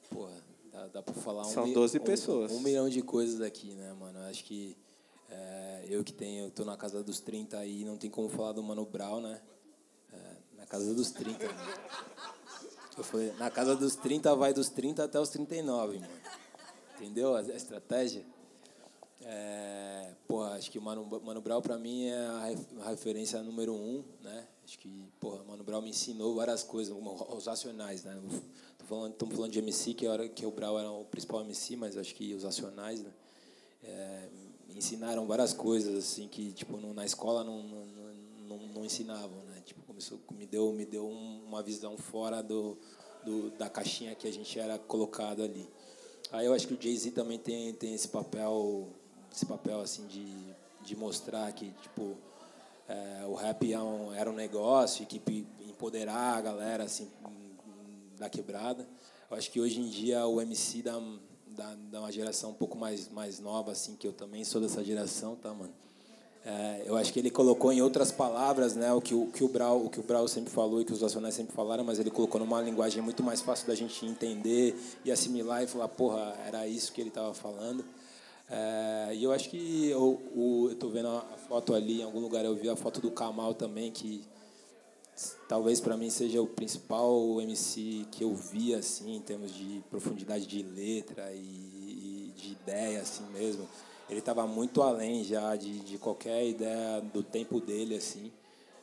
[0.10, 0.32] Porra,
[0.72, 2.52] dá, dá pra falar um São mi- 12 um- pessoas.
[2.52, 4.20] Um, milhão de coisas aqui, né, mano?
[4.20, 4.78] Eu acho que
[5.30, 8.52] é, eu que tenho, eu tô na casa dos 30 aí, não tem como falar
[8.54, 9.42] do Mano Brown, né?
[10.14, 10.18] É,
[10.58, 11.46] na casa dos 30.
[11.46, 11.60] mano.
[12.96, 16.23] Eu falei, na casa dos 30 vai dos 30 até os 39, mano.
[17.04, 18.26] Entendeu a, estratégia?
[19.22, 23.42] É, porra, acho que o Mano, Mano Brown pra mim é a ref- a referência
[23.44, 24.48] número um, né?
[24.64, 28.18] Acho que, porra, Mano Brown me ensinou várias coisas, os racionais, né?
[28.78, 31.42] Tô falando, estamos falando de MC, que, a hora que o Brown era o principal
[31.42, 33.12] MC, mas acho que os racionais, né?
[33.84, 34.30] É,
[34.70, 37.86] ensinaram várias coisas, assim, que, tipo, na escola não, não,
[38.48, 39.62] não, não ensinavam, né?
[39.66, 42.78] Tipo, começou, me deu, me deu um- uma visão fora do,
[43.26, 45.68] do, da caixinha que a gente era colocado ali.
[46.32, 48.88] Aí eu acho que o Jay-Z também tem, tem esse papel,
[49.32, 50.26] esse papel assim de,
[50.82, 52.18] de mostrar que tipo
[52.88, 55.22] é, o rap é um, era um negócio e que
[55.68, 57.10] empoderar a galera assim
[58.18, 58.88] da quebrada.
[59.30, 61.00] Eu acho que hoje em dia o MC da,
[61.48, 64.84] da, da uma geração um pouco mais mais nova assim que eu também sou dessa
[64.84, 65.74] geração, tá, mano?
[66.46, 69.48] É, eu acho que ele colocou em outras palavras, né, o que o que o
[69.48, 72.12] Brau, o que o Brau sempre falou e que os Racionais sempre falaram, mas ele
[72.12, 74.76] colocou numa linguagem muito mais fácil da gente entender
[75.06, 77.86] e assimilar e falar, porra, era isso que ele estava falando.
[78.50, 82.20] É, e eu acho que eu, o, eu tô vendo a foto ali, em algum
[82.20, 84.22] lugar eu vi a foto do Kamal também, que
[85.48, 90.46] talvez para mim seja o principal MC que eu vi assim em termos de profundidade
[90.46, 93.66] de letra e, e de ideia assim mesmo
[94.14, 98.32] ele estava muito além já de, de qualquer ideia do tempo dele assim.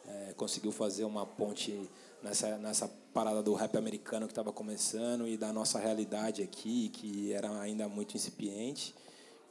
[0.07, 1.89] É, conseguiu fazer uma ponte
[2.23, 7.33] nessa nessa parada do rap americano que estava começando e da nossa realidade aqui que
[7.33, 8.95] era ainda muito incipiente.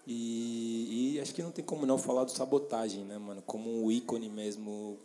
[0.05, 3.41] E, e acho que não tem como não falar do sabotagem né mano?
[3.41, 4.97] Como um ícone mesmo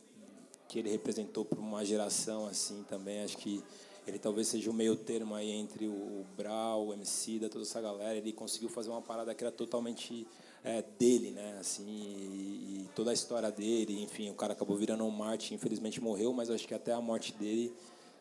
[0.66, 3.22] que ele representou para uma geração assim também.
[3.22, 3.62] Acho que
[4.06, 7.80] ele talvez seja o meio termo aí entre o Brau, o MC da toda essa
[7.80, 8.16] galera.
[8.16, 10.26] Ele conseguiu fazer uma parada que era totalmente
[10.64, 15.04] é, dele né assim e, e toda a história dele enfim o cara acabou virando
[15.04, 17.72] um Marte infelizmente morreu mas acho que até a morte dele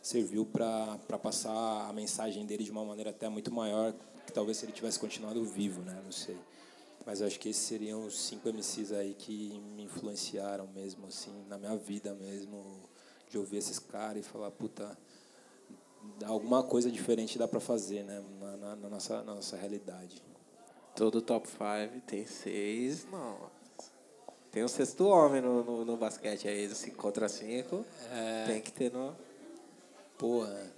[0.02, 3.94] serviu para para passar a mensagem dele de uma maneira até muito maior
[4.26, 6.38] que talvez se ele tivesse continuado vivo né não sei
[7.06, 11.58] mas acho que esses seriam os cinco MCs aí que me influenciaram mesmo, assim, na
[11.58, 12.64] minha vida mesmo,
[13.30, 14.98] de ouvir esses caras e falar, puta,
[16.26, 20.24] alguma coisa diferente dá pra fazer, né, na, na- na nossa, na nossa realidade.
[20.96, 23.08] Todo top 5 tem seis.
[23.12, 23.52] Não.
[24.52, 27.86] Tem o sexto homem no, no, no basquete aí, 5 contra 5.
[28.46, 29.16] Tem que ter no.
[30.18, 30.72] Porra.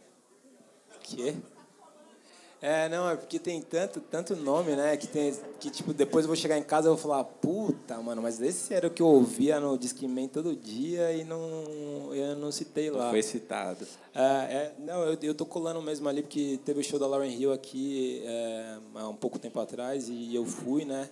[1.01, 1.35] Quê?
[2.67, 4.97] É, não, é porque tem tanto, tanto nome, né?
[4.97, 5.31] Que tem.
[5.59, 8.73] Que tipo, depois eu vou chegar em casa e vou falar, puta, mano, mas esse
[8.73, 11.37] era o que eu ouvia no Discman todo dia e não.
[12.11, 13.03] Eu não citei lá.
[13.03, 13.85] Não foi citado.
[14.15, 17.29] É, é, não, eu, eu tô colando mesmo ali porque teve o show da Lauren
[17.29, 21.07] Hill aqui é, há um pouco tempo atrás e eu fui, né?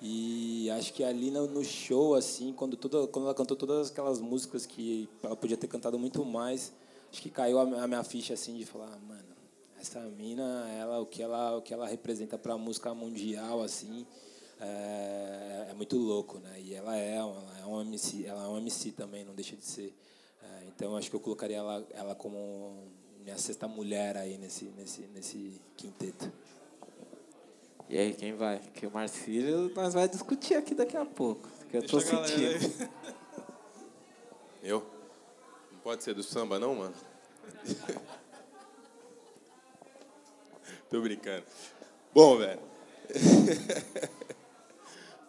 [0.00, 4.64] E acho que ali no, show, assim, quando, toda, quando ela cantou todas aquelas músicas
[4.64, 6.72] que ela podia ter cantado muito mais,
[7.12, 9.27] acho que caiu a, minha- ficha, assim, de falar, "Ah, mano,
[9.80, 14.06] essa mina, ela, o, que ela, o que ela representa para a música mundial, assim,
[14.60, 16.60] é, é muito louco, né?
[16.60, 19.64] E ela é, ela é um MC, ela é um MC também, não deixa de
[19.64, 19.94] ser.
[20.42, 22.88] É, então acho que eu colocaria ela, ela como
[23.22, 26.30] minha sexta mulher aí nesse, nesse, nesse quinteto.
[27.88, 28.58] E aí, quem vai?
[28.74, 31.48] Que o Marcílio nós vai discutir aqui daqui a pouco.
[31.70, 32.88] Que eu Deixa tô sentindo.
[34.62, 34.84] Eu?
[35.72, 36.94] Não pode ser do samba, não, mano?
[40.90, 41.44] Tô brincando.
[42.14, 42.60] Bom, velho.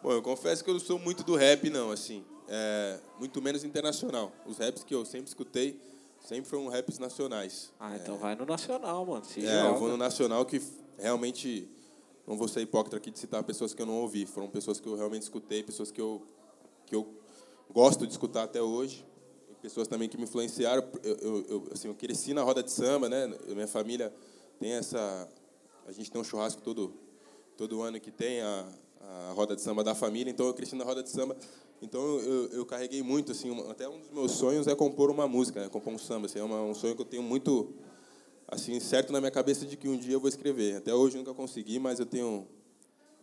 [0.01, 2.23] Bom, eu confesso que eu não sou muito do rap, não, assim.
[2.47, 4.31] É, muito menos internacional.
[4.45, 5.79] Os raps que eu sempre escutei
[6.25, 7.71] sempre foram raps nacionais.
[7.79, 9.25] Ah, então vai no Nacional, mano.
[9.25, 9.67] Se É, joga.
[9.67, 10.61] eu vou no nacional que
[10.97, 11.67] realmente
[12.25, 14.25] não vou ser hipócrita aqui de citar pessoas que eu não ouvi.
[14.25, 16.21] Foram pessoas que eu realmente escutei, pessoas que eu,
[16.85, 17.13] que eu
[17.69, 19.05] gosto de escutar até hoje.
[19.49, 20.83] E pessoas também que me influenciaram.
[21.03, 23.27] Eu, eu, eu, assim, eu cresci na roda de samba, né?
[23.49, 24.13] Minha família
[24.59, 25.27] tem essa...
[25.89, 26.93] A gente tem um churrasco todo,
[27.57, 28.67] todo ano que tem a,
[29.01, 30.29] a roda de samba da família.
[30.29, 31.35] Então, eu cresci na roda de samba.
[31.81, 33.49] Então, eu, eu carreguei muito, assim...
[33.69, 35.67] até um dos meus sonhos é compor uma música, né?
[35.67, 36.27] Compor um samba.
[36.27, 37.73] Assim, é uma, um sonho que eu tenho muito
[38.47, 40.77] assim certo na minha cabeça de que um dia eu vou escrever.
[40.77, 42.47] Até hoje nunca consegui, mas eu tenho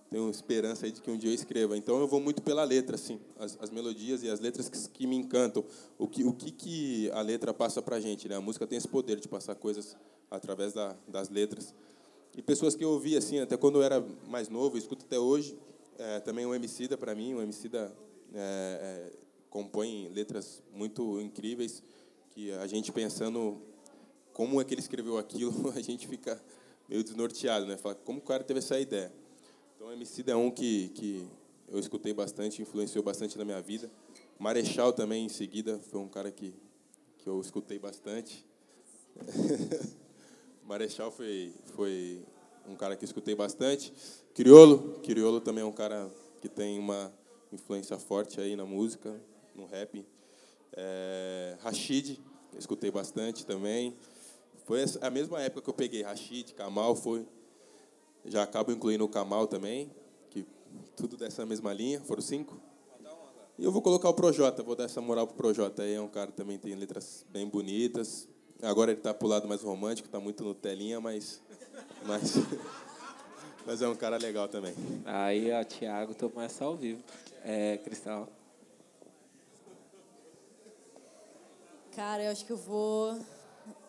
[0.09, 1.76] tenho esperança aí de que um dia eu escreva.
[1.76, 5.06] Então eu vou muito pela letra, assim, as, as melodias e as letras que, que,
[5.06, 5.64] me encantam.
[5.98, 8.36] O que o que, que a letra passa para gente, né?
[8.36, 9.97] A música tem esse poder de passar coisas
[10.30, 11.74] através da, das letras.
[12.36, 15.58] E pessoas que eu ouvi assim, até quando eu era mais novo, escuto até hoje,
[15.98, 17.90] é, também o Emicida para mim, o Emicida
[18.34, 19.12] é, é,
[19.48, 21.82] compõe letras muito incríveis
[22.32, 23.62] que a gente pensando
[24.34, 26.38] como é que ele escreveu aquilo, a gente fica
[26.86, 27.78] meio desnorteado, né?
[27.78, 29.10] Fala, como o cara teve essa ideia?
[29.74, 31.26] Então, MC é um que, que
[31.68, 33.90] eu escutei bastante, influenciou bastante na minha vida.
[34.38, 36.52] Marechal também, em seguida, foi um cara que,
[37.16, 38.44] que eu escutei bastante.
[40.66, 42.24] Marechal foi, foi
[42.68, 43.93] um cara que escutei bastante.
[44.34, 47.12] Criolo, Criolo também é um cara que tem uma
[47.52, 49.20] influência forte aí na música,
[49.55, 50.05] no rap.
[50.72, 52.20] É, Rashid,
[52.59, 53.97] escutei bastante também.
[54.64, 57.24] Foi a mesma época que eu peguei Rashid, Kamal, foi.
[58.24, 59.88] Já acabo incluindo o Kamal também,
[60.30, 60.44] que
[60.97, 62.60] tudo dessa mesma linha, foram cinco.
[63.56, 65.84] E eu vou colocar o Projota, vou dar essa moral pro Projota.
[65.84, 68.28] Aí é um cara que também tem letras bem bonitas.
[68.62, 71.40] Agora ele está pro lado mais romântico, está muito no telinha, mas.
[72.04, 72.34] Mas,
[73.66, 74.74] mas é um cara legal também.
[75.04, 77.02] Aí, ó, Thiago, tô mais ao vivo.
[77.44, 78.28] É, Cristal.
[81.94, 83.18] Cara, eu acho que eu vou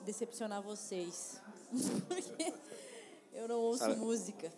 [0.05, 1.41] decepcionar vocês.
[2.07, 2.53] Porque
[3.33, 4.51] eu não ouço música.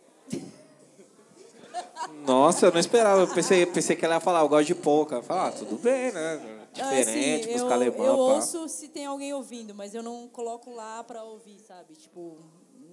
[2.26, 3.22] Nossa, eu não esperava.
[3.22, 5.22] Eu pensei, pensei que ela ia falar, eu gosto de pouca.
[5.22, 6.59] Falar, ah, tudo bem, né?
[6.84, 7.98] Diferente, assim, música alemã.
[7.98, 8.22] Eu pá.
[8.22, 11.94] ouço se tem alguém ouvindo, mas eu não coloco lá pra ouvir, sabe?
[11.96, 12.38] Tipo,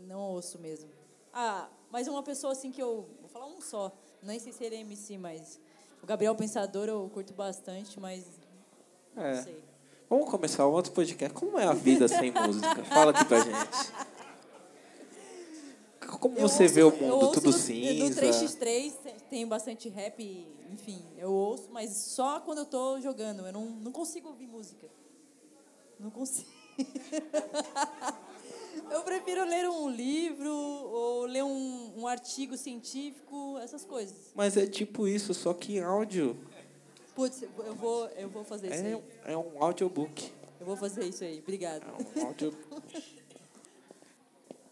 [0.06, 0.90] não ouço mesmo.
[1.32, 3.08] Ah, mas uma pessoa assim que eu.
[3.20, 3.92] Vou falar um só.
[4.22, 5.60] Nem sei se ele é MC, mas.
[6.02, 8.24] O Gabriel Pensador eu curto bastante, mas.
[9.16, 9.34] É.
[9.34, 9.64] Não sei.
[10.08, 11.34] Vamos começar um outro podcast.
[11.34, 12.84] Como é a vida sem música?
[12.84, 13.92] Fala aqui pra gente.
[16.20, 17.32] Como Eu você ouço- vê o mundo?
[17.32, 18.04] Tudo cinza?
[18.04, 18.92] No 3x3
[19.30, 20.22] tem bastante rap,
[20.72, 23.46] enfim, eu ouço, mas só quando eu tô jogando.
[23.46, 24.88] Eu não, não consigo ouvir música.
[25.98, 26.48] Não consigo.
[28.90, 34.16] eu prefiro ler um livro ou ler um, um artigo científico, essas coisas.
[34.34, 36.36] Mas é tipo isso, só que em áudio.
[37.14, 39.02] Putz, eu vou, eu vou fazer isso É, aí.
[39.32, 40.30] é um audiobook.
[40.60, 41.38] Eu vou fazer isso aí.
[41.38, 41.82] Obrigado.
[41.82, 42.54] É um audio...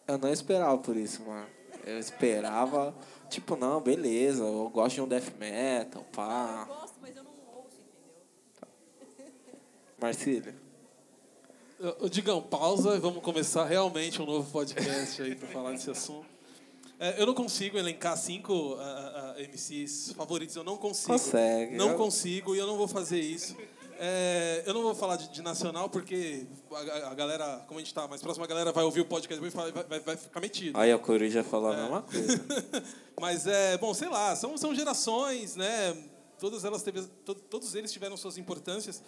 [0.06, 1.47] Eu não esperava por isso, mano.
[1.86, 2.94] Eu esperava,
[3.28, 6.64] tipo, não, beleza, eu gosto de um death metal, pá.
[6.66, 7.76] gosto, mas eu não ouço,
[9.02, 9.31] entendeu?
[10.01, 10.55] Marcílio.
[12.10, 16.26] Digão, pausa e vamos começar realmente um novo podcast aí para falar desse assunto.
[16.98, 21.12] É, eu não consigo elencar cinco ah, ah, MCs favoritos, eu não consigo.
[21.12, 21.74] Consegue.
[21.76, 23.56] Não Eu- consigo e eu não vou fazer isso.
[23.98, 27.94] É, eu não vou falar de, de nacional porque a, a galera, como a gente
[27.94, 30.78] tá mais próximo, a galera vai ouvir o podcast e vai, vai, vai ficar metido.
[30.78, 31.76] Aí a Coruja falou É.
[31.76, 32.44] a mesma coisa.
[33.20, 35.96] Mas é, bom, sei lá, são, são gerações, né?
[36.38, 39.02] Todas elas teve, to- todos eles tiveram suas importâncias.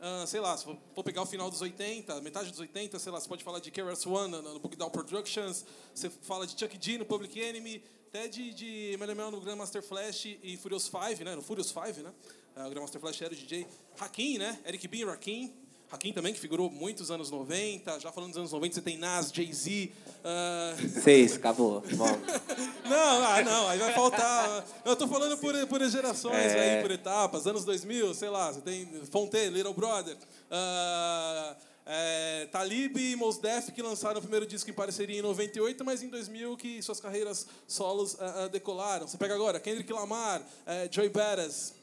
[0.00, 3.12] Ah, sei lá, se for, for pegar o final dos 80, metade dos 80, sei
[3.12, 6.58] lá, você pode falar de KRS One no, no Book Down Productions, você fala de
[6.58, 11.22] Chuck D no Public Enemy, até de, de Melemel no Grandmaster Flash e Furious 5,
[11.22, 11.36] né?
[11.36, 12.12] No Furious 5, né?
[12.60, 13.66] Ah, o Grandmaster Flash era o DJ
[13.98, 14.58] Hakim, né?
[14.66, 15.02] Eric B.
[15.02, 15.50] Rakim.
[15.90, 17.98] Hakim também, que figurou muitos anos 90.
[18.00, 19.90] Já falando dos anos 90, você tem Nas, Jay-Z.
[20.22, 21.82] ah, Seis, acabou.
[22.84, 24.66] Não, ah, não, aí vai faltar.
[24.84, 26.76] Eu tô falando por, por gerações É.
[26.76, 30.16] aí, por etapas, anos 2000, sei lá, você tem Fonte, Little Brother,
[30.50, 31.56] ah,
[31.86, 36.02] é, Talib e Mos Def que lançaram o primeiro disco em parceria em 98, mas
[36.02, 39.06] em 2000 que suas carreiras solos ah, ah, decolaram.
[39.06, 41.74] Você pega agora Kendrick Lamar, eh, Joey Badass,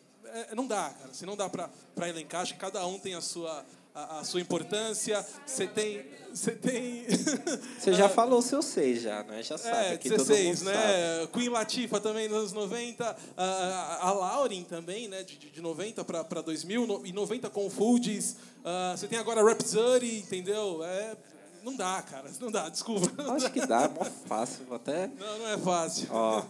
[0.51, 1.13] é, não dá, cara.
[1.13, 4.23] Se não dá pra, pra elencar, acho que cada um tem a sua, a, a
[4.23, 5.25] sua importância.
[5.45, 6.05] Você tem.
[6.33, 7.05] Você tem.
[7.79, 9.41] Você já falou o seu seis já, né?
[9.41, 9.77] Já sabe.
[9.87, 11.27] É, aqui todo 16, mundo né?
[11.33, 13.17] Queen Latifah também nos anos 90.
[13.35, 15.23] A, a Lauren também, né?
[15.23, 16.85] De, de- de 90 para 2000.
[16.85, 18.35] no- E 90 com Fugees.
[18.63, 20.83] Ah, você tem agora Rhapsody, entendeu?
[20.83, 21.15] É,
[21.63, 22.29] não dá, cara.
[22.39, 23.09] Não dá, desculpa.
[23.23, 23.31] sabe.
[23.37, 24.73] Acho que dá, é mó fácil.
[24.73, 25.07] Até.
[25.07, 26.07] Não, não é fácil.
[26.11, 26.43] Ó,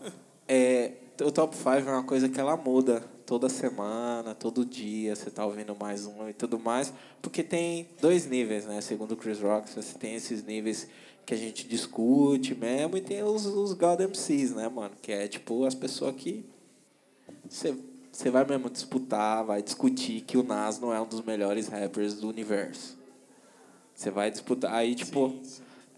[0.47, 5.29] é, o top 5 é uma coisa que ela muda toda semana, todo dia, você
[5.29, 8.79] tá ouvindo mais um e tudo mais, porque tem dois níveis, né?
[8.79, 10.87] Segundo o Chris Rock, você tem esses níveis
[11.25, 14.95] que a gente discute mesmo e tem os, os God MCs, né, mano?
[15.01, 16.45] Que é tipo as pessoas que
[17.49, 17.77] você,
[18.09, 22.13] você vai mesmo disputar, vai discutir que o Nas não é um dos melhores rappers
[22.13, 22.97] do universo.
[23.93, 24.73] Você vai disputar.
[24.73, 25.35] Aí, tipo,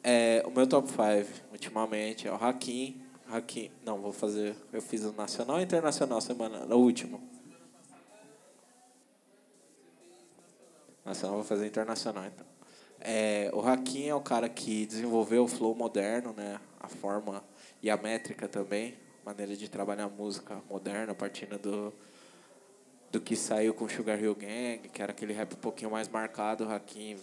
[0.03, 2.99] é, o meu top 5 ultimamente é o Hakim.
[3.31, 3.71] Hakim.
[3.85, 4.55] Não, vou fazer.
[4.73, 6.65] Eu fiz o nacional e internacional semana.
[6.65, 7.21] No último.
[11.05, 12.45] Nacional, vou fazer internacional então.
[12.99, 16.59] É, o Hakim é o cara que desenvolveu o flow moderno, né?
[16.79, 17.43] A forma
[17.81, 21.93] e a métrica também, maneira de trabalhar música moderna, partindo do
[23.11, 26.65] do que saiu com Sugar Hill Gang, que era aquele rap um pouquinho mais marcado,
[26.65, 27.17] o Hakim,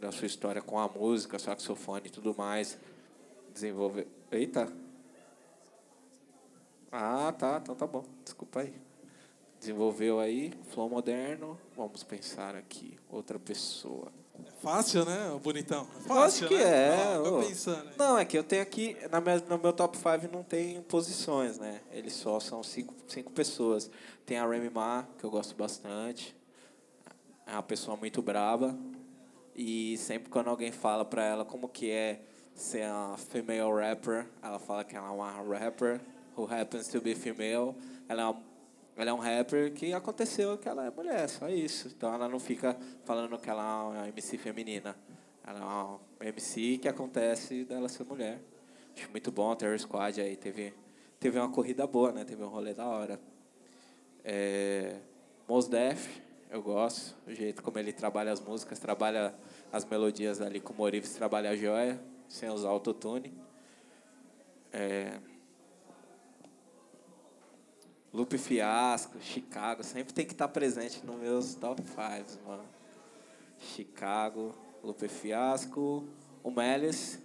[0.00, 2.76] da sua história com a música, saxofone e tudo mais,
[3.52, 4.06] desenvolveu.
[4.30, 4.87] Eita!
[6.90, 8.04] Ah, tá, então tá bom.
[8.24, 8.74] Desculpa aí.
[9.58, 11.58] Desenvolveu aí, flow moderno.
[11.76, 14.12] Vamos pensar aqui, outra pessoa.
[14.46, 15.86] É fácil, né, bonitão?
[15.96, 17.14] É fácil, Acho que né?
[17.14, 17.18] é.
[17.18, 17.90] Ó, pensando.
[17.96, 21.58] Não, é que eu tenho aqui, na minha, no meu top 5 não tem posições,
[21.58, 21.80] né?
[21.90, 23.90] Eles só são cinco, cinco pessoas.
[24.24, 26.36] Tem a Remy Ma, que eu gosto bastante.
[27.44, 28.78] É uma pessoa muito braba.
[29.56, 32.22] E sempre quando alguém fala pra ela como que é
[32.54, 36.00] ser uma female rapper, ela fala que ela é uma rapper
[36.38, 37.74] who happens to be female.
[38.08, 38.42] Ela é, uma,
[38.96, 41.88] ela é um rapper que aconteceu que ela é mulher, só isso.
[41.88, 44.96] Então ela não fica falando que ela é uma MC feminina.
[45.44, 48.40] Ela é uma MC que acontece dela ser mulher.
[48.96, 50.72] Acho muito bom, a Terror Squad aí teve,
[51.18, 52.24] teve uma corrida boa, né?
[52.24, 53.20] Teve um rolê da hora.
[54.24, 54.96] É,
[55.48, 56.20] Mos Def,
[56.50, 59.34] eu gosto, o jeito como ele trabalha as músicas, trabalha
[59.72, 63.32] as melodias ali com o Morives, trabalha a joia, sem usar autotune.
[64.72, 65.18] É,
[68.12, 72.64] Lupe Fiasco, Chicago, sempre tem que estar presente nos meus top 5, mano.
[73.58, 76.08] Chicago, Lupe Fiasco,
[76.42, 77.18] o Melis,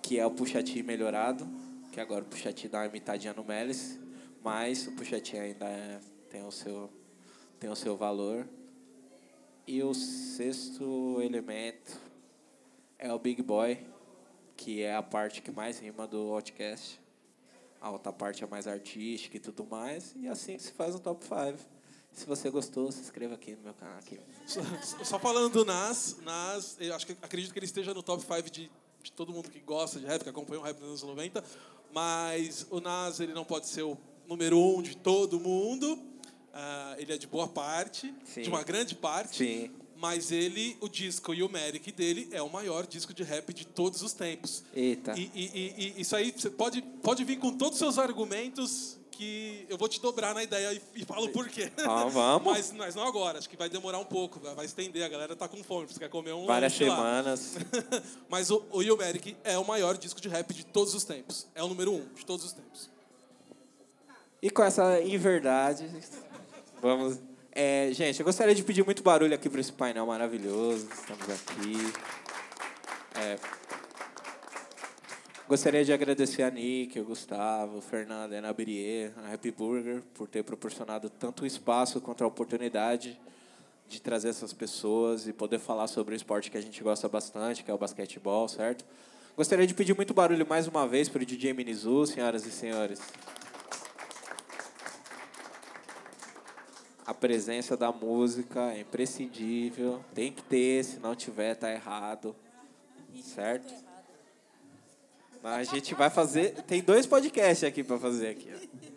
[0.00, 1.46] que é o Puxati melhorado,
[1.92, 3.98] que agora o Puxati dá uma imitadinha no Melis,
[4.42, 6.88] mas o Puxati ainda é, tem, o seu,
[7.60, 8.48] tem o seu valor.
[9.66, 12.00] E o sexto elemento
[12.98, 13.78] é o Big Boy,
[14.56, 16.98] que é a parte que mais rima do Outcast
[17.80, 20.14] a outra parte é mais artística e tudo mais.
[20.16, 21.58] E assim que se faz um top 5.
[22.12, 23.98] Se você gostou, se inscreva aqui no meu canal.
[23.98, 24.18] Aqui.
[24.46, 24.60] Só,
[25.04, 28.50] só falando do Nas, Nas, eu acho que, acredito que ele esteja no top 5
[28.50, 28.70] de,
[29.02, 31.44] de todo mundo que gosta de rap, que acompanha o rap nos anos 90.
[31.92, 33.96] Mas o Nas ele não pode ser o
[34.26, 35.94] número um de todo mundo.
[35.94, 38.42] Uh, ele é de boa parte, Sim.
[38.42, 39.44] de uma grande parte.
[39.44, 39.70] Sim.
[40.00, 43.66] Mas ele, o disco e o Merrick dele é o maior disco de rap de
[43.66, 44.62] todos os tempos.
[44.72, 45.12] Eita.
[45.18, 49.66] E, e, e, isso aí, você pode, pode vir com todos os seus argumentos que
[49.68, 51.72] eu vou te dobrar na ideia e, e falo por quê.
[51.78, 52.52] Ah, vamos.
[52.52, 55.48] mas, mas não agora, acho que vai demorar um pouco, vai estender, a galera tá
[55.48, 57.56] com fome, você quer comer um Várias semanas.
[58.30, 61.48] mas o, o Merrick é o maior disco de rap de todos os tempos.
[61.56, 62.88] É o número um de todos os tempos.
[64.40, 65.90] E com essa inverdade,
[66.80, 67.18] vamos
[67.52, 70.88] é, gente, eu gostaria de pedir muito barulho aqui para esse painel maravilhoso.
[70.92, 71.76] Estamos aqui.
[73.20, 73.38] É,
[75.48, 80.28] gostaria de agradecer a Nick, o Gustavo, o Fernando, a Ana a Happy Burger, por
[80.28, 83.18] ter proporcionado tanto espaço quanto a oportunidade
[83.88, 87.64] de trazer essas pessoas e poder falar sobre o esporte que a gente gosta bastante,
[87.64, 88.84] que é o basquetebol, certo?
[89.34, 93.00] Gostaria de pedir muito barulho mais uma vez para o DJ Minizu, senhoras e senhores.
[97.08, 102.36] A presença da música é imprescindível, tem que ter, se não tiver, tá errado.
[103.22, 103.72] Certo?
[105.42, 106.62] Mas a gente vai fazer.
[106.64, 108.50] Tem dois podcasts aqui para fazer aqui.
[108.54, 108.88] Ó.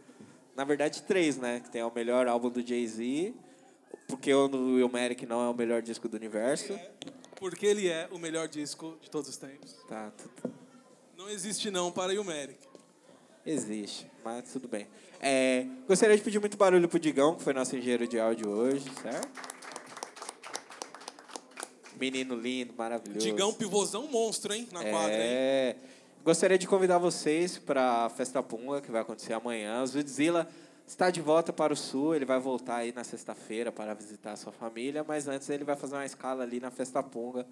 [0.57, 1.61] Na verdade, três, né?
[1.61, 3.33] Que tem o melhor álbum do Jay-Z,
[4.09, 6.77] porque o Will Merrick não é o melhor disco do universo.
[7.37, 9.73] Porque ele é o melhor disco de todos os tempos.
[9.87, 10.53] Tá, tudo.
[11.17, 12.67] Não existe não para o Merrick.
[13.45, 14.87] Existe, mas tudo bem.
[15.19, 18.85] É, gostaria de pedir muito barulho pro Digão, que foi nosso engenheiro de áudio hoje,
[19.01, 19.27] certo?
[21.99, 23.19] Menino lindo, maravilhoso.
[23.19, 24.67] Digão pivôzão monstro, hein?
[24.71, 25.69] Na quadra, é...
[25.69, 25.75] hein?
[26.23, 29.81] Gostaria de convidar vocês para a Festa Punga, que vai acontecer amanhã.
[29.81, 30.47] O Zudzilla
[30.85, 34.35] está de volta para o Sul, ele vai voltar aí na sexta-feira para visitar a
[34.35, 37.47] sua família, mas antes ele vai fazer uma escala ali na Festa Punga,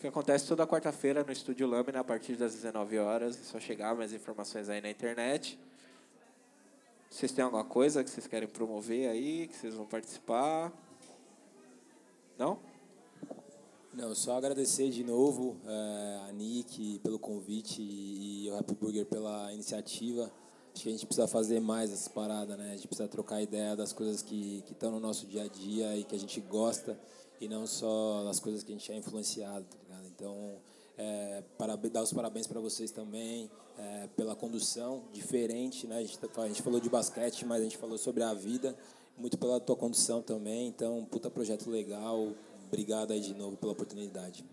[0.00, 3.36] que acontece toda quarta-feira no Estúdio Lâmina, a partir das 19 horas.
[3.36, 5.58] É só chegar mais informações aí na internet.
[7.10, 10.72] Vocês têm alguma coisa que vocês querem promover aí, que vocês vão participar?
[12.38, 12.58] Não?
[13.92, 19.06] Não, só agradecer de novo é, a Nick pelo convite e, e o Happy Burger
[19.06, 20.30] pela iniciativa.
[20.72, 22.72] Acho que a gente precisa fazer mais essa parada, né?
[22.72, 26.04] A gente precisa trocar ideia das coisas que estão no nosso dia a dia e
[26.04, 26.96] que a gente gosta
[27.40, 30.06] e não só das coisas que a gente é influenciado, tá ligado?
[30.06, 30.58] Então,
[30.98, 33.48] é, para, dar os parabéns para vocês também
[33.78, 35.98] é, pela condução diferente, né?
[35.98, 38.76] A gente, tá, a gente falou de basquete, mas a gente falou sobre a vida,
[39.16, 40.66] muito pela tua condução também.
[40.66, 42.32] Então, puta projeto legal.
[42.66, 44.44] Obrigado aí de novo pela oportunidade.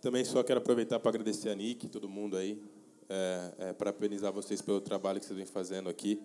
[0.00, 2.62] Também só quero aproveitar para agradecer a Nick, todo mundo aí,
[3.08, 6.20] é, é, parabenizar vocês pelo trabalho que vocês vêm fazendo aqui.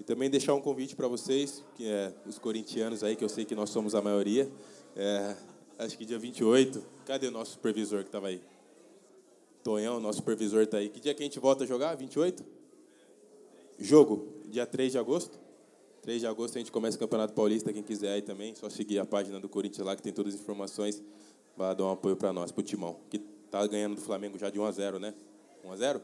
[0.00, 3.44] E também deixar um convite para vocês, que é os corintianos aí, que eu sei
[3.44, 4.50] que nós somos a maioria,
[4.96, 5.36] é,
[5.78, 6.84] acho que dia 28.
[7.06, 8.40] Cadê o nosso supervisor que estava aí?
[9.62, 10.88] Tonhão, nosso supervisor está aí.
[10.88, 11.94] Que dia que a gente volta a jogar?
[11.94, 12.44] 28?
[13.78, 15.38] Jogo, dia 3 de agosto.
[16.02, 18.98] 3 de agosto a gente começa o Campeonato Paulista, quem quiser aí também, só seguir
[18.98, 21.00] a página do Corinthians lá que tem todas as informações.
[21.56, 24.50] Vai dar um apoio para nós, para o Timão, que tá ganhando do Flamengo já
[24.50, 25.14] de 1 a 0, né?
[25.64, 26.02] 1 a 0?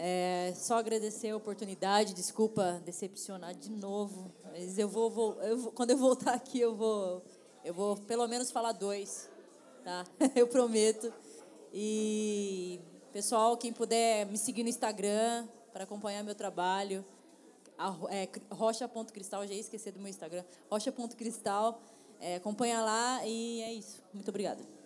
[0.00, 5.72] É, só agradecer a oportunidade, desculpa decepcionar de novo, mas eu vou, vou, eu vou,
[5.72, 7.24] quando eu voltar aqui eu vou,
[7.64, 9.28] eu vou pelo menos falar dois,
[9.82, 10.06] tá?
[10.36, 11.12] Eu prometo.
[11.74, 12.80] E
[13.12, 17.04] pessoal, quem puder me seguir no Instagram para acompanhar meu trabalho,
[18.08, 21.82] é, rocha.cristal, já ia esquecer do meu Instagram, rocha.cristal,
[22.20, 24.00] é, acompanha lá e é isso.
[24.14, 24.77] Muito obrigada.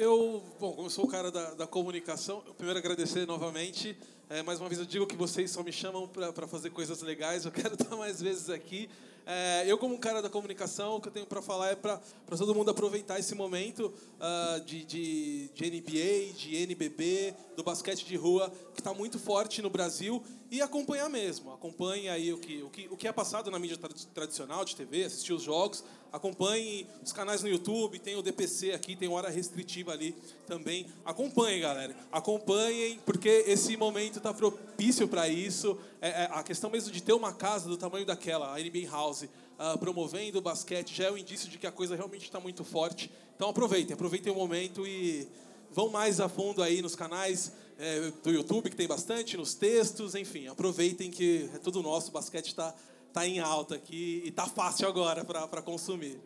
[0.00, 3.98] Eu, bom, como sou o cara da, da comunicação, eu primeiro agradecer novamente.
[4.30, 7.44] É, mais uma vez eu digo que vocês só me chamam para fazer coisas legais,
[7.44, 8.88] eu quero estar mais vezes aqui.
[9.26, 12.00] É, eu, como um cara da comunicação, o que eu tenho para falar é para
[12.38, 18.14] todo mundo aproveitar esse momento uh, de, de, de NBA, de NBB, do basquete de
[18.14, 21.52] rua, que está muito forte no Brasil, e acompanhar mesmo.
[21.52, 23.78] Acompanhe aí o que, o que, o que é passado na mídia
[24.14, 28.96] tradicional de TV, assistir os jogos, acompanhe os canais no YouTube, tem o DPC aqui,
[28.96, 30.14] tem hora restritiva ali
[30.46, 30.86] também.
[31.04, 31.94] Acompanhem, galera.
[32.10, 35.78] Acompanhem, porque esse momento está propício para isso.
[36.00, 39.24] É, é, a questão mesmo de ter uma casa do tamanho daquela, a NBA House,
[39.24, 42.64] uh, promovendo o basquete, já é um indício de que a coisa realmente está muito
[42.64, 43.10] forte.
[43.36, 45.28] Então aproveitem, aproveitem o momento e
[45.70, 50.14] vão mais a fundo aí nos canais é, do YouTube, que tem bastante, nos textos,
[50.14, 52.74] enfim, aproveitem que é tudo nosso, o basquete está
[53.12, 56.20] tá em alta aqui e tá fácil agora para consumir.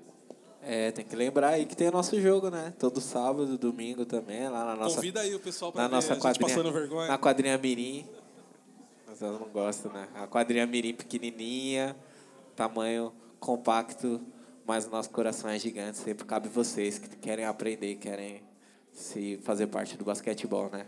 [0.64, 2.72] É, tem que lembrar aí que tem o nosso jogo, né?
[2.78, 4.94] Todo sábado, domingo também, lá na nossa.
[4.94, 7.08] Convida aí o pessoal para ver nossa quadrinha, passando vergonha.
[7.08, 8.06] Na quadrinha Mirim.
[9.06, 10.08] Mas eu não gosto, né?
[10.14, 11.96] A quadrinha Mirim pequenininha,
[12.54, 14.20] tamanho compacto,
[14.64, 15.98] mas o nosso coração é gigante.
[15.98, 18.40] Sempre cabe vocês que querem aprender, querem
[18.92, 20.86] se fazer parte do basquetebol, né?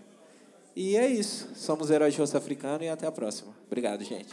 [0.77, 1.49] E é isso.
[1.55, 3.55] Somos heróis de rosto africano e até a próxima.
[3.67, 4.33] Obrigado, gente.